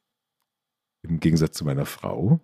im 1.02 1.20
Gegensatz 1.20 1.58
zu 1.58 1.66
meiner 1.66 1.86
Frau. 1.86 2.40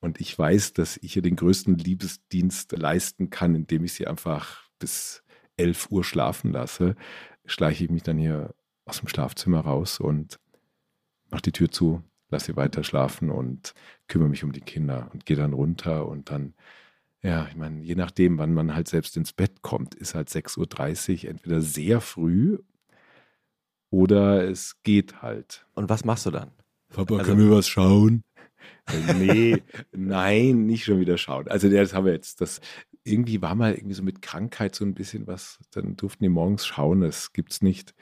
Und 0.00 0.20
ich 0.20 0.38
weiß, 0.38 0.72
dass 0.72 0.96
ich 0.98 1.16
ihr 1.16 1.22
den 1.22 1.36
größten 1.36 1.76
Liebesdienst 1.76 2.72
leisten 2.72 3.30
kann, 3.30 3.54
indem 3.54 3.84
ich 3.84 3.94
sie 3.94 4.06
einfach 4.06 4.68
bis 4.78 5.22
11 5.56 5.90
Uhr 5.90 6.04
schlafen 6.04 6.52
lasse, 6.52 6.94
schleiche 7.46 7.84
ich 7.84 7.90
mich 7.90 8.02
dann 8.02 8.18
hier 8.18 8.54
aus 8.86 9.00
dem 9.00 9.08
Schlafzimmer 9.08 9.60
raus 9.60 10.00
und 10.00 10.40
mache 11.30 11.42
die 11.42 11.52
Tür 11.52 11.70
zu, 11.70 12.02
lasse 12.28 12.46
sie 12.46 12.56
weiter 12.56 12.84
schlafen 12.84 13.30
und 13.30 13.74
kümmere 14.08 14.28
mich 14.28 14.44
um 14.44 14.52
die 14.52 14.60
Kinder 14.60 15.10
und 15.12 15.26
gehe 15.26 15.36
dann 15.36 15.52
runter 15.52 16.06
und 16.06 16.30
dann, 16.30 16.54
ja, 17.22 17.46
ich 17.48 17.56
meine, 17.56 17.82
je 17.82 17.94
nachdem, 17.94 18.38
wann 18.38 18.52
man 18.52 18.74
halt 18.74 18.88
selbst 18.88 19.16
ins 19.16 19.32
Bett 19.32 19.62
kommt, 19.62 19.94
ist 19.94 20.14
halt 20.14 20.28
6.30 20.28 21.24
Uhr 21.24 21.30
entweder 21.30 21.60
sehr 21.60 22.00
früh 22.00 22.58
oder 23.94 24.48
es 24.48 24.82
geht 24.82 25.22
halt. 25.22 25.64
Und 25.74 25.88
was 25.88 26.04
machst 26.04 26.26
du 26.26 26.30
dann? 26.32 26.50
Papa, 26.92 27.16
Also- 27.18 27.30
können 27.30 27.48
wir 27.48 27.56
was 27.56 27.68
schauen? 27.68 28.24
Nee, 29.18 29.62
nein, 29.92 30.66
nicht 30.66 30.84
schon 30.84 31.00
wieder 31.00 31.16
schauen. 31.16 31.48
Also 31.48 31.68
das 31.70 31.94
haben 31.94 32.04
wir 32.06 32.12
jetzt, 32.12 32.40
das 32.40 32.60
irgendwie 33.04 33.40
war 33.40 33.54
mal 33.54 33.74
irgendwie 33.74 33.94
so 33.94 34.02
mit 34.02 34.20
Krankheit 34.22 34.74
so 34.74 34.84
ein 34.84 34.94
bisschen 34.94 35.26
was, 35.26 35.58
dann 35.70 35.96
durften 35.96 36.24
die 36.24 36.28
morgens 36.28 36.66
schauen, 36.66 37.00
das 37.02 37.32
gibt's 37.32 37.62
nicht. 37.62 37.94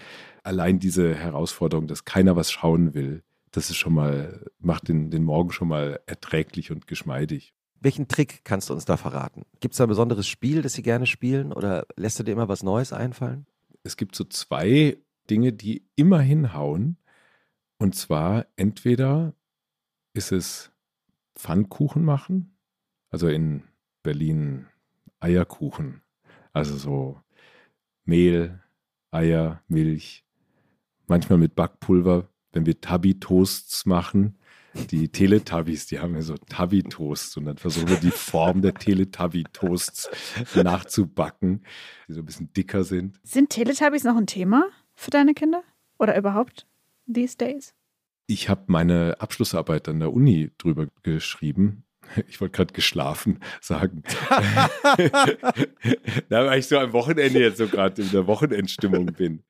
Allein 0.43 0.79
diese 0.79 1.15
Herausforderung, 1.15 1.87
dass 1.87 2.05
keiner 2.05 2.37
was 2.37 2.51
schauen 2.51 2.95
will, 2.95 3.23
das 3.51 3.71
ist 3.71 3.77
schon 3.77 3.95
mal, 3.95 4.47
macht 4.61 4.89
den, 4.89 5.11
den 5.11 5.25
Morgen 5.25 5.53
schon 5.53 5.69
mal 5.69 6.01
erträglich 6.07 6.71
und 6.71 6.87
geschmeidig. 6.87 7.53
Welchen 7.81 8.07
Trick 8.09 8.45
kannst 8.45 8.71
du 8.71 8.75
uns 8.75 8.85
da 8.85 8.97
verraten? 8.97 9.43
Gibt 9.61 9.75
es 9.75 9.79
da 9.79 9.85
ein 9.85 9.89
besonderes 9.89 10.27
Spiel, 10.29 10.63
das 10.63 10.73
sie 10.75 10.83
gerne 10.83 11.07
spielen 11.07 11.53
oder 11.53 11.85
lässt 11.97 12.19
du 12.19 12.23
dir 12.23 12.33
immer 12.33 12.49
was 12.49 12.63
Neues 12.63 12.93
einfallen? 12.93 13.47
Es 13.83 13.97
gibt 13.97 14.15
so 14.15 14.23
zwei 14.25 14.97
Dinge, 15.33 15.55
die 15.55 15.89
immer 15.97 16.21
hinhauen. 16.21 16.99
Und 17.79 17.95
zwar 17.95 18.47
entweder 18.57 19.35
ist 20.13 20.31
es 20.31 20.71
Pfannkuchen 21.35 22.05
machen, 22.05 22.55
also 23.09 23.29
in 23.29 23.63
Berlin 24.03 24.67
Eierkuchen, 25.21 26.03
also 26.53 26.77
so 26.77 27.19
Mehl, 28.05 28.61
Eier, 29.11 29.63
Milch, 29.69 30.27
manchmal 31.07 31.39
mit 31.39 31.55
Backpulver, 31.55 32.29
wenn 32.53 32.67
wir 32.67 32.79
Tabi-Toasts 32.79 33.87
machen. 33.87 34.37
Die 34.91 35.09
Teletubbies, 35.09 35.87
die 35.87 35.99
haben 35.99 36.15
ja 36.15 36.23
so 36.23 36.37
Tabi-Toasts 36.37 37.39
und 37.39 37.47
dann 37.47 37.57
versuchen 37.57 37.89
wir 37.89 37.97
die 37.97 38.11
Form 38.11 38.61
der 38.61 38.75
Teletubby-Toasts 38.75 40.11
nachzubacken, 40.55 41.65
die 42.07 42.13
so 42.13 42.21
ein 42.21 42.27
bisschen 42.27 42.53
dicker 42.53 42.85
sind. 42.85 43.19
Sind 43.23 43.49
Teletubbies 43.49 44.05
noch 44.05 44.17
ein 44.17 44.27
Thema 44.27 44.69
für 44.95 45.11
deine 45.11 45.35
Kinder? 45.35 45.63
Oder 45.99 46.17
überhaupt 46.17 46.67
these 47.13 47.37
days? 47.37 47.75
Ich 48.27 48.49
habe 48.49 48.65
meine 48.67 49.17
Abschlussarbeit 49.21 49.89
an 49.89 50.01
der 50.01 50.13
Uni 50.13 50.51
drüber 50.59 50.87
geschrieben. 51.03 51.85
Ich 52.29 52.41
wollte 52.41 52.57
gerade 52.57 52.73
geschlafen 52.73 53.41
sagen. 53.61 54.03
da 56.29 56.47
weil 56.47 56.59
ich 56.59 56.67
so 56.67 56.79
am 56.79 56.93
Wochenende 56.93 57.41
jetzt 57.41 57.59
so 57.59 57.69
gerade 57.69 58.03
in 58.03 58.11
der 58.11 58.27
Wochenendstimmung 58.27 59.07
bin. 59.07 59.43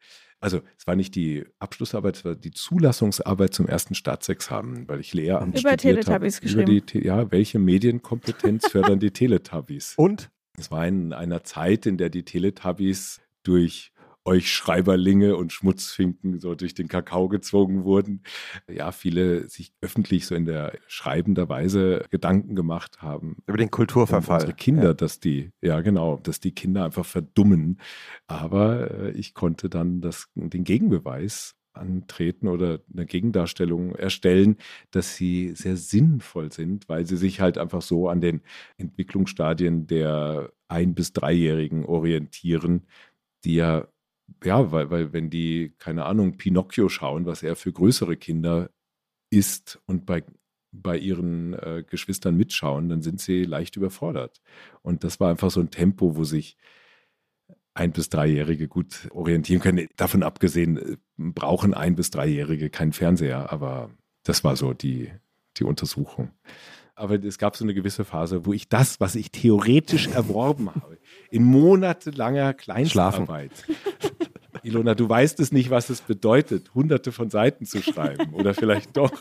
Also 0.43 0.61
es 0.77 0.87
war 0.89 0.97
nicht 0.97 1.15
die 1.15 1.45
Abschlussarbeit, 1.61 2.17
es 2.17 2.25
war 2.25 2.35
die 2.35 2.51
Zulassungsarbeit 2.51 3.55
zum 3.55 3.69
ersten 3.69 3.95
Staatsexamen, 3.95 4.89
weil 4.89 4.99
ich 4.99 5.15
Lehramt 5.15 5.59
Über 5.59 5.71
studiert 5.71 6.05
Teletubbies 6.05 6.41
habe. 6.41 6.47
Über 6.51 6.65
geschrieben. 6.65 6.87
die, 6.93 7.07
ja, 7.07 7.31
welche 7.31 7.61
Medienkompetenz 7.61 8.67
fördern 8.69 8.99
die 8.99 9.13
Teletubbies? 9.13 9.95
Und? 9.97 10.31
Es 10.59 10.71
war 10.73 10.87
in 10.87 11.13
einer 11.13 11.45
Zeit, 11.45 11.87
in 11.87 11.97
der 11.97 12.11
die 12.11 12.25
Teletubbies 12.25 13.21
durch 13.45 13.93
euch 14.25 14.53
Schreiberlinge 14.53 15.37
und 15.37 15.53
Schmutzfinken 15.53 16.39
so 16.39 16.55
durch 16.55 16.75
den 16.75 16.89
Kakao 16.89 17.29
gezwungen 17.29 17.85
wurden. 17.85 18.23
Ja, 18.71 18.93
viele 18.93 19.49
sich 19.49 19.73
öffentlich 19.81 20.27
so 20.27 20.35
in 20.35 20.45
der 20.45 20.79
schreibender 20.87 21.49
Weise 21.49 22.05
Gedanken 22.11 22.55
gemacht 22.55 23.03
haben. 23.03 23.39
Über 23.47 23.59
den 23.59 23.71
Kulturverfall. 23.71 24.37
unsere 24.41 24.55
Kinder, 24.55 24.95
dass 24.95 25.21
die, 25.21 25.51
ja 25.61 25.81
genau, 25.81 26.19
dass 26.19 26.41
die 26.41 26.53
Kinder 26.53 26.85
einfach 26.85 27.07
verdummen. 27.07 27.81
Aber 28.27 28.91
äh, 28.91 29.11
ich 29.13 29.35
konnte 29.35 29.69
dann 29.69 30.01
das, 30.01 30.29
den 30.35 30.65
Gegenbeweis 30.65 31.57
antreten 31.75 32.49
oder 32.49 32.81
eine 32.93 33.07
Gegendarstellung 33.07 33.95
erstellen, 33.95 34.57
dass 34.91 35.17
sie 35.17 35.53
sehr 35.55 35.77
sinnvoll 35.77 36.53
sind, 36.53 36.89
weil 36.89 37.07
sie 37.07 37.17
sich 37.17 37.41
halt 37.41 37.59
einfach 37.59 37.83
so 37.83 38.09
an 38.09 38.21
den 38.21 38.43
Entwicklungsstadien 38.77 39.87
der 39.87 40.53
ein- 40.69 40.95
bis 40.95 41.13
dreijährigen 41.13 41.85
orientieren, 41.87 42.87
die 43.45 43.55
ja, 43.57 43.89
ja, 44.45 44.71
weil, 44.73 44.91
weil 44.91 45.13
wenn 45.13 45.31
die, 45.31 45.75
keine 45.79 46.05
Ahnung, 46.05 46.37
Pinocchio 46.37 46.89
schauen, 46.89 47.27
was 47.27 47.43
er 47.43 47.57
für 47.57 47.73
größere 47.73 48.17
Kinder 48.17 48.71
ist 49.31 49.81
und 49.87 50.07
bei, 50.07 50.25
bei 50.73 50.97
ihren 50.99 51.55
äh, 51.55 51.85
Geschwistern 51.87 52.37
mitschauen, 52.37 52.89
dann 52.89 53.03
sind 53.03 53.21
sie 53.21 53.45
leicht 53.45 53.77
überfordert. 53.77 54.41
Und 54.83 55.05
das 55.05 55.21
war 55.21 55.31
einfach 55.31 55.51
so 55.51 55.61
ein 55.61 55.71
Tempo, 55.71 56.17
wo 56.17 56.25
sich 56.25 56.57
ein- 57.75 57.93
bis 57.93 58.09
dreijährige 58.11 58.69
gut 58.69 59.09
orientieren 59.13 59.61
können. 59.63 59.89
Davon 59.97 60.23
abgesehen, 60.23 60.77
äh, 60.77 60.97
brauchen 61.17 61.75
ein- 61.75 61.95
bis 61.97 62.11
dreijährige 62.11 62.71
keinen 62.71 62.93
Fernseher, 62.93 63.53
aber 63.53 63.91
das 64.25 64.45
war 64.45 64.57
so 64.57 64.73
die, 64.75 65.11
die 65.57 65.65
Untersuchung. 65.65 66.31
Aber 66.95 67.23
es 67.25 67.39
gab 67.39 67.57
so 67.57 67.65
eine 67.65 67.73
gewisse 67.75 68.05
Phase, 68.05 68.45
wo 68.45 68.53
ich 68.53 68.69
das, 68.69 69.01
was 69.01 69.15
ich 69.15 69.31
theoretisch 69.31 70.09
erworben 70.09 70.75
habe, 70.75 70.99
in 71.31 71.43
monatelanger 71.43 72.53
Kleinstarbeit. 72.55 73.51
Ilona, 74.63 74.95
du 74.95 75.09
weißt 75.09 75.41
es 75.41 75.53
nicht, 75.53 75.71
was 75.71 75.91
es 75.91 76.01
bedeutet, 76.01 76.75
hunderte 76.75 77.13
von 77.13 77.31
Seiten 77.31 77.67
zu 77.67 77.83
schreiben. 77.83 78.35
Oder 78.35 78.55
vielleicht 78.55 78.97
doch. 78.97 79.13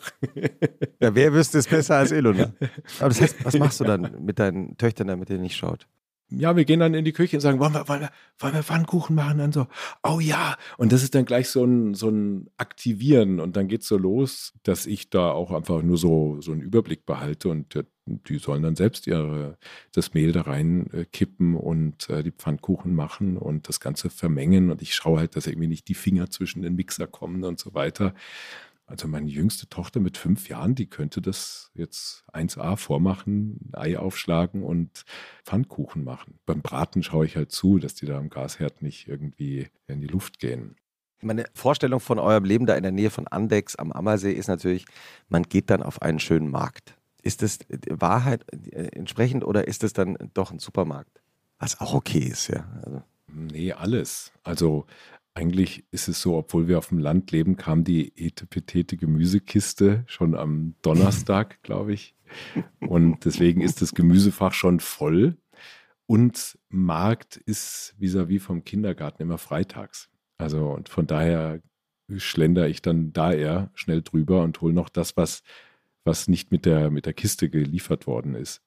Ja, 0.99 1.15
wer 1.15 1.33
wüsste 1.33 1.57
es 1.57 1.67
besser 1.67 1.97
als 1.97 2.11
Ilona? 2.11 2.53
Aber 2.99 3.09
das 3.09 3.21
heißt, 3.21 3.45
was 3.45 3.57
machst 3.57 3.79
du 3.79 3.83
dann 3.83 4.23
mit 4.23 4.39
deinen 4.39 4.77
Töchtern, 4.77 5.07
damit 5.07 5.29
ihr 5.29 5.37
nicht 5.37 5.55
schaut? 5.55 5.87
ja, 6.31 6.55
wir 6.55 6.65
gehen 6.65 6.79
dann 6.79 6.93
in 6.93 7.05
die 7.05 7.11
Küche 7.11 7.37
und 7.37 7.41
sagen, 7.41 7.59
wollen 7.59 7.73
wir, 7.73 7.87
wollen 7.87 8.01
wir, 8.01 8.09
wollen 8.39 8.53
wir 8.53 8.63
Pfannkuchen 8.63 9.15
machen? 9.15 9.37
Dann 9.37 9.51
so, 9.51 9.67
oh 10.01 10.19
ja. 10.19 10.55
Und 10.77 10.93
das 10.93 11.03
ist 11.03 11.13
dann 11.13 11.25
gleich 11.25 11.49
so 11.49 11.63
ein, 11.65 11.93
so 11.93 12.09
ein 12.09 12.49
Aktivieren. 12.57 13.39
Und 13.39 13.57
dann 13.57 13.67
geht's 13.67 13.87
so 13.87 13.97
los, 13.97 14.53
dass 14.63 14.85
ich 14.85 15.09
da 15.09 15.31
auch 15.31 15.51
einfach 15.51 15.81
nur 15.81 15.97
so, 15.97 16.39
so 16.39 16.53
einen 16.53 16.61
Überblick 16.61 17.05
behalte 17.05 17.49
und 17.49 17.75
äh, 17.75 17.83
die 18.27 18.37
sollen 18.37 18.63
dann 18.63 18.75
selbst 18.75 19.07
ihre, 19.07 19.57
das 19.93 20.13
Mehl 20.13 20.31
da 20.31 20.41
rein 20.41 20.89
äh, 20.93 21.25
und 21.55 22.09
äh, 22.09 22.23
die 22.23 22.31
Pfannkuchen 22.31 22.93
machen 22.95 23.37
und 23.37 23.69
das 23.69 23.79
Ganze 23.79 24.09
vermengen. 24.09 24.71
Und 24.71 24.81
ich 24.81 24.95
schaue 24.95 25.19
halt, 25.19 25.35
dass 25.35 25.47
irgendwie 25.47 25.67
nicht 25.67 25.87
die 25.87 25.93
Finger 25.93 26.29
zwischen 26.29 26.61
den 26.61 26.75
Mixer 26.75 27.07
kommen 27.07 27.43
und 27.43 27.59
so 27.59 27.73
weiter. 27.73 28.13
Also 28.91 29.07
meine 29.07 29.29
jüngste 29.29 29.69
Tochter 29.69 30.01
mit 30.01 30.17
fünf 30.17 30.49
Jahren, 30.49 30.75
die 30.75 30.87
könnte 30.87 31.21
das 31.21 31.71
jetzt 31.73 32.25
1a 32.33 32.75
vormachen, 32.75 33.71
ein 33.71 33.75
Ei 33.75 33.97
aufschlagen 33.97 34.63
und 34.63 35.05
Pfannkuchen 35.45 36.03
machen. 36.03 36.39
Beim 36.45 36.61
Braten 36.61 37.01
schaue 37.01 37.25
ich 37.25 37.37
halt 37.37 37.53
zu, 37.53 37.77
dass 37.77 37.95
die 37.95 38.05
da 38.05 38.17
am 38.17 38.29
Gasherd 38.29 38.81
nicht 38.81 39.07
irgendwie 39.07 39.69
in 39.87 40.01
die 40.01 40.07
Luft 40.07 40.39
gehen. 40.39 40.75
Meine 41.21 41.45
Vorstellung 41.53 42.01
von 42.01 42.19
eurem 42.19 42.43
Leben 42.43 42.65
da 42.65 42.75
in 42.75 42.83
der 42.83 42.91
Nähe 42.91 43.11
von 43.11 43.27
Andex 43.27 43.77
am 43.77 43.93
Ammersee 43.93 44.33
ist 44.33 44.47
natürlich, 44.47 44.85
man 45.29 45.43
geht 45.43 45.69
dann 45.69 45.83
auf 45.83 46.01
einen 46.01 46.19
schönen 46.19 46.49
Markt. 46.49 46.95
Ist 47.21 47.41
das 47.41 47.59
Wahrheit 47.89 48.45
äh, 48.71 48.87
entsprechend 48.93 49.43
oder 49.43 49.67
ist 49.67 49.83
es 49.83 49.93
dann 49.93 50.17
doch 50.33 50.51
ein 50.51 50.59
Supermarkt? 50.59 51.21
Was 51.59 51.79
auch 51.79 51.93
okay 51.93 52.19
ist, 52.19 52.47
ja. 52.47 52.67
Also, 52.83 53.03
Nee, 53.33 53.73
alles. 53.73 54.31
Also 54.43 54.85
eigentlich 55.33 55.85
ist 55.91 56.07
es 56.07 56.21
so, 56.21 56.35
obwohl 56.35 56.67
wir 56.67 56.77
auf 56.77 56.89
dem 56.89 56.99
Land 56.99 57.31
leben, 57.31 57.55
kam 57.55 57.83
die 57.83 58.11
etepetete 58.17 58.97
Gemüsekiste 58.97 60.03
schon 60.07 60.35
am 60.35 60.75
Donnerstag, 60.81 61.59
glaube 61.63 61.93
ich. 61.93 62.15
Und 62.79 63.25
deswegen 63.25 63.61
ist 63.61 63.81
das 63.81 63.93
Gemüsefach 63.93 64.53
schon 64.53 64.79
voll. 64.79 65.37
Und 66.05 66.57
Markt 66.69 67.37
ist 67.37 67.95
vis-à-vis 67.99 68.43
vom 68.43 68.63
Kindergarten 68.65 69.21
immer 69.21 69.37
freitags. 69.37 70.09
Also 70.37 70.69
und 70.71 70.89
von 70.89 71.07
daher 71.07 71.61
schlender 72.17 72.67
ich 72.67 72.81
dann 72.81 73.13
da 73.13 73.31
eher 73.31 73.69
schnell 73.73 74.01
drüber 74.01 74.43
und 74.43 74.59
hole 74.59 74.73
noch 74.73 74.89
das, 74.89 75.15
was, 75.15 75.43
was 76.03 76.27
nicht 76.27 76.51
mit 76.51 76.65
der, 76.65 76.89
mit 76.89 77.05
der 77.05 77.13
Kiste 77.13 77.49
geliefert 77.49 78.07
worden 78.07 78.35
ist. 78.35 78.61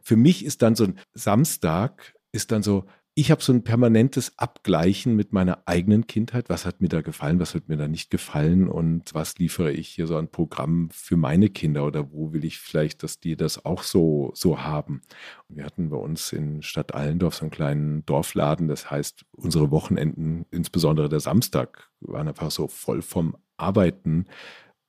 Für 0.00 0.16
mich 0.16 0.44
ist 0.44 0.62
dann 0.62 0.76
so 0.76 0.84
ein 0.84 0.98
Samstag, 1.14 2.14
ist 2.32 2.52
dann 2.52 2.62
so, 2.62 2.86
ich 3.18 3.30
habe 3.30 3.42
so 3.42 3.50
ein 3.54 3.64
permanentes 3.64 4.38
Abgleichen 4.38 5.16
mit 5.16 5.32
meiner 5.32 5.62
eigenen 5.64 6.06
Kindheit. 6.06 6.50
Was 6.50 6.66
hat 6.66 6.82
mir 6.82 6.88
da 6.88 7.00
gefallen, 7.00 7.40
was 7.40 7.54
hat 7.54 7.66
mir 7.66 7.78
da 7.78 7.88
nicht 7.88 8.10
gefallen 8.10 8.68
und 8.68 9.14
was 9.14 9.38
liefere 9.38 9.72
ich 9.72 9.88
hier 9.88 10.06
so 10.06 10.18
an 10.18 10.28
Programm 10.28 10.90
für 10.92 11.16
meine 11.16 11.48
Kinder 11.48 11.86
oder 11.86 12.12
wo 12.12 12.34
will 12.34 12.44
ich 12.44 12.58
vielleicht, 12.58 13.02
dass 13.02 13.18
die 13.18 13.34
das 13.34 13.64
auch 13.64 13.82
so, 13.82 14.32
so 14.34 14.60
haben. 14.60 15.00
Wir 15.48 15.64
hatten 15.64 15.88
bei 15.88 15.96
uns 15.96 16.30
in 16.34 16.60
Stadt 16.60 16.94
Allendorf 16.94 17.36
so 17.36 17.44
einen 17.44 17.50
kleinen 17.50 18.04
Dorfladen. 18.04 18.68
Das 18.68 18.90
heißt, 18.90 19.24
unsere 19.32 19.70
Wochenenden, 19.70 20.44
insbesondere 20.50 21.08
der 21.08 21.20
Samstag, 21.20 21.88
waren 22.00 22.28
einfach 22.28 22.50
so 22.50 22.68
voll 22.68 23.00
vom 23.00 23.34
Arbeiten 23.56 24.26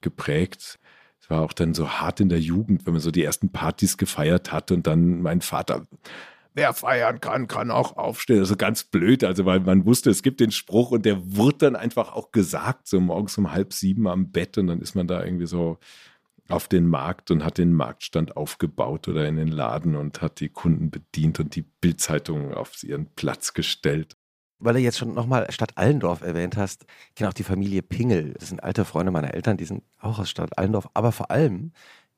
geprägt. 0.01 0.79
Es 1.27 1.29
war 1.29 1.41
auch 1.41 1.51
dann 1.51 1.73
so 1.73 1.89
hart 1.89 2.21
in 2.21 2.29
der 2.29 2.39
Jugend, 2.39 2.85
wenn 2.85 2.93
man 2.93 3.01
so 3.01 3.11
die 3.11 3.23
ersten 3.23 3.49
Partys 3.49 3.97
gefeiert 3.97 4.53
hat 4.53 4.71
und 4.71 4.87
dann 4.87 5.21
mein 5.21 5.41
Vater 5.41 5.83
wer 6.53 6.73
feiern 6.73 7.21
kann, 7.21 7.47
kann 7.47 7.69
auch 7.69 7.97
aufstehen. 7.97 8.39
Also 8.39 8.55
ganz 8.55 8.83
blöd, 8.83 9.23
also 9.25 9.45
weil 9.45 9.59
man 9.59 9.85
wusste, 9.85 10.09
es 10.09 10.23
gibt 10.23 10.39
den 10.39 10.51
Spruch 10.51 10.89
und 10.89 11.05
der 11.05 11.35
wurde 11.35 11.57
dann 11.59 11.75
einfach 11.75 12.13
auch 12.13 12.31
gesagt, 12.31 12.87
so 12.87 12.99
morgens 12.99 13.37
um 13.37 13.51
halb 13.51 13.73
sieben 13.73 14.07
am 14.07 14.31
Bett 14.31 14.57
und 14.57 14.67
dann 14.67 14.81
ist 14.81 14.95
man 14.95 15.05
da 15.05 15.23
irgendwie 15.23 15.45
so 15.45 15.77
auf 16.49 16.67
den 16.67 16.87
Markt 16.87 17.29
und 17.29 17.43
hat 17.43 17.57
den 17.57 17.73
Marktstand 17.73 18.37
aufgebaut 18.37 19.07
oder 19.07 19.27
in 19.27 19.35
den 19.35 19.49
Laden 19.49 19.95
und 19.95 20.21
hat 20.21 20.39
die 20.39 20.49
Kunden 20.49 20.89
bedient 20.89 21.39
und 21.39 21.55
die 21.55 21.61
Bildzeitung 21.61 22.53
auf 22.53 22.81
ihren 22.83 23.05
Platz 23.15 23.53
gestellt. 23.53 24.15
Weil 24.59 24.73
du 24.73 24.79
jetzt 24.79 24.97
schon 24.97 25.13
nochmal 25.13 25.51
Stadt 25.51 25.77
Allendorf 25.77 26.21
erwähnt 26.21 26.57
hast, 26.57 26.85
ich 27.09 27.15
kenne 27.15 27.29
auch 27.29 27.33
die 27.33 27.43
Familie 27.43 27.81
Pingel. 27.81 28.33
Das 28.33 28.49
sind 28.49 28.63
alte 28.63 28.85
Freunde 28.85 29.11
meiner 29.11 29.33
Eltern, 29.33 29.57
die 29.57 29.65
sind 29.65 29.83
auch 29.99 30.19
aus 30.19 30.29
Stadt 30.29 30.57
Allendorf. 30.57 30.89
Aber 30.93 31.11
vor 31.11 31.31
allem 31.31 31.71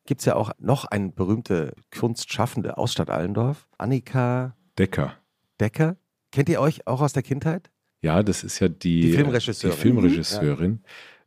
gibt 0.06 0.22
es 0.22 0.26
ja 0.26 0.36
auch 0.36 0.52
noch 0.60 0.86
eine 0.86 1.10
berühmte 1.10 1.74
Kunstschaffende 1.98 2.78
aus 2.78 2.94
Stadt 2.94 3.10
Allendorf, 3.10 3.68
Annika 3.78 4.56
Decker. 4.78 5.16
Decker. 5.60 5.98
Kennt 6.32 6.50
ihr 6.50 6.62
euch 6.62 6.88
auch 6.88 7.02
aus 7.02 7.14
der 7.14 7.24
Kindheit? 7.24 7.70
Ja, 8.02 8.24
das 8.24 8.44
ist 8.44 8.60
ja 8.60 8.70
die, 8.70 9.02
Die 9.02 9.12
Filmregisseurin. 9.14 9.76
Die 9.76 9.82
Filmregisseurin. 9.82 10.84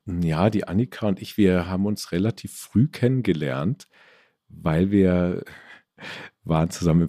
Ja, 0.07 0.51
die 0.51 0.67
Annika 0.67 1.07
und 1.07 1.21
ich, 1.21 1.37
wir 1.37 1.69
haben 1.69 1.87
uns 1.87 2.13
relativ 2.13 2.57
früh 2.57 2.89
kennengelernt, 2.89 3.89
weil 4.49 4.91
wir 4.91 5.45
waren 6.45 6.71
zusammen 6.71 7.03
im 7.03 7.09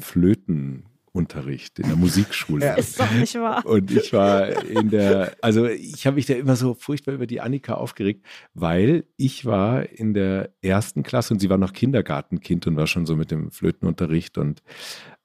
Flötenunterricht 1.13 1.79
in 1.79 1.87
der 1.87 1.95
Musikschule. 1.95 2.53
Ja. 2.63 2.75
Ist 2.75 2.99
doch 2.99 3.11
nicht 3.11 3.35
wahr. 3.35 3.65
Und 3.65 3.91
ich 3.91 4.13
war 4.13 4.63
in 4.63 4.89
der, 4.89 5.35
also 5.41 5.65
ich 5.65 6.05
habe 6.07 6.15
mich 6.15 6.27
da 6.27 6.33
immer 6.33 6.55
so 6.55 6.73
furchtbar 6.75 7.13
über 7.13 7.27
die 7.27 7.41
Annika 7.41 7.73
aufgeregt, 7.73 8.25
weil 8.53 9.05
ich 9.17 9.45
war 9.45 9.89
in 9.89 10.13
der 10.13 10.53
ersten 10.61 11.03
Klasse 11.03 11.33
und 11.33 11.39
sie 11.39 11.49
war 11.49 11.57
noch 11.57 11.73
Kindergartenkind 11.73 12.67
und 12.67 12.77
war 12.77 12.87
schon 12.87 13.05
so 13.05 13.17
mit 13.17 13.31
dem 13.31 13.51
Flötenunterricht 13.51 14.37
und 14.37 14.61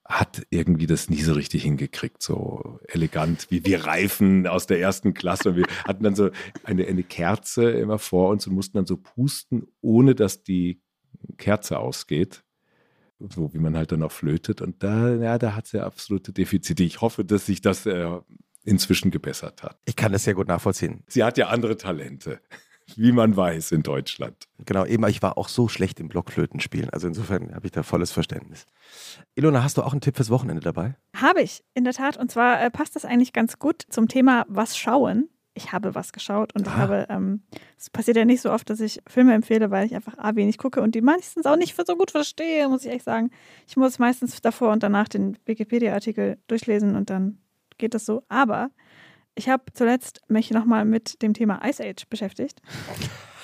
hat 0.03 0.45
irgendwie 0.49 0.87
das 0.87 1.09
nie 1.09 1.21
so 1.21 1.33
richtig 1.33 1.63
hingekriegt, 1.63 2.21
so 2.21 2.79
elegant 2.87 3.47
wie 3.49 3.63
wir 3.65 3.85
Reifen 3.85 4.47
aus 4.47 4.67
der 4.67 4.81
ersten 4.81 5.13
Klasse. 5.13 5.49
Und 5.49 5.55
wir 5.57 5.65
hatten 5.87 6.03
dann 6.03 6.15
so 6.15 6.29
eine, 6.63 6.87
eine 6.87 7.03
Kerze 7.03 7.69
immer 7.71 7.99
vor 7.99 8.31
uns 8.31 8.45
und 8.47 8.53
mussten 8.53 8.77
dann 8.77 8.85
so 8.85 8.97
pusten, 8.97 9.67
ohne 9.81 10.13
dass 10.13 10.43
die 10.43 10.81
Kerze 11.37 11.79
ausgeht 11.79 12.43
so 13.19 13.53
wie 13.53 13.59
man 13.59 13.75
halt 13.75 13.91
dann 13.91 14.03
auch 14.03 14.11
flötet. 14.11 14.61
Und 14.61 14.83
da, 14.83 15.13
ja, 15.15 15.37
da 15.37 15.55
hat 15.55 15.67
sie 15.67 15.83
absolute 15.83 16.31
Defizite. 16.31 16.83
Ich 16.83 17.01
hoffe, 17.01 17.25
dass 17.25 17.45
sich 17.45 17.61
das 17.61 17.85
äh, 17.85 18.19
inzwischen 18.63 19.11
gebessert 19.11 19.63
hat. 19.63 19.79
Ich 19.85 19.95
kann 19.95 20.11
das 20.11 20.23
sehr 20.23 20.35
gut 20.35 20.47
nachvollziehen. 20.47 21.03
Sie 21.07 21.23
hat 21.23 21.37
ja 21.37 21.47
andere 21.47 21.77
Talente, 21.77 22.39
wie 22.95 23.11
man 23.11 23.35
weiß 23.35 23.71
in 23.71 23.83
Deutschland. 23.83 24.47
Genau, 24.65 24.85
eben, 24.85 25.05
ich 25.07 25.21
war 25.21 25.37
auch 25.37 25.49
so 25.49 25.67
schlecht 25.67 25.99
im 25.99 26.07
Blockflötenspielen. 26.07 26.89
Also 26.89 27.07
insofern 27.07 27.53
habe 27.53 27.65
ich 27.65 27.71
da 27.71 27.83
volles 27.83 28.11
Verständnis. 28.11 28.65
Ilona, 29.35 29.63
hast 29.63 29.77
du 29.77 29.83
auch 29.83 29.91
einen 29.91 30.01
Tipp 30.01 30.15
fürs 30.15 30.29
Wochenende 30.29 30.61
dabei? 30.61 30.95
Habe 31.15 31.41
ich, 31.41 31.63
in 31.73 31.83
der 31.83 31.93
Tat. 31.93 32.17
Und 32.17 32.31
zwar 32.31 32.61
äh, 32.61 32.71
passt 32.71 32.95
das 32.95 33.05
eigentlich 33.05 33.33
ganz 33.33 33.59
gut 33.59 33.83
zum 33.89 34.07
Thema 34.07 34.45
Was 34.49 34.77
schauen. 34.77 35.29
Ich 35.55 35.71
habe 35.73 35.93
was 35.95 36.13
geschaut 36.13 36.53
und 36.55 36.67
ich 36.67 36.73
Ah. 36.73 36.77
habe, 36.77 37.05
ähm, 37.09 37.41
es 37.77 37.89
passiert 37.89 38.15
ja 38.17 38.23
nicht 38.25 38.41
so 38.41 38.51
oft, 38.51 38.69
dass 38.69 38.79
ich 38.79 39.01
Filme 39.07 39.33
empfehle, 39.33 39.71
weil 39.71 39.85
ich 39.85 39.95
einfach 39.95 40.17
A, 40.17 40.35
wenig 40.35 40.57
gucke 40.57 40.81
und 40.81 40.95
die 40.95 41.01
meistens 41.01 41.45
auch 41.45 41.57
nicht 41.57 41.75
so 41.75 41.95
gut 41.97 42.11
verstehe, 42.11 42.69
muss 42.69 42.85
ich 42.85 42.91
echt 42.91 43.03
sagen. 43.05 43.31
Ich 43.67 43.75
muss 43.75 43.99
meistens 43.99 44.39
davor 44.41 44.71
und 44.71 44.83
danach 44.83 45.07
den 45.09 45.37
Wikipedia-Artikel 45.45 46.37
durchlesen 46.47 46.95
und 46.95 47.09
dann 47.09 47.39
geht 47.77 47.93
das 47.93 48.05
so. 48.05 48.23
Aber 48.29 48.69
ich 49.35 49.49
habe 49.49 49.63
zuletzt 49.73 50.21
mich 50.27 50.51
nochmal 50.51 50.85
mit 50.85 51.21
dem 51.21 51.33
Thema 51.33 51.61
Ice 51.67 51.83
Age 51.83 52.05
beschäftigt. 52.09 52.61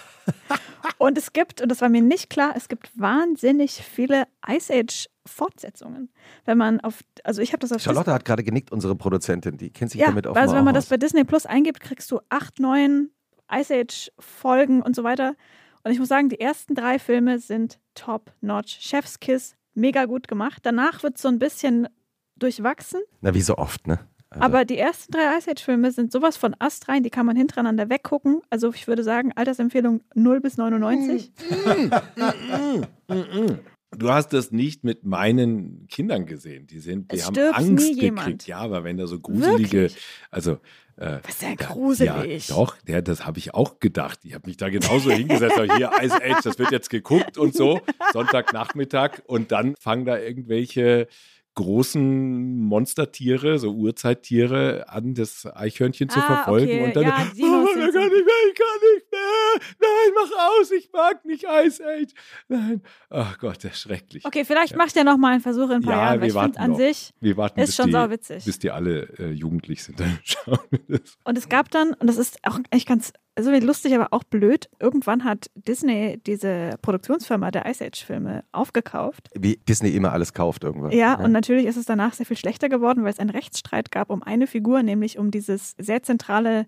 Und 0.98 1.18
es 1.18 1.34
gibt, 1.34 1.62
und 1.62 1.70
das 1.70 1.82
war 1.82 1.90
mir 1.90 2.02
nicht 2.02 2.30
klar, 2.30 2.54
es 2.56 2.68
gibt 2.68 2.90
wahnsinnig 3.00 3.74
viele 3.74 4.28
Ice 4.48 4.74
Age 4.74 5.08
Fortsetzungen. 5.26 6.10
Wenn 6.46 6.58
man 6.58 6.80
auf, 6.82 7.04
also 7.24 7.42
ich 7.42 7.52
habe 7.52 7.60
das 7.60 7.72
auf 7.72 7.82
Charlotte 7.82 8.14
hat 8.14 8.26
gerade 8.26 8.44
genickt, 8.44 8.72
unsere 8.72 8.96
Produzentin. 8.96 9.58
Die 9.58 9.72
kennt 9.72 9.92
sich 9.92 10.02
ja, 10.02 10.08
damit 10.08 10.28
auf 10.28 10.38
also 10.38 10.56
wenn 10.56 10.64
man 10.64 10.74
das 10.76 10.88
bei 10.88 10.98
Disney 10.98 11.24
Plus 11.24 11.46
eingibt, 11.46 11.80
kriegst 11.80 12.12
du 12.12 12.20
acht, 12.30 12.60
neun 12.60 13.10
Ice 13.52 13.74
Age 13.74 14.12
Folgen 14.20 14.82
und 14.82 14.96
so 14.96 15.04
weiter. 15.04 15.36
Und 15.84 15.92
ich 15.92 16.00
muss 16.00 16.08
sagen, 16.08 16.30
die 16.30 16.40
ersten 16.40 16.76
drei 16.76 17.00
Filme 17.00 17.40
sind 17.40 17.80
top 17.94 18.32
notch. 18.42 18.78
Chef's 18.82 19.20
Kiss, 19.20 19.56
mega 19.74 20.06
gut 20.06 20.28
gemacht. 20.28 20.60
Danach 20.64 21.04
wird 21.04 21.16
es 21.16 21.22
so 21.22 21.28
ein 21.28 21.40
bisschen 21.40 21.88
durchwachsen. 22.36 23.02
Na, 23.22 23.34
wie 23.34 23.42
so 23.42 23.58
oft, 23.58 23.88
ne? 23.88 24.00
Also, 24.30 24.44
Aber 24.44 24.66
die 24.66 24.78
ersten 24.78 25.12
drei 25.14 25.38
Ice 25.38 25.50
Age 25.52 25.62
Filme 25.64 25.92
sind 25.92 26.12
sowas 26.12 26.36
von 26.36 26.56
astrein, 26.60 27.04
die 27.04 27.10
kann 27.10 27.26
man 27.26 27.36
hintereinander 27.38 27.90
weggucken. 27.90 28.42
Also 28.50 28.72
ich 28.74 28.88
würde 28.88 29.04
sagen, 29.04 29.32
Altersempfehlung 29.36 30.02
0 30.14 30.42
bis 30.42 30.58
99. 30.58 31.32
Du 33.98 34.10
hast 34.10 34.34
das 34.34 34.52
nicht 34.52 34.84
mit 34.84 35.06
meinen 35.06 35.88
Kindern 35.88 36.26
gesehen. 36.26 36.68
Die 36.68 36.80
sind, 36.80 37.12
die 37.14 37.18
Es 37.18 37.28
haben 37.28 37.38
Angst 37.54 37.70
nie 37.86 37.94
jemand. 37.94 38.26
gekriegt. 38.28 38.48
Ja, 38.48 38.58
aber 38.58 38.84
wenn 38.84 38.98
da 38.98 39.08
so 39.08 39.20
gruselige, 39.20 39.84
Wirklich? 39.84 40.04
also 40.32 40.58
äh, 40.98 41.20
Was 41.24 41.32
ist 41.32 41.42
denn 41.44 41.56
gruselig? 41.56 42.50
Ja, 42.50 42.56
doch, 42.56 42.76
ja, 42.88 43.02
das 43.02 43.26
habe 43.26 43.38
ich 43.38 43.54
auch 43.54 43.80
gedacht. 43.80 44.20
Ich 44.24 44.34
habe 44.34 44.48
mich 44.48 44.58
da 44.58 44.68
genauso 44.70 45.12
hingesetzt. 45.12 45.56
Hier, 45.78 45.92
Ice 46.02 46.16
Age, 46.22 46.42
das 46.44 46.60
wird 46.60 46.72
jetzt 46.72 46.90
geguckt 46.90 47.38
und 47.38 47.54
so. 47.56 47.80
Sonntagnachmittag. 48.12 49.22
Und 49.28 49.52
dann 49.54 49.76
fangen 49.80 50.04
da 50.06 50.18
irgendwelche 50.18 51.08
großen 51.56 52.60
Monstertiere, 52.60 53.58
so 53.60 53.72
Urzeittiere, 53.74 54.88
an, 54.90 55.14
das 55.14 55.46
Eichhörnchen 55.46 56.10
zu 56.10 56.20
Ah, 56.20 56.24
verfolgen. 56.24 56.68
okay. 56.68 56.84
Und 56.86 56.96
dann, 56.96 57.04
Ja, 57.04 57.18
oh, 57.32 57.36
Dinos 57.36 57.70
ich 57.70 57.94
kann 57.94 58.04
nicht 58.04 58.26
mehr, 58.26 58.42
ich 58.50 58.56
kann 58.56 58.80
nicht 58.94 59.12
mehr. 59.12 59.62
Nein, 59.80 60.14
mach 60.16 60.50
aus, 60.60 60.72
ich 60.72 60.90
mag 60.92 61.26
nicht 61.26 61.46
Ice 61.66 61.84
Age. 61.84 62.12
Nein. 62.48 62.82
Ach 63.10 63.38
Gott, 63.40 63.64
das 63.64 63.72
ist 63.74 63.80
schrecklich. 63.82 64.26
Okay, 64.26 64.46
vielleicht 64.46 64.76
macht 64.76 64.96
ihr 64.96 65.04
noch 65.04 65.18
mal 65.18 65.32
einen 65.34 65.42
Versuch 65.42 65.70
in 65.70 65.78
ein 65.78 65.82
paar 65.82 65.94
Ja, 65.94 66.06
Jahren, 66.10 66.22
wir 66.22 66.28
ich 66.28 66.34
warten 66.34 66.58
an 66.58 66.76
sich 66.76 67.12
Wir 67.20 67.38
warten, 67.38 67.60
ist 67.60 67.76
schon 67.76 67.88
die, 67.88 67.92
sauwitzig. 67.94 68.46
bis 68.46 68.60
die 68.60 68.72
alle 68.72 69.04
äh, 69.18 69.32
jugendlich 69.32 69.84
sind. 69.84 70.00
Dann 70.00 70.20
schauen 70.24 70.60
wir 70.70 71.00
das. 71.00 71.18
Und 71.24 71.38
es 71.38 71.50
gab 71.50 71.72
dann, 71.72 71.94
und 71.94 72.08
das 72.08 72.18
ist 72.18 72.38
auch 72.44 72.60
echt 72.70 72.88
ganz, 72.88 73.14
also 73.36 73.52
lustig, 73.52 73.94
aber 73.94 74.08
auch 74.12 74.24
blöd, 74.24 74.70
irgendwann 74.80 75.24
hat 75.24 75.50
Disney 75.56 76.20
diese 76.26 76.76
Produktionsfirma 76.82 77.52
der 77.52 77.66
Ice 77.70 77.84
Age-Filme 77.84 78.44
aufgekauft. 78.52 79.30
wie 79.38 79.58
Disney 79.68 79.90
immer 79.90 80.14
alles 80.14 80.34
kauft 80.34 80.64
irgendwann. 80.64 80.92
Ja, 80.92 81.16
und 81.16 81.32
natürlich 81.32 81.66
ist 81.66 81.78
es 81.78 81.86
danach 81.86 82.14
sehr 82.14 82.26
viel 82.26 82.38
schlechter 82.38 82.70
geworden, 82.70 83.04
weil 83.04 83.12
es 83.12 83.20
einen 83.20 83.30
Rechtsstreit 83.30 83.92
gab 83.92 84.10
um 84.10 84.24
eine 84.24 84.48
Figur, 84.48 84.84
nämlich 84.84 85.18
um 85.18 85.32
dieses 85.32 85.76
sehr 85.78 86.02
zentrale 86.02 86.66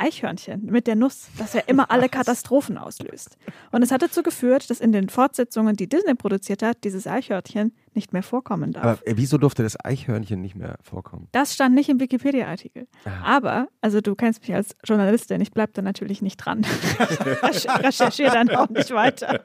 Eichhörnchen 0.00 0.64
mit 0.64 0.86
der 0.86 0.96
Nuss, 0.96 1.28
das 1.36 1.52
ja 1.52 1.60
immer 1.66 1.90
alle 1.90 2.08
Katastrophen 2.08 2.78
auslöst. 2.78 3.36
Und 3.70 3.82
es 3.82 3.92
hat 3.92 4.02
dazu 4.02 4.22
geführt, 4.22 4.70
dass 4.70 4.80
in 4.80 4.92
den 4.92 5.10
Fortsetzungen, 5.10 5.76
die 5.76 5.88
Disney 5.88 6.14
produziert 6.14 6.62
hat, 6.62 6.84
dieses 6.84 7.06
Eichhörnchen 7.06 7.74
nicht 7.94 8.12
mehr 8.12 8.22
vorkommen 8.22 8.72
darf. 8.72 8.84
Aber 8.84 9.06
äh, 9.06 9.14
wieso 9.16 9.38
durfte 9.38 9.62
das 9.62 9.82
Eichhörnchen 9.84 10.40
nicht 10.40 10.54
mehr 10.56 10.76
vorkommen? 10.82 11.28
Das 11.32 11.54
stand 11.54 11.74
nicht 11.74 11.88
im 11.88 12.00
Wikipedia-Artikel. 12.00 12.86
Aber, 13.24 13.68
also 13.80 14.00
du 14.00 14.14
kennst 14.14 14.40
mich 14.42 14.54
als 14.54 14.76
Journalistin, 14.84 15.40
ich 15.40 15.50
bleibe 15.50 15.72
da 15.72 15.82
natürlich 15.82 16.22
nicht 16.22 16.36
dran. 16.36 16.62
Recher- 17.42 17.82
Recherchiere 17.82 18.32
dann 18.32 18.50
auch 18.50 18.68
nicht 18.68 18.90
weiter. 18.92 19.44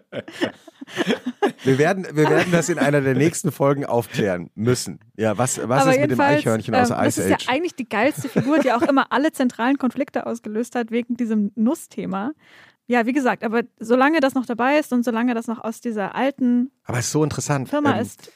Wir 1.63 1.77
werden, 1.79 2.05
wir 2.13 2.29
werden 2.29 2.51
das 2.51 2.69
in 2.69 2.77
einer 2.77 3.01
der 3.01 3.15
nächsten 3.15 3.51
Folgen 3.51 3.85
aufklären 3.85 4.51
müssen. 4.55 4.99
Ja, 5.17 5.37
was, 5.37 5.59
was 5.67 5.87
ist 5.87 5.99
mit 5.99 6.11
dem 6.11 6.19
Eichhörnchen 6.19 6.75
aus 6.75 6.89
ähm, 6.91 6.97
Das 6.97 7.07
Ice 7.17 7.21
ist 7.23 7.29
ja 7.29 7.35
Age? 7.37 7.49
eigentlich 7.49 7.75
die 7.75 7.89
geilste 7.89 8.29
Figur, 8.29 8.59
die 8.59 8.71
auch 8.71 8.83
immer 8.83 9.11
alle 9.11 9.31
zentralen 9.31 9.77
Konflikte 9.77 10.27
ausgelöst 10.27 10.75
hat 10.75 10.91
wegen 10.91 11.15
diesem 11.17 11.51
Nussthema. 11.55 12.31
Ja, 12.87 13.05
wie 13.05 13.13
gesagt, 13.13 13.43
aber 13.43 13.63
solange 13.79 14.19
das 14.19 14.35
noch 14.35 14.45
dabei 14.45 14.77
ist 14.77 14.93
und 14.93 15.03
solange 15.03 15.33
das 15.33 15.47
noch 15.47 15.63
aus 15.63 15.81
dieser 15.81 16.15
alten 16.15 16.71
Aber 16.83 16.99
ist 16.99 17.11
so 17.11 17.23
interessant. 17.23 17.69
Firma 17.69 17.95
ähm, 17.95 18.01
ist, 18.01 18.31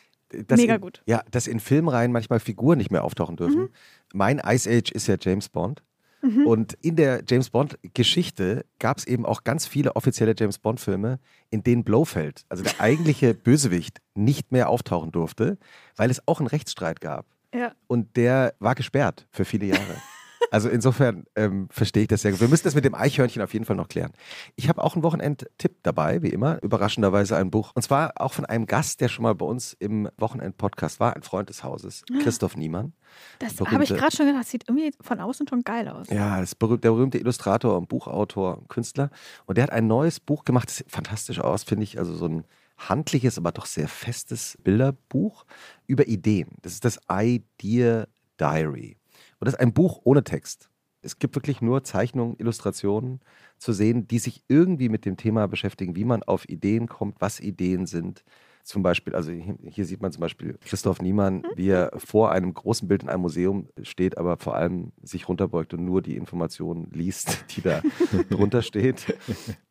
dass 0.47 0.60
mega 0.60 0.76
in, 0.76 0.82
gut. 0.82 1.02
Ja, 1.06 1.24
dass 1.30 1.47
in 1.47 1.60
Filmreihen 1.60 2.12
manchmal 2.12 2.39
Figuren 2.39 2.78
nicht 2.78 2.91
mehr 2.91 3.04
auftauchen 3.04 3.36
dürfen. 3.36 3.62
Mhm. 3.62 3.70
Mein 4.14 4.41
Ice 4.43 4.70
Age 4.70 4.91
ist 4.91 5.08
ja 5.08 5.16
James 5.20 5.50
Bond. 5.50 5.84
Und 6.22 6.74
in 6.82 6.97
der 6.97 7.24
James 7.26 7.50
Bond-Geschichte 7.50 8.66
gab 8.78 8.97
es 8.97 9.08
eben 9.08 9.26
auch 9.26 9.45
ganz 9.45 9.66
viele 9.66 9.95
offizielle 9.95 10.36
James 10.38 10.60
Bond-Filme, 10.60 11.20
in 11.50 11.64
denen 11.64 11.86
Blofeld, 11.86 12.43
also 12.50 12.62
der 12.62 12.82
eigentliche 12.82 13.34
Bösewicht, 13.36 14.00
nicht 14.16 14.52
mehr 14.52 14.70
auftauchen 14.70 15.12
durfte, 15.12 15.58
weil 15.95 16.12
es 16.12 16.28
auch 16.28 16.39
einen 16.39 16.47
Rechtsstreit 16.47 17.00
gab. 17.00 17.26
ja. 17.54 17.72
Und 17.88 18.18
der 18.18 18.54
war 18.60 18.76
gesperrt 18.76 19.28
für 19.32 19.45
viele 19.45 19.68
Jahre. 19.68 19.95
Also 20.52 20.70
insofern 20.70 21.26
ähm, 21.36 21.68
verstehe 21.70 22.04
ich 22.04 22.08
das 22.08 22.22
sehr 22.22 22.32
gut. 22.32 22.40
Wir 22.42 22.48
müssen 22.48 22.64
das 22.64 22.76
mit 22.76 22.86
dem 22.86 22.96
Eichhörnchen 22.96 23.42
auf 23.42 23.54
jeden 23.54 23.66
Fall 23.66 23.76
noch 23.76 23.88
klären. 23.88 24.12
Ich 24.56 24.68
habe 24.70 24.84
auch 24.84 24.96
einen 24.96 25.04
Wochenendtipp 25.04 25.78
dabei, 25.84 26.22
wie 26.22 26.30
immer. 26.30 26.62
Überraschenderweise 26.64 27.36
ein 27.38 27.52
Buch. 27.52 27.72
Und 27.76 27.82
zwar 27.82 28.14
auch 28.20 28.34
von 28.34 28.46
einem 28.46 28.66
Gast, 28.66 29.02
der 29.02 29.10
schon 29.10 29.24
mal 29.24 29.36
bei 29.36 29.46
uns 29.46 29.74
im 29.74 30.10
Wochenend-Podcast 30.18 31.00
war, 31.00 31.16
ein 31.16 31.22
Freund 31.24 31.50
des 31.50 31.64
Hauses, 31.64 32.04
Christoph 32.24 32.56
Niemann. 32.58 32.94
Das 33.40 33.54
Berühmte- 33.56 33.74
habe 33.74 33.84
ich 33.84 33.90
gerade 33.92 34.16
schon 34.16 34.28
gedacht, 34.28 34.48
sieht 34.48 34.68
irgendwie 34.68 34.92
von 35.02 35.20
außen 35.20 35.48
schon 35.48 35.62
geil 35.64 35.88
aus. 35.88 36.08
Ja, 36.10 36.40
das 36.40 36.50
ist 36.52 36.56
berühmt, 36.56 36.84
der 36.84 36.92
berühmte 36.92 37.18
Illustrator 37.18 37.78
und 37.78 37.90
Buchautor 37.90 38.58
und 38.60 38.70
Künstler. 38.70 39.10
Und 39.46 39.58
der 39.58 39.64
hat 39.64 39.72
ein 39.72 39.88
neues 39.88 40.20
Buch 40.20 40.46
gemacht, 40.46 40.70
das 40.70 40.78
sieht 40.78 40.92
fantastisch 40.92 41.40
aus, 41.40 41.64
finde 41.64 41.84
ich. 41.84 42.00
Also 42.00 42.16
so 42.16 42.26
ein 42.28 42.46
handliches, 42.78 43.38
aber 43.38 43.52
doch 43.52 43.66
sehr 43.66 43.88
festes 43.90 44.58
Bilderbuch 44.64 45.46
über 45.86 46.08
Ideen. 46.08 46.50
Das 46.62 46.74
ist 46.74 46.86
das 46.86 47.00
Idea 47.12 48.08
Diary. 48.40 48.96
Und 49.40 49.46
das 49.46 49.56
ist 49.56 49.60
ein 49.60 49.74
Buch 49.74 50.02
ohne 50.04 50.24
Text. 50.24 50.70
Es 51.02 51.18
gibt 51.20 51.36
wirklich 51.36 51.62
nur 51.62 51.84
Zeichnungen, 51.84 52.36
Illustrationen 52.40 53.22
zu 53.58 53.72
sehen, 53.74 54.08
die 54.08 54.20
sich 54.20 54.44
irgendwie 54.50 54.90
mit 54.90 55.06
dem 55.06 55.16
Thema 55.18 55.48
beschäftigen, 55.48 55.96
wie 55.96 56.04
man 56.04 56.24
auf 56.24 56.48
Ideen 56.50 56.88
kommt, 56.88 57.22
was 57.22 57.40
Ideen 57.40 57.86
sind. 57.86 58.24
Zum 58.70 58.84
Beispiel, 58.84 59.15
also 59.15 59.32
hier, 59.32 59.84
sieht 59.84 59.99
man 59.99 60.11
zum 60.11 60.22
Beispiel 60.22 60.55
Christoph 60.63 61.01
Niemann, 61.01 61.41
wie 61.55 61.70
er 61.70 61.89
vor 61.97 62.32
einem 62.32 62.53
großen 62.53 62.88
Bild 62.88 63.01
in 63.01 63.09
einem 63.09 63.24
Museum 63.24 63.67
steht, 63.82 64.15
aber 64.20 64.38
vor 64.38 64.53
allem 64.55 64.91
sich 65.01 65.28
runterbeugt 65.28 65.74
und 65.74 65.86
nur 65.86 66.03
die 66.03 66.15
Informationen 66.15 66.88
liest, 66.91 67.45
die 67.55 67.63
da 67.63 67.82
drunter 68.30 68.61
steht. 68.61 69.17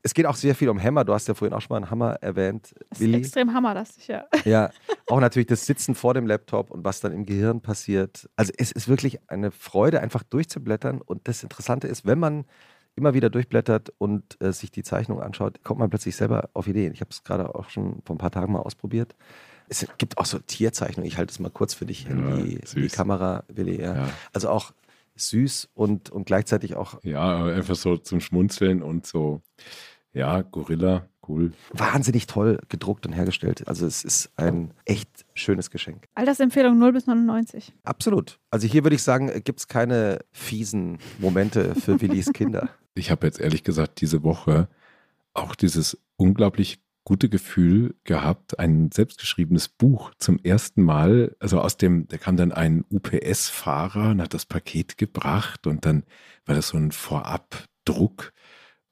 Es 0.03 0.15
geht 0.15 0.27
auch 0.27 0.35
sehr 0.35 0.57
viel 0.57 0.69
um 0.69 0.83
Hammer. 0.83 1.05
Du 1.05 1.15
hast 1.15 1.29
ja 1.29 1.35
vorhin 1.35 1.55
auch 1.55 1.61
schon 1.61 1.75
mal 1.75 1.77
einen 1.77 1.91
Hammer 1.93 2.15
erwähnt, 2.23 2.75
Das 2.91 2.99
ist 2.99 3.01
Willi. 3.05 3.19
extrem 3.19 3.55
hammerlastig, 3.55 4.09
ja. 4.09 4.25
Ja, 4.45 4.71
auch 5.07 5.21
natürlich 5.21 5.47
das 5.47 5.65
Sitzen 5.65 5.95
vor 5.95 6.15
dem 6.15 6.27
Laptop 6.27 6.73
und 6.73 6.85
was 6.85 6.99
dann 6.99 7.13
im 7.13 7.25
Gehirn 7.25 7.61
passiert. 7.61 8.29
Also 8.35 8.53
es 8.59 8.73
ist 8.73 8.89
wirklich 8.89 9.21
eine 9.31 9.53
Freude, 9.53 10.01
einfach 10.01 10.25
durchzublättern. 10.25 11.01
Und 11.03 11.29
das 11.29 11.45
Interessante 11.45 11.87
ist, 11.87 12.05
wenn 12.05 12.19
man 12.19 12.47
immer 12.99 13.15
wieder 13.15 13.31
durchblättert 13.31 13.93
und 13.99 14.37
äh, 14.43 14.53
sich 14.53 14.71
die 14.71 14.83
Zeichnung 14.83 15.23
anschaut, 15.23 15.65
kommt 15.65 15.81
man 15.81 15.89
plötzlich 15.89 16.17
selber 16.17 16.51
auf 16.53 16.67
Ideen. 16.67 16.93
Ich 16.93 17.01
habe 17.01 17.11
es 17.11 17.25
gerade 17.25 17.55
auch 17.55 17.71
schon 17.71 18.03
vor 18.05 18.15
ein 18.15 18.19
paar 18.19 18.31
Tagen 18.31 18.53
mal 18.53 18.61
ausprobiert. 18.61 19.15
Es 19.71 19.87
gibt 19.99 20.19
auch 20.19 20.27
so 20.27 20.39
Tierzeichnungen. 20.39 21.07
Ich 21.07 21.19
halte 21.19 21.31
es 21.33 21.39
mal 21.39 21.51
kurz 21.51 21.75
für 21.75 21.87
dich 21.87 22.09
in, 22.09 22.29
Ja, 22.29 22.37
die, 22.37 22.61
die. 22.75 22.89
Kamera, 22.89 23.45
Willi. 23.49 23.81
Ja. 23.81 23.95
Ja. 23.97 24.09
Also 24.33 24.49
auch 24.51 24.73
süß 25.17 25.71
und, 25.75 26.11
und 26.11 26.27
gleichzeitig 26.27 26.77
auch 26.77 27.03
Ja, 27.03 27.45
einfach 27.45 27.77
so 27.77 27.97
zum 27.97 28.21
Schmunzeln 28.21 28.83
und 28.83 29.07
so, 29.07 29.43
ja, 30.13 30.43
Gorilla, 30.43 31.09
cool. 31.29 31.53
wahnsinnig 31.73 32.27
toll 32.27 32.59
gedruckt 32.69 33.07
und 33.07 33.13
hergestellt. 33.13 33.67
Also 33.69 33.87
es 33.87 34.05
ist 34.05 34.31
ein 34.37 34.73
echt 34.85 35.09
schönes 35.35 35.71
Geschenk. 35.71 36.05
Altersempfehlung 36.15 36.79
0 36.79 36.93
bis 36.93 37.07
99. 37.07 37.73
Absolut. 37.85 38.39
Also 38.51 38.67
hier 38.67 38.85
würde 38.85 38.97
ich 38.97 39.03
sagen, 39.03 39.31
gibt 39.45 39.61
es 39.61 39.69
keine 39.69 40.21
fiesen 40.33 40.99
Momente 41.19 41.75
für 41.75 42.01
Willis 42.01 42.33
Kinder. 42.33 42.71
Ich 42.95 43.11
habe 43.11 43.27
jetzt 43.27 43.41
ehrlich 43.41 43.65
gesagt 43.65 44.01
diese 44.01 44.23
Woche 44.23 44.69
auch 45.35 45.55
dieses 45.55 45.99
unglaublich 46.17 46.81
gute 47.09 47.31
Gefühl 47.31 47.95
gehabt, 48.05 48.59
ein 48.59 48.91
selbstgeschriebenes 48.93 49.69
Buch 49.69 50.13
zum 50.19 50.39
ersten 50.43 50.83
Mal, 50.83 51.35
also 51.41 51.59
aus 51.59 51.79
dem, 51.79 52.07
da 52.09 52.19
kam 52.19 52.37
dann 52.37 52.53
ein 52.53 52.85
UPS-Fahrer 52.91 54.11
und 54.11 54.21
hat 54.21 54.35
das 54.35 54.45
Paket 54.45 54.99
gebracht 54.99 55.67
und 55.67 55.87
dann 55.87 56.03
war 56.45 56.55
das 56.55 56.69
so 56.69 56.77
ein 56.77 56.93
Vorabdruck 56.93 58.35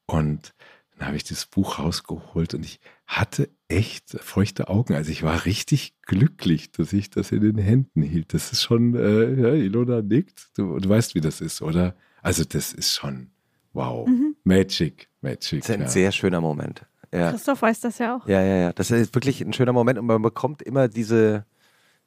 und 0.06 0.54
dann 0.96 1.08
habe 1.08 1.16
ich 1.16 1.24
das 1.24 1.46
Buch 1.46 1.78
rausgeholt 1.78 2.54
und 2.54 2.64
ich 2.64 2.80
hatte 3.06 3.50
echt 3.68 4.10
feuchte 4.20 4.68
Augen. 4.68 4.94
Also 4.94 5.10
ich 5.10 5.22
war 5.22 5.44
richtig 5.44 5.94
glücklich, 6.02 6.72
dass 6.72 6.92
ich 6.92 7.10
das 7.10 7.32
in 7.32 7.42
den 7.42 7.58
Händen 7.58 8.02
hielt. 8.02 8.32
Das 8.32 8.52
ist 8.52 8.62
schon, 8.62 8.94
äh, 8.94 9.34
ja, 9.34 9.52
Ilona 9.52 10.00
nickt. 10.00 10.48
Du, 10.56 10.78
du 10.78 10.88
weißt, 10.88 11.14
wie 11.14 11.20
das 11.20 11.40
ist, 11.40 11.60
oder? 11.60 11.94
Also 12.22 12.44
das 12.44 12.72
ist 12.72 12.94
schon, 12.94 13.30
wow, 13.74 14.08
mhm. 14.08 14.36
Magic, 14.44 15.08
Magic. 15.20 15.60
Das 15.60 15.68
ist 15.68 15.74
ein 15.74 15.80
ja. 15.82 15.88
sehr 15.88 16.12
schöner 16.12 16.40
Moment. 16.40 16.86
Ja. 17.12 17.30
Christoph 17.30 17.62
weiß 17.62 17.80
das 17.80 17.98
ja 17.98 18.16
auch. 18.16 18.26
Ja, 18.26 18.42
ja, 18.42 18.56
ja. 18.56 18.72
Das 18.72 18.90
ist 18.90 19.14
wirklich 19.14 19.40
ein 19.42 19.52
schöner 19.52 19.72
Moment 19.72 19.98
und 19.98 20.06
man 20.06 20.22
bekommt 20.22 20.62
immer 20.62 20.88
diese, 20.88 21.44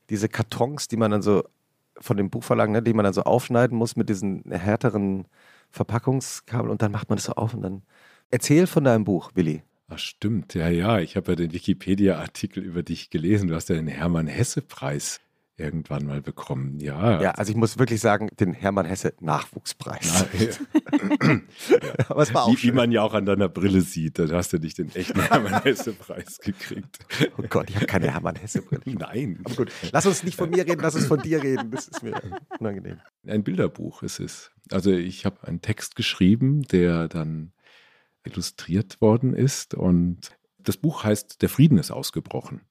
diese 0.10 0.30
Kartons, 0.30 0.88
die 0.88 0.98
man 0.98 1.12
dann 1.12 1.22
so 1.22 1.44
von 2.00 2.18
dem 2.18 2.30
Buchverlag, 2.30 2.70
ne, 2.70 2.82
die 2.82 2.94
man 2.94 3.04
dann 3.04 3.14
so 3.14 3.24
aufschneiden 3.24 3.78
muss 3.78 3.96
mit 3.96 4.10
diesen 4.10 4.44
härteren 4.50 5.26
Verpackungskabel 5.72 6.72
und 6.72 6.82
dann 6.82 6.92
macht 6.92 7.10
man 7.10 7.18
das 7.18 7.26
so 7.26 7.34
auf 7.34 7.54
und 7.54 7.62
dann 7.62 7.84
erzähl 8.32 8.68
von 8.68 8.84
deinem 8.84 9.04
Buch, 9.04 9.32
Willi. 9.36 9.64
Ach 9.88 9.98
stimmt, 9.98 10.54
ja, 10.54 10.70
ja. 10.70 11.00
Ich 11.00 11.16
habe 11.16 11.32
ja 11.32 11.36
den 11.36 11.52
Wikipedia-Artikel 11.52 12.64
über 12.64 12.84
dich 12.84 13.10
gelesen. 13.10 13.48
Du 13.48 13.56
hast 13.56 13.70
ja 13.70 13.76
den 13.76 13.88
Hermann-Hesse-Preis 13.88 15.20
irgendwann 15.60 16.06
mal 16.06 16.22
bekommen. 16.22 16.80
Ja. 16.80 17.22
Ja, 17.22 17.32
also 17.32 17.52
ich 17.52 17.58
muss 17.58 17.78
wirklich 17.78 18.00
sagen, 18.00 18.30
den 18.40 18.54
Hermann 18.54 18.86
Hesse 18.86 19.14
Nachwuchspreis. 19.20 20.26
Na, 20.34 20.40
ja. 20.40 21.40
Aber 22.10 22.22
es 22.24 22.34
war 22.34 22.46
auch 22.46 22.54
wie, 22.54 22.64
wie, 22.64 22.72
man 22.72 22.92
ja 22.92 23.04
auch 23.04 23.14
an 23.14 23.26
deiner 23.26 23.50
Brille 23.50 23.82
sieht, 23.82 24.18
da 24.20 24.28
hast 24.30 24.54
du 24.54 24.58
nicht 24.58 24.78
den 24.78 24.94
echten 24.96 25.20
Hermann 25.22 25.62
Hesse 25.64 25.94
Preis 25.94 26.40
gekriegt. 26.40 27.00
Oh 27.38 27.44
Gott, 27.50 27.70
ich 27.70 27.76
habe 27.76 27.86
keine 27.86 28.12
Hermann 28.12 28.36
Hesse 28.36 28.62
Brille. 28.62 28.82
Nein. 28.86 29.40
Aber 29.44 29.56
gut, 29.56 29.72
lass 29.92 30.06
uns 30.06 30.24
nicht 30.24 30.38
von 30.38 30.50
mir 30.50 30.66
reden, 30.66 30.82
lass 30.82 30.96
uns 30.96 31.06
von 31.06 31.20
dir 31.20 31.44
reden. 31.44 31.72
Das 31.72 31.88
ist 31.88 32.02
mir 32.02 32.20
unangenehm. 32.60 33.00
Ein 33.28 33.44
Bilderbuch 33.44 34.02
ist 34.04 34.20
es. 34.20 34.52
Also 34.72 34.92
ich 34.92 35.26
habe 35.26 35.46
einen 35.48 35.62
Text 35.62 35.96
geschrieben, 35.96 36.64
der 36.64 37.08
dann 37.08 37.52
illustriert 38.24 39.02
worden 39.02 39.34
ist 39.34 39.74
und 39.74 40.38
das 40.58 40.78
Buch 40.78 41.04
heißt 41.04 41.42
Der 41.42 41.50
Frieden 41.50 41.78
ist 41.78 41.92
ausgebrochen 41.92 42.62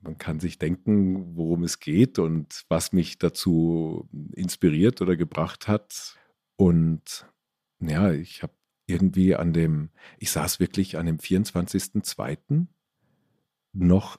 man 0.00 0.18
kann 0.18 0.40
sich 0.40 0.58
denken, 0.58 1.36
worum 1.36 1.64
es 1.64 1.80
geht 1.80 2.18
und 2.18 2.64
was 2.68 2.92
mich 2.92 3.18
dazu 3.18 4.08
inspiriert 4.32 5.02
oder 5.02 5.16
gebracht 5.16 5.68
hat. 5.68 6.16
Und 6.56 7.26
ja, 7.80 8.12
ich 8.12 8.42
habe 8.42 8.52
irgendwie 8.86 9.34
an 9.34 9.52
dem, 9.52 9.90
ich 10.18 10.30
saß 10.30 10.60
wirklich 10.60 10.96
an 10.98 11.06
dem 11.06 11.18
24.02. 11.18 12.66
noch 13.72 14.18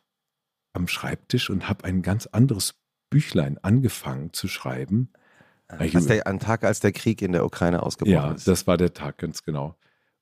am 0.73 0.87
Schreibtisch 0.87 1.49
und 1.49 1.67
habe 1.67 1.85
ein 1.85 2.01
ganz 2.01 2.27
anderes 2.27 2.75
Büchlein 3.09 3.57
angefangen 3.59 4.33
zu 4.33 4.47
schreiben. 4.47 5.11
Als 5.67 6.07
der, 6.07 6.23
Tag, 6.39 6.63
als 6.63 6.79
der 6.79 6.91
Krieg 6.91 7.21
in 7.21 7.31
der 7.31 7.45
Ukraine 7.45 7.83
ausgebrochen 7.83 8.13
ja, 8.13 8.31
ist. 8.33 8.47
Ja, 8.47 8.51
das 8.51 8.67
war 8.67 8.77
der 8.77 8.93
Tag, 8.93 9.19
ganz 9.19 9.43
genau. 9.43 9.75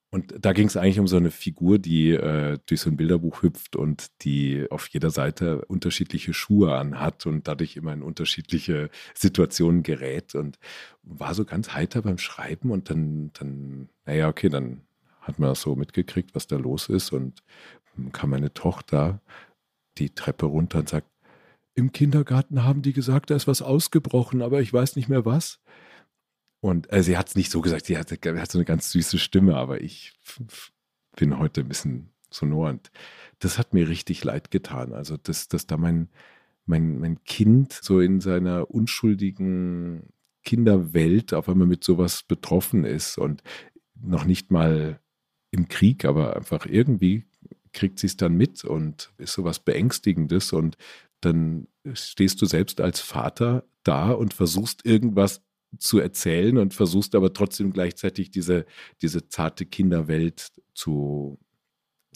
Und 0.10 0.34
da 0.40 0.54
ging 0.54 0.68
es 0.68 0.78
eigentlich 0.78 1.00
um 1.00 1.08
so 1.08 1.18
eine 1.18 1.32
Figur, 1.32 1.80
die 1.80 2.12
äh, 2.12 2.58
durch 2.66 2.80
so 2.82 2.90
ein 2.90 2.96
Bilderbuch 2.96 3.42
hüpft 3.42 3.76
und 3.76 4.08
die 4.24 4.66
auf 4.70 4.88
jeder 4.88 5.10
Seite 5.10 5.66
unterschiedliche 5.66 6.34
Schuhe 6.34 6.78
anhat 6.78 7.26
und 7.26 7.48
dadurch 7.48 7.76
immer 7.76 7.92
in 7.92 8.02
unterschiedliche 8.02 8.90
Situationen 9.14 9.84
gerät 9.84 10.34
und 10.34 10.60
war 11.04 11.34
so 11.34 11.44
ganz 11.44 11.74
heiter 11.74 12.04
beim 12.04 12.20
Schreiben 12.20 12.72
und 12.72 12.90
dann, 12.90 13.32
dann, 13.34 13.90
naja, 14.06 14.30
okay, 14.30 14.48
dann 14.48 14.82
hat 15.20 15.40
man 15.40 15.54
so 15.56 15.76
mitgekriegt, 15.76 16.34
was 16.36 16.48
da 16.48 16.56
los 16.56 16.88
ist 16.88 17.12
und 17.12 17.44
kam 18.14 18.30
meine 18.30 18.54
Tochter 18.54 19.22
die 19.98 20.12
Treppe 20.12 20.46
runter 20.46 20.80
und 20.80 20.88
sagt, 20.88 21.10
im 21.76 21.92
Kindergarten 21.92 22.64
haben 22.64 22.82
die 22.82 22.94
gesagt, 22.94 23.30
da 23.30 23.36
ist 23.36 23.48
was 23.48 23.62
ausgebrochen, 23.62 24.42
aber 24.42 24.62
ich 24.62 24.72
weiß 24.72 24.96
nicht 24.96 25.10
mehr 25.10 25.26
was. 25.26 25.60
Und 26.68 26.92
äh, 26.92 27.02
sie 27.02 27.18
hat 27.18 27.30
es 27.30 27.36
nicht 27.36 27.52
so 27.52 27.62
gesagt, 27.62 27.86
sie 27.86 27.98
hat, 27.98 28.12
hat, 28.12 28.52
so 28.52 28.58
eine 28.58 28.66
ganz 28.66 28.92
süße 28.92 29.18
Stimme, 29.18 29.56
aber 29.56 29.82
ich 29.82 30.14
bin 31.16 31.40
heute 31.40 31.62
ein 31.62 31.68
bisschen 31.68 32.10
sonor 32.30 32.70
und 32.70 32.92
das 33.40 33.58
hat 33.58 33.74
mir 33.74 33.88
richtig 33.88 34.24
leid 34.24 34.52
getan. 34.52 34.94
Also, 34.94 35.18
dass, 35.18 35.48
dass 35.48 35.66
da 35.66 35.78
mein, 35.78 36.10
mein, 36.66 37.00
mein 37.00 37.24
Kind 37.24 37.72
so 37.72 38.00
in 38.02 38.20
seiner 38.20 38.70
unschuldigen 38.70 40.10
Kinderwelt 40.44 41.34
auf 41.34 41.50
einmal 41.50 41.68
mit 41.68 41.84
sowas 41.84 42.24
betroffen 42.24 42.84
ist 42.84 43.18
und 43.18 43.44
noch 44.00 44.26
nicht 44.26 44.52
mal 44.52 45.00
im 45.52 45.70
Krieg, 45.70 46.06
aber 46.06 46.36
einfach 46.36 46.66
irgendwie 46.66 47.26
kriegt 47.72 48.00
sie 48.00 48.08
es 48.08 48.18
dann 48.18 48.36
mit 48.36 48.64
und 48.66 49.14
ist 49.18 49.34
sowas 49.34 49.60
Beängstigendes 49.60 50.52
und 50.52 50.78
dann 51.22 51.68
stehst 51.94 52.42
du 52.42 52.46
selbst 52.46 52.82
als 52.82 53.00
Vater 53.00 53.64
da 53.84 54.12
und 54.12 54.34
versuchst 54.34 54.86
irgendwas 54.86 55.47
zu 55.78 56.00
erzählen 56.00 56.58
und 56.58 56.74
versuchst 56.74 57.16
aber 57.16 57.34
trotzdem 57.34 57.72
gleichzeitig 57.72 58.32
diese, 58.32 58.66
diese 59.02 59.28
zarte 59.28 59.66
Kinderwelt 59.66 60.52
zu, 60.74 61.40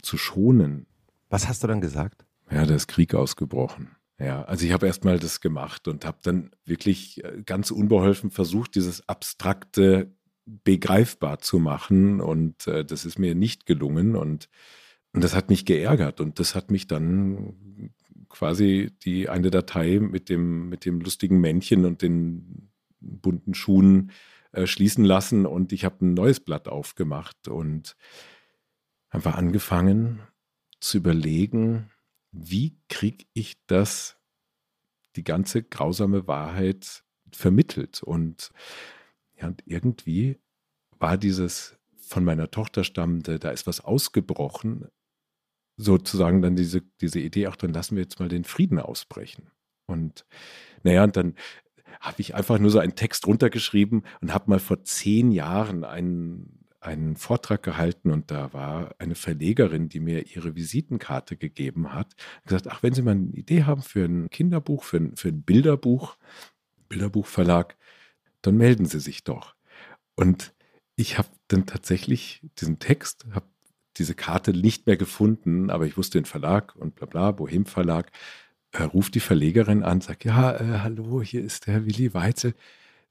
zu 0.02 0.18
schonen. 0.18 0.88
Was 1.30 1.48
hast 1.48 1.64
du 1.64 1.68
dann 1.68 1.82
gesagt? 1.82 2.26
Ja, 2.50 2.66
da 2.66 2.76
ist 2.76 2.88
Krieg 2.88 3.14
ausgebrochen. 3.14 3.96
Ja, 4.20 4.44
also 4.44 4.66
ich 4.66 4.72
habe 4.72 4.86
erstmal 4.86 5.18
das 5.18 5.42
gemacht 5.42 5.88
und 5.88 6.06
habe 6.06 6.20
dann 6.22 6.52
wirklich 6.66 7.24
äh, 7.24 7.42
ganz 7.44 7.72
unbeholfen 7.72 8.30
versucht, 8.30 8.76
dieses 8.76 9.08
Abstrakte 9.10 10.14
begreifbar 10.46 11.40
zu 11.40 11.60
machen 11.60 12.22
und 12.22 12.68
äh, 12.68 12.86
das 12.86 13.06
ist 13.06 13.18
mir 13.18 13.34
nicht 13.34 13.66
gelungen 13.66 14.16
und, 14.16 14.50
und 15.14 15.24
das 15.24 15.36
hat 15.36 15.50
mich 15.50 15.66
geärgert 15.66 16.22
und 16.22 16.40
das 16.40 16.54
hat 16.56 16.70
mich 16.72 16.88
dann 16.88 17.94
quasi 18.30 18.92
die 19.04 19.28
eine 19.28 19.50
Datei 19.50 20.00
mit 20.00 20.30
dem, 20.30 20.70
mit 20.70 20.86
dem 20.86 21.02
lustigen 21.02 21.40
Männchen 21.40 21.86
und 21.86 22.02
den 22.02 22.71
bunten 23.02 23.54
Schuhen 23.54 24.12
äh, 24.52 24.68
schließen 24.68 25.04
lassen 25.04 25.46
und 25.46 25.74
ich 25.74 25.86
habe 25.86 26.06
ein 26.06 26.14
neues 26.14 26.40
Blatt 26.40 26.68
aufgemacht 26.68 27.48
und 27.48 27.96
einfach 29.10 29.36
angefangen 29.36 30.22
zu 30.80 30.98
überlegen, 30.98 31.92
wie 32.32 32.78
kriege 32.90 33.26
ich 33.34 33.58
das, 33.68 34.18
die 35.16 35.24
ganze 35.24 35.64
grausame 35.64 36.28
Wahrheit 36.28 37.04
vermittelt. 37.32 38.04
Und, 38.04 38.52
ja, 39.36 39.48
und 39.48 39.64
irgendwie 39.66 40.40
war 40.98 41.18
dieses 41.18 41.78
von 41.98 42.24
meiner 42.24 42.52
Tochter 42.52 42.84
stammende, 42.84 43.40
da 43.40 43.52
ist 43.52 43.68
was 43.68 43.82
ausgebrochen, 43.82 44.88
sozusagen 45.78 46.42
dann 46.42 46.56
diese, 46.56 46.82
diese 47.00 47.20
Idee, 47.20 47.48
ach, 47.48 47.56
dann 47.56 47.74
lassen 47.74 47.96
wir 47.96 48.04
jetzt 48.04 48.20
mal 48.20 48.30
den 48.30 48.44
Frieden 48.44 48.80
ausbrechen. 48.80 49.50
Und 49.88 50.26
naja, 50.84 51.04
und 51.04 51.16
dann 51.16 51.36
habe 52.00 52.22
ich 52.22 52.36
einfach 52.36 52.60
nur 52.60 52.72
so 52.72 52.80
einen 52.80 52.96
Text 52.96 53.28
runtergeschrieben 53.28 54.04
und 54.22 54.34
habe 54.34 54.50
mal 54.50 54.60
vor 54.60 54.84
zehn 54.84 55.32
Jahren 55.32 55.84
einen, 55.84 56.66
einen 56.80 57.16
Vortrag 57.16 57.64
gehalten 57.64 58.12
und 58.12 58.32
da 58.32 58.54
war 58.54 58.96
eine 59.00 59.16
Verlegerin, 59.16 59.90
die 59.90 60.00
mir 60.00 60.28
ihre 60.28 60.56
Visitenkarte 60.56 61.38
gegeben 61.38 61.94
hat, 61.94 62.16
gesagt, 62.44 62.68
ach, 62.70 62.84
wenn 62.84 62.94
Sie 62.94 63.02
mal 63.02 63.12
eine 63.12 63.34
Idee 63.34 63.64
haben 63.64 63.82
für 63.82 64.06
ein 64.06 64.30
Kinderbuch, 64.30 64.84
für 64.84 64.98
ein, 64.98 65.16
für 65.16 65.30
ein 65.30 65.44
Bilderbuch, 65.44 66.18
Bilderbuchverlag, 66.90 67.78
dann 68.42 68.58
melden 68.58 68.86
Sie 68.86 69.00
sich 69.00 69.24
doch. 69.24 69.56
Und 70.16 70.54
ich 70.96 71.18
habe 71.18 71.30
dann 71.48 71.66
tatsächlich 71.66 72.42
diesen 72.60 72.80
Text, 72.80 73.26
habe 73.34 73.46
diese 73.98 74.16
Karte 74.16 74.52
nicht 74.52 74.88
mehr 74.88 74.98
gefunden, 74.98 75.70
aber 75.70 75.86
ich 75.86 75.98
wusste 75.98 76.20
den 76.20 76.26
Verlag 76.26 76.76
und 76.76 76.96
bla 76.96 77.06
bla, 77.06 77.32
Bohem 77.32 77.66
Verlag, 77.66 78.12
äh, 78.72 78.84
ruft 78.84 79.16
die 79.16 79.20
Verlegerin 79.20 79.84
an, 79.84 80.02
sagt, 80.02 80.24
ja, 80.24 80.54
äh, 80.56 80.80
hallo, 80.80 81.22
hier 81.22 81.44
ist 81.44 81.68
der 81.68 81.86
Willi 81.86 82.14
Weitzel. 82.14 82.54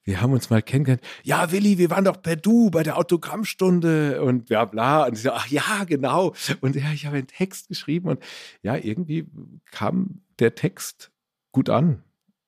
Wir 0.03 0.19
haben 0.19 0.33
uns 0.33 0.49
mal 0.49 0.63
kennengelernt. 0.63 1.03
Ja, 1.23 1.51
Willi, 1.51 1.77
wir 1.77 1.91
waren 1.91 2.05
doch 2.05 2.21
per 2.21 2.35
Du 2.35 2.71
bei 2.71 2.81
der 2.81 2.97
Autogrammstunde 2.97 4.23
und 4.23 4.47
bla 4.47 4.65
bla. 4.65 5.05
Und 5.05 5.13
ich 5.13 5.21
so, 5.21 5.31
ach 5.31 5.47
ja, 5.47 5.83
genau. 5.85 6.33
Und 6.61 6.75
ja, 6.75 6.91
ich 6.91 7.05
habe 7.05 7.17
einen 7.17 7.27
Text 7.27 7.67
geschrieben 7.67 8.09
und 8.09 8.23
ja, 8.63 8.75
irgendwie 8.75 9.27
kam 9.69 10.21
der 10.39 10.55
Text 10.55 11.11
gut 11.51 11.69
an. 11.69 12.03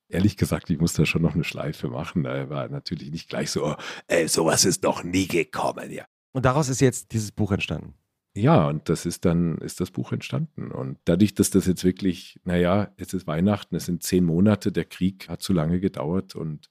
Ehrlich 0.09 0.37
gesagt, 0.37 0.69
ich 0.69 0.79
musste 0.79 1.05
schon 1.05 1.21
noch 1.21 1.35
eine 1.35 1.43
Schleife 1.43 1.89
machen. 1.89 2.23
Da 2.23 2.49
war 2.49 2.67
natürlich 2.69 3.11
nicht 3.11 3.29
gleich 3.29 3.51
so, 3.51 3.75
ey, 4.07 4.27
sowas 4.27 4.65
ist 4.65 4.83
noch 4.83 5.03
nie 5.03 5.27
gekommen. 5.27 5.91
Ja. 5.91 6.05
Und 6.31 6.45
daraus 6.45 6.69
ist 6.69 6.81
jetzt 6.81 7.11
dieses 7.11 7.31
Buch 7.31 7.51
entstanden. 7.51 7.93
Ja, 8.35 8.67
und 8.67 8.89
das 8.89 9.05
ist 9.05 9.25
dann, 9.25 9.59
ist 9.59 9.79
das 9.79 9.91
Buch 9.91 10.11
entstanden. 10.11 10.71
Und 10.71 10.97
dadurch, 11.05 11.35
dass 11.35 11.51
das 11.51 11.67
jetzt 11.67 11.83
wirklich, 11.83 12.39
naja, 12.45 12.91
jetzt 12.97 13.13
ist 13.13 13.27
Weihnachten, 13.27 13.75
es 13.75 13.85
sind 13.85 14.01
zehn 14.01 14.23
Monate, 14.25 14.71
der 14.71 14.85
Krieg 14.85 15.29
hat 15.29 15.43
zu 15.43 15.53
lange 15.53 15.79
gedauert 15.79 16.35
und 16.35 16.69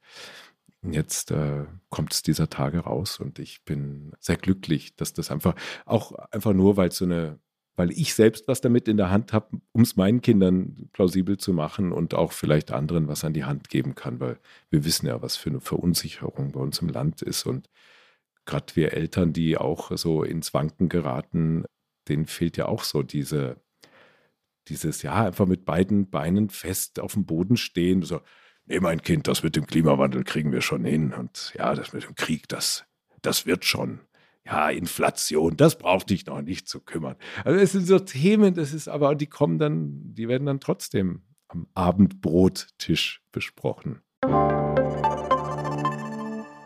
jetzt 0.83 1.31
äh, 1.31 1.67
kommt 1.91 2.13
es 2.15 2.23
dieser 2.23 2.51
Tage 2.51 2.81
raus 2.81 3.21
und 3.21 3.39
ich 3.39 3.65
bin 3.65 4.13
sehr 4.19 4.37
glücklich, 4.37 4.97
dass 4.97 5.13
das 5.15 5.31
einfach, 5.31 5.55
auch 5.87 6.13
einfach 6.33 6.53
nur, 6.53 6.77
weil 6.77 6.91
so 6.91 7.05
eine, 7.05 7.39
weil 7.77 7.93
ich 7.93 8.15
selbst 8.15 8.49
was 8.49 8.61
damit 8.61 8.89
in 8.89 8.97
der 8.97 9.11
Hand 9.11 9.33
habe, 9.33 9.61
um 9.73 9.83
es 9.83 9.95
meinen 9.97 10.21
Kindern 10.21 10.89
plausibel 10.93 11.39
zu 11.39 11.53
machen 11.53 11.93
und 11.93 12.15
auch 12.15 12.33
vielleicht 12.33 12.73
anderen 12.73 13.07
was 13.07 13.25
an 13.25 13.35
die 13.35 13.45
Hand 13.45 13.69
geben 13.69 13.95
kann, 13.95 14.19
weil 14.21 14.41
wir 14.71 14.85
wissen 14.85 15.07
ja, 15.07 15.23
was 15.23 15.37
für 15.37 15.51
eine 15.51 15.61
Verunsicherung 15.61 16.53
bei 16.53 16.61
uns 16.61 16.81
im 16.81 16.89
Land 16.89 17.23
ist 17.23 17.47
und 17.47 17.69
gerade 18.47 18.75
wir 18.77 18.93
Eltern, 18.93 19.33
die 19.33 19.57
auch 19.57 19.97
so 19.97 20.23
ins 20.23 20.55
Wanken 20.55 20.89
geraten, 20.89 21.65
denen 22.09 22.27
fehlt 22.27 22.57
ja 22.57 22.67
auch 22.67 22.85
so 22.85 23.03
diese, 23.03 23.61
dieses, 24.69 25.03
ja, 25.03 25.27
einfach 25.27 25.47
mit 25.47 25.65
beiden 25.65 26.11
Beinen 26.11 26.51
fest 26.51 27.01
auf 27.01 27.15
dem 27.15 27.27
Boden 27.27 27.57
stehen. 27.57 28.03
So, 28.03 28.21
nee, 28.67 28.81
mein 28.81 29.03
Kind, 29.03 29.29
das 29.29 29.43
mit 29.43 29.57
dem 29.57 29.67
Klimawandel 29.67 30.25
kriegen 30.25 30.53
wir 30.53 30.61
schon 30.63 30.85
hin. 30.85 31.13
Und 31.13 31.53
ja, 31.57 31.75
das 31.75 31.93
mit 31.93 32.05
dem 32.05 32.15
Krieg, 32.15 32.49
das, 32.49 32.85
das 33.23 33.47
wird 33.47 33.65
schon. 33.65 34.01
ja, 34.45 34.71
Inflation, 34.71 35.57
das 35.57 35.79
braucht 35.79 36.11
dich 36.11 36.27
noch 36.27 36.43
nicht 36.43 36.69
zu 36.69 36.81
kümmern. 36.81 37.17
Also 37.45 37.59
es 37.61 37.73
sind 37.73 37.87
so 37.87 37.99
Themen, 37.99 38.55
das 38.55 38.73
ist 38.73 38.89
aber, 38.89 39.15
die 39.15 39.27
kommen 39.29 39.59
dann, 39.59 40.15
die 40.15 40.29
werden 40.29 40.47
dann 40.47 40.61
trotzdem 40.61 41.23
am 41.49 41.69
Abendbrottisch 41.75 43.23
besprochen. 43.31 44.01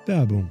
Werbung. 0.06 0.50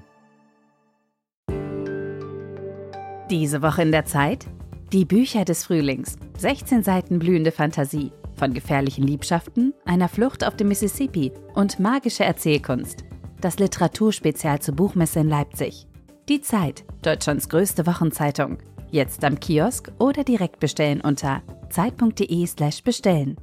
Diese 3.31 3.63
Woche 3.63 3.81
in 3.81 3.91
der 3.91 4.05
Zeit? 4.05 4.45
Die 4.93 5.03
Bücher 5.03 5.45
des 5.45 5.65
Frühlings. 5.65 6.15
16 6.37 6.83
Seiten 6.83 7.17
blühende 7.17 7.51
Fantasie. 7.51 8.11
Von 8.35 8.53
gefährlichen 8.53 9.07
Liebschaften, 9.07 9.73
einer 9.83 10.09
Flucht 10.09 10.45
auf 10.45 10.55
dem 10.55 10.67
Mississippi 10.67 11.31
und 11.55 11.79
magische 11.79 12.23
Erzählkunst. 12.23 13.03
Das 13.41 13.57
Literaturspezial 13.57 14.59
zur 14.59 14.75
Buchmesse 14.75 15.21
in 15.21 15.29
Leipzig. 15.29 15.87
Die 16.29 16.41
Zeit, 16.41 16.85
Deutschlands 17.01 17.49
größte 17.49 17.87
Wochenzeitung. 17.87 18.59
Jetzt 18.91 19.23
am 19.23 19.39
Kiosk 19.39 19.91
oder 19.97 20.23
direkt 20.23 20.59
bestellen 20.59 21.01
unter 21.01 21.41
zeit.de/slash 21.71 22.83
bestellen. 22.83 23.37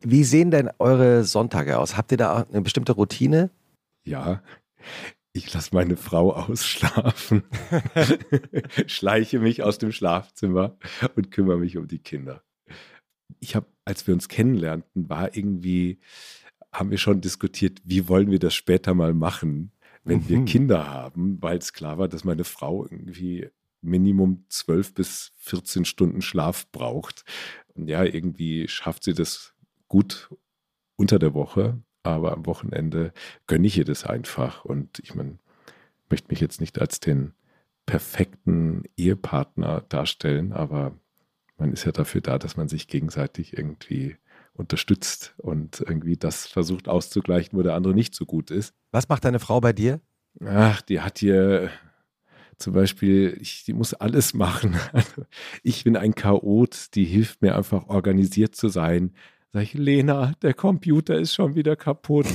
Wie 0.00 0.24
sehen 0.24 0.50
denn 0.50 0.68
eure 0.78 1.24
Sonntage 1.24 1.78
aus? 1.78 1.96
Habt 1.96 2.12
ihr 2.12 2.18
da 2.18 2.44
eine 2.52 2.60
bestimmte 2.60 2.92
Routine? 2.92 3.48
Ja, 4.08 4.42
ich 5.32 5.52
lasse 5.52 5.74
meine 5.74 5.96
Frau 5.96 6.32
ausschlafen, 6.32 7.44
schleiche 8.86 9.38
mich 9.38 9.62
aus 9.62 9.78
dem 9.78 9.92
Schlafzimmer 9.92 10.76
und 11.14 11.30
kümmere 11.30 11.58
mich 11.58 11.76
um 11.76 11.86
die 11.86 12.00
Kinder. 12.00 12.42
Ich 13.40 13.54
habe, 13.54 13.66
als 13.84 14.06
wir 14.06 14.14
uns 14.14 14.28
kennenlernten, 14.28 15.08
war 15.08 15.36
irgendwie, 15.36 16.00
haben 16.72 16.90
wir 16.90 16.98
schon 16.98 17.20
diskutiert, 17.20 17.80
wie 17.84 18.08
wollen 18.08 18.30
wir 18.30 18.38
das 18.38 18.54
später 18.54 18.94
mal 18.94 19.14
machen, 19.14 19.72
wenn 20.04 20.20
mhm. 20.20 20.28
wir 20.28 20.44
Kinder 20.44 20.88
haben, 20.88 21.40
weil 21.40 21.58
es 21.58 21.72
klar 21.72 21.98
war, 21.98 22.08
dass 22.08 22.24
meine 22.24 22.44
Frau 22.44 22.84
irgendwie 22.84 23.48
Minimum 23.80 24.44
12 24.48 24.94
bis 24.94 25.32
14 25.36 25.84
Stunden 25.84 26.22
Schlaf 26.22 26.70
braucht. 26.72 27.24
Und 27.74 27.88
ja, 27.88 28.02
irgendwie 28.02 28.66
schafft 28.66 29.04
sie 29.04 29.14
das 29.14 29.54
gut 29.86 30.30
unter 30.96 31.18
der 31.18 31.34
Woche, 31.34 31.80
aber 32.02 32.32
am 32.32 32.46
Wochenende 32.46 33.12
gönne 33.46 33.66
ich 33.66 33.78
ihr 33.78 33.84
das 33.84 34.04
einfach. 34.04 34.64
Und 34.64 34.98
ich 35.00 35.14
meine, 35.14 35.38
möchte 36.10 36.28
mich 36.30 36.40
jetzt 36.40 36.60
nicht 36.60 36.80
als 36.80 37.00
den 37.00 37.32
perfekten 37.86 38.84
Ehepartner 38.96 39.82
darstellen, 39.88 40.52
aber 40.52 40.92
man 41.56 41.72
ist 41.72 41.84
ja 41.84 41.92
dafür 41.92 42.20
da, 42.20 42.38
dass 42.38 42.56
man 42.56 42.68
sich 42.68 42.86
gegenseitig 42.86 43.56
irgendwie 43.56 44.16
unterstützt 44.52 45.34
und 45.38 45.80
irgendwie 45.80 46.16
das 46.16 46.46
versucht 46.46 46.88
auszugleichen, 46.88 47.58
wo 47.58 47.62
der 47.62 47.74
andere 47.74 47.94
nicht 47.94 48.14
so 48.14 48.26
gut 48.26 48.50
ist. 48.50 48.74
Was 48.90 49.08
macht 49.08 49.24
deine 49.24 49.38
Frau 49.38 49.60
bei 49.60 49.72
dir? 49.72 50.00
Ach, 50.44 50.82
die 50.82 51.00
hat 51.00 51.18
hier 51.18 51.70
zum 52.58 52.72
Beispiel, 52.72 53.38
ich, 53.40 53.64
die 53.64 53.72
muss 53.72 53.94
alles 53.94 54.34
machen. 54.34 54.76
Also 54.92 55.24
ich 55.62 55.84
bin 55.84 55.96
ein 55.96 56.14
Chaot, 56.14 56.94
die 56.94 57.04
hilft 57.04 57.40
mir 57.40 57.56
einfach 57.56 57.88
organisiert 57.88 58.54
zu 58.54 58.68
sein, 58.68 59.12
Sag 59.52 59.62
ich, 59.62 59.74
Lena, 59.74 60.32
der 60.42 60.54
Computer 60.54 61.16
ist 61.18 61.34
schon 61.34 61.54
wieder 61.54 61.74
kaputt. 61.74 62.26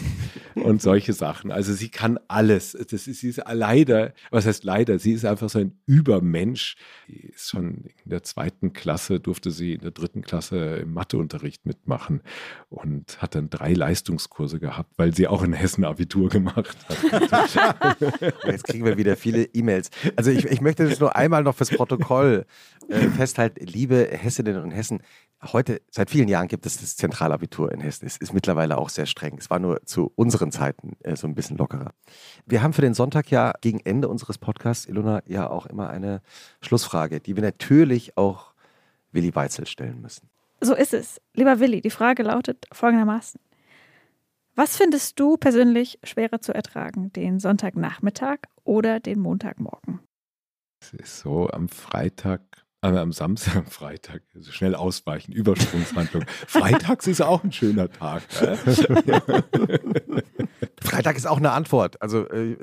und 0.56 0.82
solche 0.82 1.14
Sachen. 1.14 1.52
Also 1.52 1.74
sie 1.74 1.90
kann 1.90 2.20
alles. 2.28 2.72
Das 2.72 3.08
ist, 3.08 3.20
sie 3.20 3.30
ist 3.30 3.42
leider, 3.52 4.14
was 4.32 4.46
heißt 4.46 4.64
leider, 4.64 5.00
sie 5.00 5.14
ist 5.14 5.26
einfach 5.26 5.50
so 5.50 5.60
ein 5.60 5.78
Übermensch. 5.86 6.76
Sie 7.08 7.32
ist 7.34 7.50
schon 7.50 7.86
in 8.04 8.10
der 8.10 8.24
zweiten 8.24 8.74
Klasse, 8.74 9.20
durfte 9.20 9.52
sie 9.52 9.74
in 9.74 9.82
der 9.82 9.92
dritten 9.92 10.22
Klasse 10.22 10.78
im 10.78 10.94
Matheunterricht 10.94 11.66
mitmachen 11.66 12.22
und 12.70 13.22
hat 13.22 13.36
dann 13.36 13.50
drei 13.50 13.74
Leistungskurse 13.74 14.60
gehabt, 14.60 14.94
weil 14.98 15.14
sie 15.14 15.28
auch 15.28 15.44
in 15.44 15.54
Hessen 15.54 15.86
Abitur 15.86 16.30
gemacht 16.30 16.78
hat. 16.88 18.34
Jetzt 18.46 18.66
kriegen 18.66 18.86
wir 18.86 18.98
wieder 18.98 19.16
viele 19.16 19.44
E-Mails. 19.46 19.90
Also 20.16 20.32
ich, 20.32 20.46
ich 20.46 20.62
möchte 20.62 20.88
das 20.88 21.00
nur 21.00 21.16
einmal 21.16 21.44
noch 21.44 21.56
fürs 21.56 21.70
Protokoll 21.70 22.46
äh, 22.90 23.00
festhalten. 23.10 23.66
Liebe 23.66 24.08
Hessinnen 24.12 24.62
und 24.62 24.72
Hessen, 24.72 25.02
heute, 25.52 25.82
seit 25.90 26.10
vielen 26.10 26.28
Jahren 26.28 26.48
gibt 26.48 26.66
es 26.66 26.78
das 26.78 26.96
Zentralabitur 26.96 27.72
in 27.72 27.82
Hessen. 27.82 28.06
Es 28.06 28.18
ist 28.18 28.34
mittlerweile 28.34 28.78
auch 28.78 28.90
sehr 28.90 29.06
streng. 29.06 29.38
Es 29.38 29.50
war 29.50 29.60
nur 29.60 29.86
zu 29.86 30.12
unseren 30.16 30.52
Zeiten 30.52 30.94
äh, 31.04 31.16
so 31.16 31.28
ein 31.28 31.36
bisschen 31.36 31.58
lockerer. 31.58 31.92
Wir 32.46 32.64
haben 32.64 32.74
für 32.74 32.82
den 32.82 32.94
Sonntag 32.94 33.30
ja 33.32 33.54
gegen 33.62 33.80
Ende 33.82 34.08
unseres 34.08 34.38
Podcasts, 34.38 34.86
Ilona, 34.86 35.22
ja 35.26 35.50
auch 35.50 35.66
immer 35.66 35.90
eine 35.90 36.22
Schlussfrage, 36.62 37.20
die 37.20 37.36
wir 37.36 37.44
natürlich 37.44 38.18
auch 38.18 38.54
Willi 39.12 39.36
Weitzel 39.36 39.68
stellen 39.68 40.02
müssen. 40.02 40.30
So 40.62 40.76
ist 40.76 40.94
es. 40.94 41.20
Lieber 41.34 41.60
Willi, 41.60 41.82
die 41.82 41.90
Frage 41.90 42.24
lautet 42.24 42.66
folgendermaßen. 42.72 43.40
Was 44.56 44.78
findest 44.78 45.20
du 45.20 45.36
persönlich 45.38 46.00
schwerer 46.04 46.40
zu 46.40 46.54
ertragen, 46.54 47.12
den 47.12 47.40
Sonntagnachmittag 47.40 48.38
oder 48.64 49.00
den 49.00 49.20
Montagmorgen? 49.20 50.00
Es 50.80 50.94
ist 50.94 51.20
so, 51.20 51.50
am 51.50 51.70
Freitag 51.70 52.42
aber 52.84 53.00
am 53.00 53.14
Samstag, 53.14 53.56
am 53.56 53.66
Freitag, 53.70 54.22
also 54.36 54.52
schnell 54.52 54.76
ausweichen, 54.76 55.32
Übersprungshandlung. 55.32 56.26
Freitags 56.48 57.08
ist 57.08 57.22
auch 57.22 57.44
ein 57.44 57.54
schöner 57.54 57.90
Tag. 57.90 58.24
Freitag 60.82 61.16
ist 61.16 61.26
auch 61.26 61.38
eine 61.38 61.52
Antwort. 61.52 62.02
Also 62.02 62.30
äh 62.30 62.58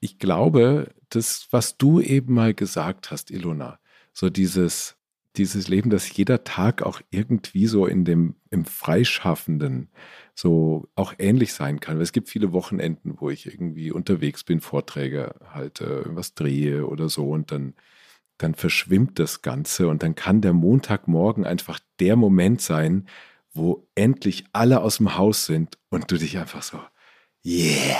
ich 0.00 0.18
glaube, 0.18 0.92
das, 1.08 1.46
was 1.50 1.78
du 1.78 2.00
eben 2.00 2.34
mal 2.34 2.54
gesagt 2.54 3.10
hast, 3.12 3.30
Ilona, 3.30 3.78
so 4.12 4.28
dieses, 4.28 4.96
dieses 5.36 5.68
Leben, 5.68 5.88
dass 5.90 6.14
jeder 6.14 6.44
Tag 6.44 6.82
auch 6.82 7.00
irgendwie 7.10 7.66
so 7.68 7.86
in 7.86 8.04
dem, 8.04 8.34
im 8.50 8.64
Freischaffenden 8.64 9.90
so 10.34 10.88
auch 10.96 11.14
ähnlich 11.18 11.54
sein 11.54 11.78
kann. 11.80 11.96
Weil 11.96 12.02
es 12.02 12.12
gibt 12.12 12.28
viele 12.28 12.52
Wochenenden, 12.52 13.14
wo 13.20 13.30
ich 13.30 13.46
irgendwie 13.46 13.92
unterwegs 13.92 14.44
bin, 14.44 14.60
Vorträge 14.60 15.36
halte, 15.52 16.04
was 16.08 16.34
drehe 16.34 16.86
oder 16.86 17.08
so 17.08 17.30
und 17.30 17.52
dann 17.52 17.74
dann 18.44 18.54
verschwimmt 18.54 19.18
das 19.18 19.42
Ganze 19.42 19.88
und 19.88 20.02
dann 20.02 20.14
kann 20.14 20.40
der 20.40 20.52
Montagmorgen 20.52 21.44
einfach 21.44 21.80
der 21.98 22.14
Moment 22.14 22.60
sein, 22.60 23.06
wo 23.52 23.86
endlich 23.94 24.44
alle 24.52 24.82
aus 24.82 24.98
dem 24.98 25.16
Haus 25.16 25.46
sind 25.46 25.78
und 25.88 26.10
du 26.10 26.18
dich 26.18 26.38
einfach 26.38 26.62
so, 26.62 26.78
yeah, 27.44 27.96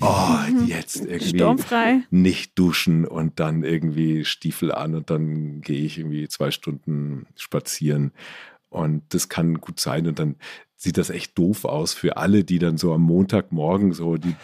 oh, 0.00 0.64
jetzt 0.66 0.96
irgendwie 0.96 1.38
Sturmfrei. 1.38 2.02
nicht 2.10 2.58
duschen 2.58 3.04
und 3.06 3.40
dann 3.40 3.64
irgendwie 3.64 4.24
Stiefel 4.24 4.72
an 4.72 4.94
und 4.94 5.10
dann 5.10 5.62
gehe 5.62 5.84
ich 5.84 5.98
irgendwie 5.98 6.28
zwei 6.28 6.50
Stunden 6.50 7.26
spazieren. 7.34 8.12
Und 8.68 9.02
das 9.14 9.28
kann 9.28 9.60
gut 9.60 9.80
sein. 9.80 10.06
Und 10.06 10.18
dann 10.18 10.36
sieht 10.76 10.98
das 10.98 11.10
echt 11.10 11.36
doof 11.38 11.64
aus 11.64 11.94
für 11.94 12.18
alle, 12.18 12.44
die 12.44 12.58
dann 12.58 12.76
so 12.76 12.92
am 12.92 13.02
Montagmorgen 13.02 13.92
so, 13.92 14.16
die 14.16 14.36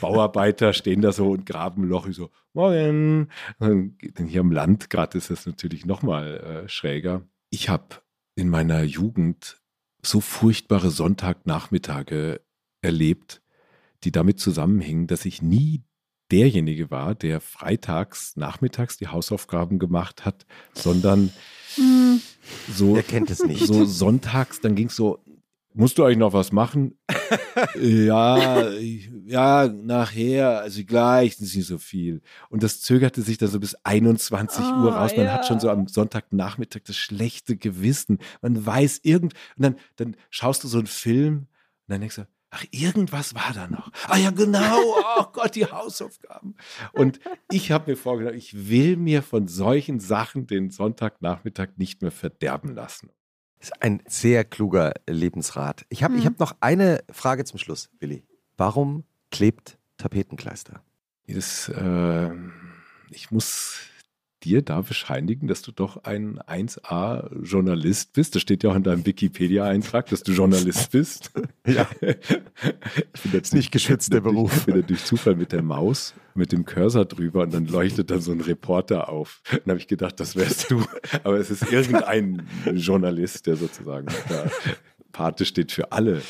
Bauarbeiter 0.00 0.72
stehen 0.72 1.02
da 1.02 1.12
so 1.12 1.30
und 1.30 1.46
graben 1.46 1.82
ein 1.82 1.88
Loch, 1.88 2.06
ich 2.06 2.16
so, 2.16 2.30
morgen. 2.52 3.28
Denn 3.60 4.26
hier 4.26 4.40
im 4.40 4.52
Land 4.52 4.88
gerade 4.88 5.18
ist 5.18 5.30
das 5.30 5.46
natürlich 5.46 5.84
nochmal 5.84 6.64
äh, 6.64 6.68
schräger. 6.68 7.22
Ich 7.50 7.68
habe 7.68 7.96
in 8.36 8.48
meiner 8.48 8.82
Jugend 8.82 9.60
so 10.02 10.20
furchtbare 10.20 10.90
Sonntagnachmittage 10.90 12.40
erlebt, 12.82 13.42
die 14.04 14.12
damit 14.12 14.38
zusammenhingen, 14.40 15.08
dass 15.08 15.24
ich 15.24 15.42
nie 15.42 15.82
derjenige 16.30 16.90
war, 16.90 17.14
der 17.14 17.40
freitags 17.40 18.36
nachmittags 18.36 18.96
die 18.96 19.08
Hausaufgaben 19.08 19.78
gemacht 19.78 20.24
hat, 20.24 20.46
sondern 20.72 21.32
hm. 21.74 22.20
so, 22.72 22.96
er 22.96 23.02
kennt 23.02 23.30
es 23.30 23.42
nicht. 23.42 23.66
so 23.66 23.84
sonntags, 23.84 24.60
dann 24.60 24.76
ging 24.76 24.86
es 24.86 24.96
so, 24.96 25.18
Musst 25.72 25.98
du 25.98 26.04
eigentlich 26.04 26.18
noch 26.18 26.32
was 26.32 26.50
machen? 26.50 26.98
ja, 27.80 28.68
ja, 28.70 29.68
nachher, 29.68 30.60
also 30.60 30.82
gleich, 30.84 31.36
das 31.36 31.48
ist 31.48 31.56
nicht 31.56 31.66
so 31.68 31.78
viel. 31.78 32.22
Und 32.48 32.64
das 32.64 32.80
zögerte 32.80 33.22
sich 33.22 33.38
dann 33.38 33.48
so 33.48 33.60
bis 33.60 33.76
21 33.84 34.64
oh, 34.64 34.84
Uhr 34.84 34.94
raus. 34.94 35.12
Man 35.16 35.26
ja. 35.26 35.34
hat 35.34 35.46
schon 35.46 35.60
so 35.60 35.70
am 35.70 35.86
Sonntagnachmittag 35.86 36.82
das 36.86 36.96
schlechte 36.96 37.56
Gewissen. 37.56 38.18
Man 38.42 38.66
weiß 38.66 39.00
irgend, 39.04 39.34
und 39.56 39.62
dann, 39.62 39.76
dann 39.96 40.16
schaust 40.30 40.64
du 40.64 40.68
so 40.68 40.78
einen 40.78 40.88
Film 40.88 41.34
und 41.36 41.46
dann 41.86 42.00
denkst 42.00 42.16
du, 42.16 42.26
ach, 42.50 42.64
irgendwas 42.72 43.36
war 43.36 43.52
da 43.54 43.68
noch. 43.68 43.92
Ah 44.08 44.18
ja, 44.18 44.30
genau, 44.30 44.76
oh 44.80 45.24
Gott, 45.32 45.54
die 45.54 45.66
Hausaufgaben. 45.66 46.56
Und 46.92 47.20
ich 47.50 47.70
habe 47.70 47.92
mir 47.92 47.96
vorgenommen, 47.96 48.36
ich 48.36 48.68
will 48.68 48.96
mir 48.96 49.22
von 49.22 49.46
solchen 49.46 50.00
Sachen 50.00 50.48
den 50.48 50.70
Sonntagnachmittag 50.70 51.68
nicht 51.76 52.02
mehr 52.02 52.10
verderben 52.10 52.74
lassen. 52.74 53.10
Das 53.60 53.68
ist 53.68 53.82
ein 53.82 54.02
sehr 54.08 54.44
kluger 54.44 54.94
Lebensrat. 55.06 55.84
Ich 55.90 56.02
habe 56.02 56.14
mhm. 56.14 56.24
hab 56.24 56.40
noch 56.40 56.56
eine 56.60 57.04
Frage 57.12 57.44
zum 57.44 57.58
Schluss, 57.58 57.90
Willi. 57.98 58.24
Warum 58.56 59.04
klebt 59.30 59.78
Tapetenkleister? 59.98 60.82
Das, 61.28 61.68
äh, 61.68 62.30
ich 63.10 63.30
muss 63.30 63.80
dir 64.44 64.62
da 64.62 64.80
bescheinigen, 64.80 65.48
dass 65.48 65.62
du 65.62 65.72
doch 65.72 66.04
ein 66.04 66.38
1A-Journalist 66.40 68.12
bist. 68.12 68.34
Das 68.34 68.42
steht 68.42 68.62
ja 68.62 68.70
auch 68.70 68.74
in 68.74 68.82
deinem 68.82 69.04
Wikipedia-Eintrag, 69.06 70.06
dass 70.06 70.22
du 70.22 70.32
Journalist 70.32 70.90
bist. 70.92 71.30
ja. 71.66 71.88
Ich 73.12 73.22
bin 73.22 73.32
jetzt 73.32 73.54
nicht 73.54 73.70
geschützt, 73.70 74.12
der 74.12 74.20
Beruf. 74.20 74.66
Ich 74.66 74.72
bin 74.72 74.86
durch 74.86 75.04
Zufall 75.04 75.36
mit 75.36 75.52
der 75.52 75.62
Maus, 75.62 76.14
mit 76.34 76.52
dem 76.52 76.64
Cursor 76.64 77.04
drüber 77.04 77.42
und 77.42 77.54
dann 77.54 77.66
leuchtet 77.66 78.10
dann 78.10 78.20
so 78.20 78.32
ein 78.32 78.40
Reporter 78.40 79.08
auf. 79.08 79.42
Dann 79.50 79.62
habe 79.68 79.78
ich 79.78 79.88
gedacht, 79.88 80.18
das 80.20 80.36
wärst 80.36 80.70
du. 80.70 80.84
Aber 81.24 81.38
es 81.38 81.50
ist 81.50 81.70
irgendein 81.70 82.46
Journalist, 82.72 83.46
der 83.46 83.56
sozusagen 83.56 84.06
da 84.28 84.50
Pate 85.12 85.44
steht 85.44 85.72
für 85.72 85.92
alle. 85.92 86.22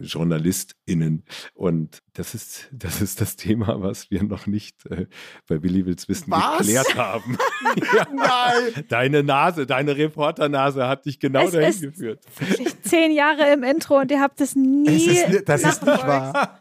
JournalistInnen. 0.00 1.24
Und 1.54 2.02
das 2.14 2.34
ist, 2.34 2.68
das 2.72 3.00
ist 3.00 3.20
das 3.20 3.36
Thema, 3.36 3.80
was 3.82 4.10
wir 4.10 4.22
noch 4.22 4.46
nicht 4.46 4.86
äh, 4.90 5.06
bei 5.46 5.62
Willi 5.62 5.84
Wills 5.86 6.08
Wissen 6.08 6.30
Was? 6.30 6.58
geklärt 6.58 6.94
haben. 6.96 7.36
ja. 7.96 8.06
Nein! 8.14 8.84
Deine 8.88 9.22
Nase, 9.22 9.66
deine 9.66 9.96
Reporternase 9.96 10.86
hat 10.86 11.04
dich 11.06 11.18
genau 11.18 11.44
Es 11.44 11.52
dahin 11.52 11.68
ist- 11.70 11.82
geführt. 11.82 12.24
Wirklich 12.38 12.80
zehn 12.82 13.12
Jahre 13.12 13.52
im 13.52 13.62
Intro 13.62 14.00
und 14.00 14.10
ihr 14.10 14.20
habt 14.20 14.40
es 14.40 14.54
nie. 14.54 14.86
Es 14.88 15.06
ist, 15.06 15.48
das 15.48 15.62
ist 15.62 15.82
nicht 15.84 16.06
wahr. 16.06 16.60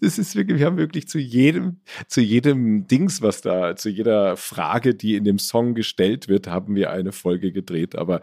Das 0.00 0.18
ist 0.18 0.36
wirklich, 0.36 0.58
wir 0.58 0.66
haben 0.66 0.76
wirklich 0.76 1.08
zu 1.08 1.18
jedem, 1.18 1.80
zu 2.06 2.20
jedem 2.20 2.86
Dings, 2.86 3.22
was 3.22 3.40
da, 3.40 3.76
zu 3.76 3.88
jeder 3.88 4.36
Frage, 4.36 4.94
die 4.94 5.16
in 5.16 5.24
dem 5.24 5.38
Song 5.38 5.74
gestellt 5.74 6.28
wird, 6.28 6.46
haben 6.48 6.74
wir 6.74 6.90
eine 6.90 7.12
Folge 7.12 7.52
gedreht. 7.52 7.96
Aber 7.96 8.20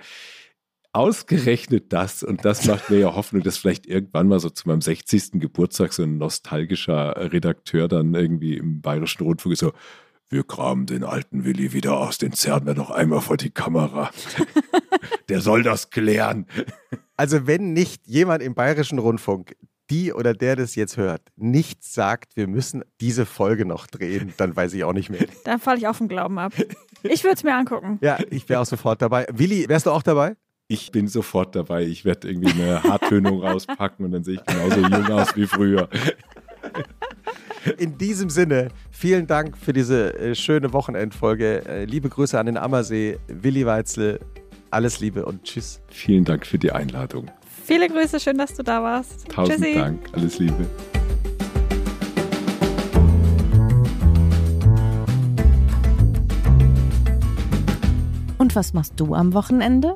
ausgerechnet 0.95 1.91
das, 1.91 2.23
und 2.23 2.45
das 2.45 2.65
macht 2.65 2.89
mir 2.89 2.99
ja 2.99 3.15
Hoffnung, 3.15 3.43
dass 3.43 3.57
vielleicht 3.57 3.85
irgendwann 3.85 4.27
mal 4.27 4.39
so 4.39 4.49
zu 4.49 4.67
meinem 4.67 4.81
60. 4.81 5.33
Geburtstag 5.33 5.93
so 5.93 6.03
ein 6.03 6.17
nostalgischer 6.17 7.31
Redakteur 7.33 7.87
dann 7.87 8.13
irgendwie 8.13 8.55
im 8.55 8.81
Bayerischen 8.81 9.23
Rundfunk 9.23 9.53
ist 9.53 9.59
so, 9.59 9.73
wir 10.29 10.43
kramen 10.43 10.85
den 10.85 11.03
alten 11.03 11.45
Willi 11.45 11.73
wieder 11.73 11.97
aus, 11.99 12.17
den 12.17 12.33
zerren 12.33 12.65
wir 12.65 12.73
noch 12.73 12.89
einmal 12.89 13.21
vor 13.21 13.37
die 13.37 13.51
Kamera. 13.51 14.09
Der 15.29 15.41
soll 15.41 15.63
das 15.63 15.89
klären. 15.89 16.47
Also 17.15 17.45
wenn 17.45 17.73
nicht 17.73 18.07
jemand 18.07 18.41
im 18.41 18.55
Bayerischen 18.55 18.99
Rundfunk, 18.99 19.55
die 19.89 20.13
oder 20.13 20.33
der 20.33 20.55
das 20.55 20.75
jetzt 20.75 20.97
hört, 20.97 21.21
nicht 21.35 21.83
sagt, 21.83 22.35
wir 22.35 22.47
müssen 22.47 22.83
diese 23.01 23.25
Folge 23.25 23.65
noch 23.65 23.87
drehen, 23.87 24.33
dann 24.37 24.55
weiß 24.55 24.73
ich 24.73 24.83
auch 24.83 24.93
nicht 24.93 25.09
mehr. 25.09 25.25
Dann 25.43 25.59
falle 25.59 25.77
ich 25.77 25.87
auf 25.87 25.99
den 25.99 26.07
Glauben 26.07 26.39
ab. 26.39 26.53
Ich 27.07 27.23
würde 27.23 27.35
es 27.35 27.43
mir 27.43 27.53
angucken. 27.53 27.99
Ja, 28.01 28.17
ich 28.31 28.49
wäre 28.49 28.61
auch 28.61 28.65
sofort 28.65 28.99
dabei. 28.99 29.27
Willi, 29.31 29.69
wärst 29.69 29.85
du 29.85 29.91
auch 29.91 30.01
dabei? 30.01 30.35
Ich 30.67 30.91
bin 30.91 31.07
sofort 31.07 31.55
dabei. 31.55 31.83
Ich 31.83 32.05
werde 32.05 32.27
irgendwie 32.27 32.49
eine 32.49 32.81
Haartönung 32.81 33.43
rauspacken 33.43 34.03
und 34.03 34.11
dann 34.11 34.23
sehe 34.23 34.35
ich 34.35 34.45
genauso 34.45 34.79
jung 34.79 35.11
aus 35.11 35.35
wie 35.35 35.45
früher. 35.45 35.87
In 37.77 37.99
diesem 37.99 38.31
Sinne, 38.31 38.69
vielen 38.89 39.27
Dank 39.27 39.55
für 39.57 39.73
diese 39.73 40.17
äh, 40.17 40.33
schöne 40.33 40.73
Wochenendfolge. 40.73 41.65
Äh, 41.67 41.85
liebe 41.85 42.09
Grüße 42.09 42.39
an 42.39 42.47
den 42.47 42.57
Ammersee, 42.57 43.19
Willi 43.27 43.63
Weitzel. 43.67 44.19
Alles 44.71 44.99
Liebe 44.99 45.23
und 45.25 45.43
tschüss. 45.43 45.81
Vielen 45.87 46.25
Dank 46.25 46.47
für 46.47 46.57
die 46.57 46.71
Einladung. 46.71 47.29
Viele 47.63 47.87
Grüße, 47.87 48.19
schön, 48.19 48.39
dass 48.39 48.55
du 48.55 48.63
da 48.63 48.81
warst. 48.81 49.29
Tausend 49.29 49.59
Tschüssi. 49.59 49.75
Dank. 49.75 49.99
Alles 50.13 50.39
Liebe. 50.39 50.65
Und 58.39 58.55
was 58.55 58.73
machst 58.73 58.93
du 58.97 59.13
am 59.13 59.33
Wochenende? 59.35 59.95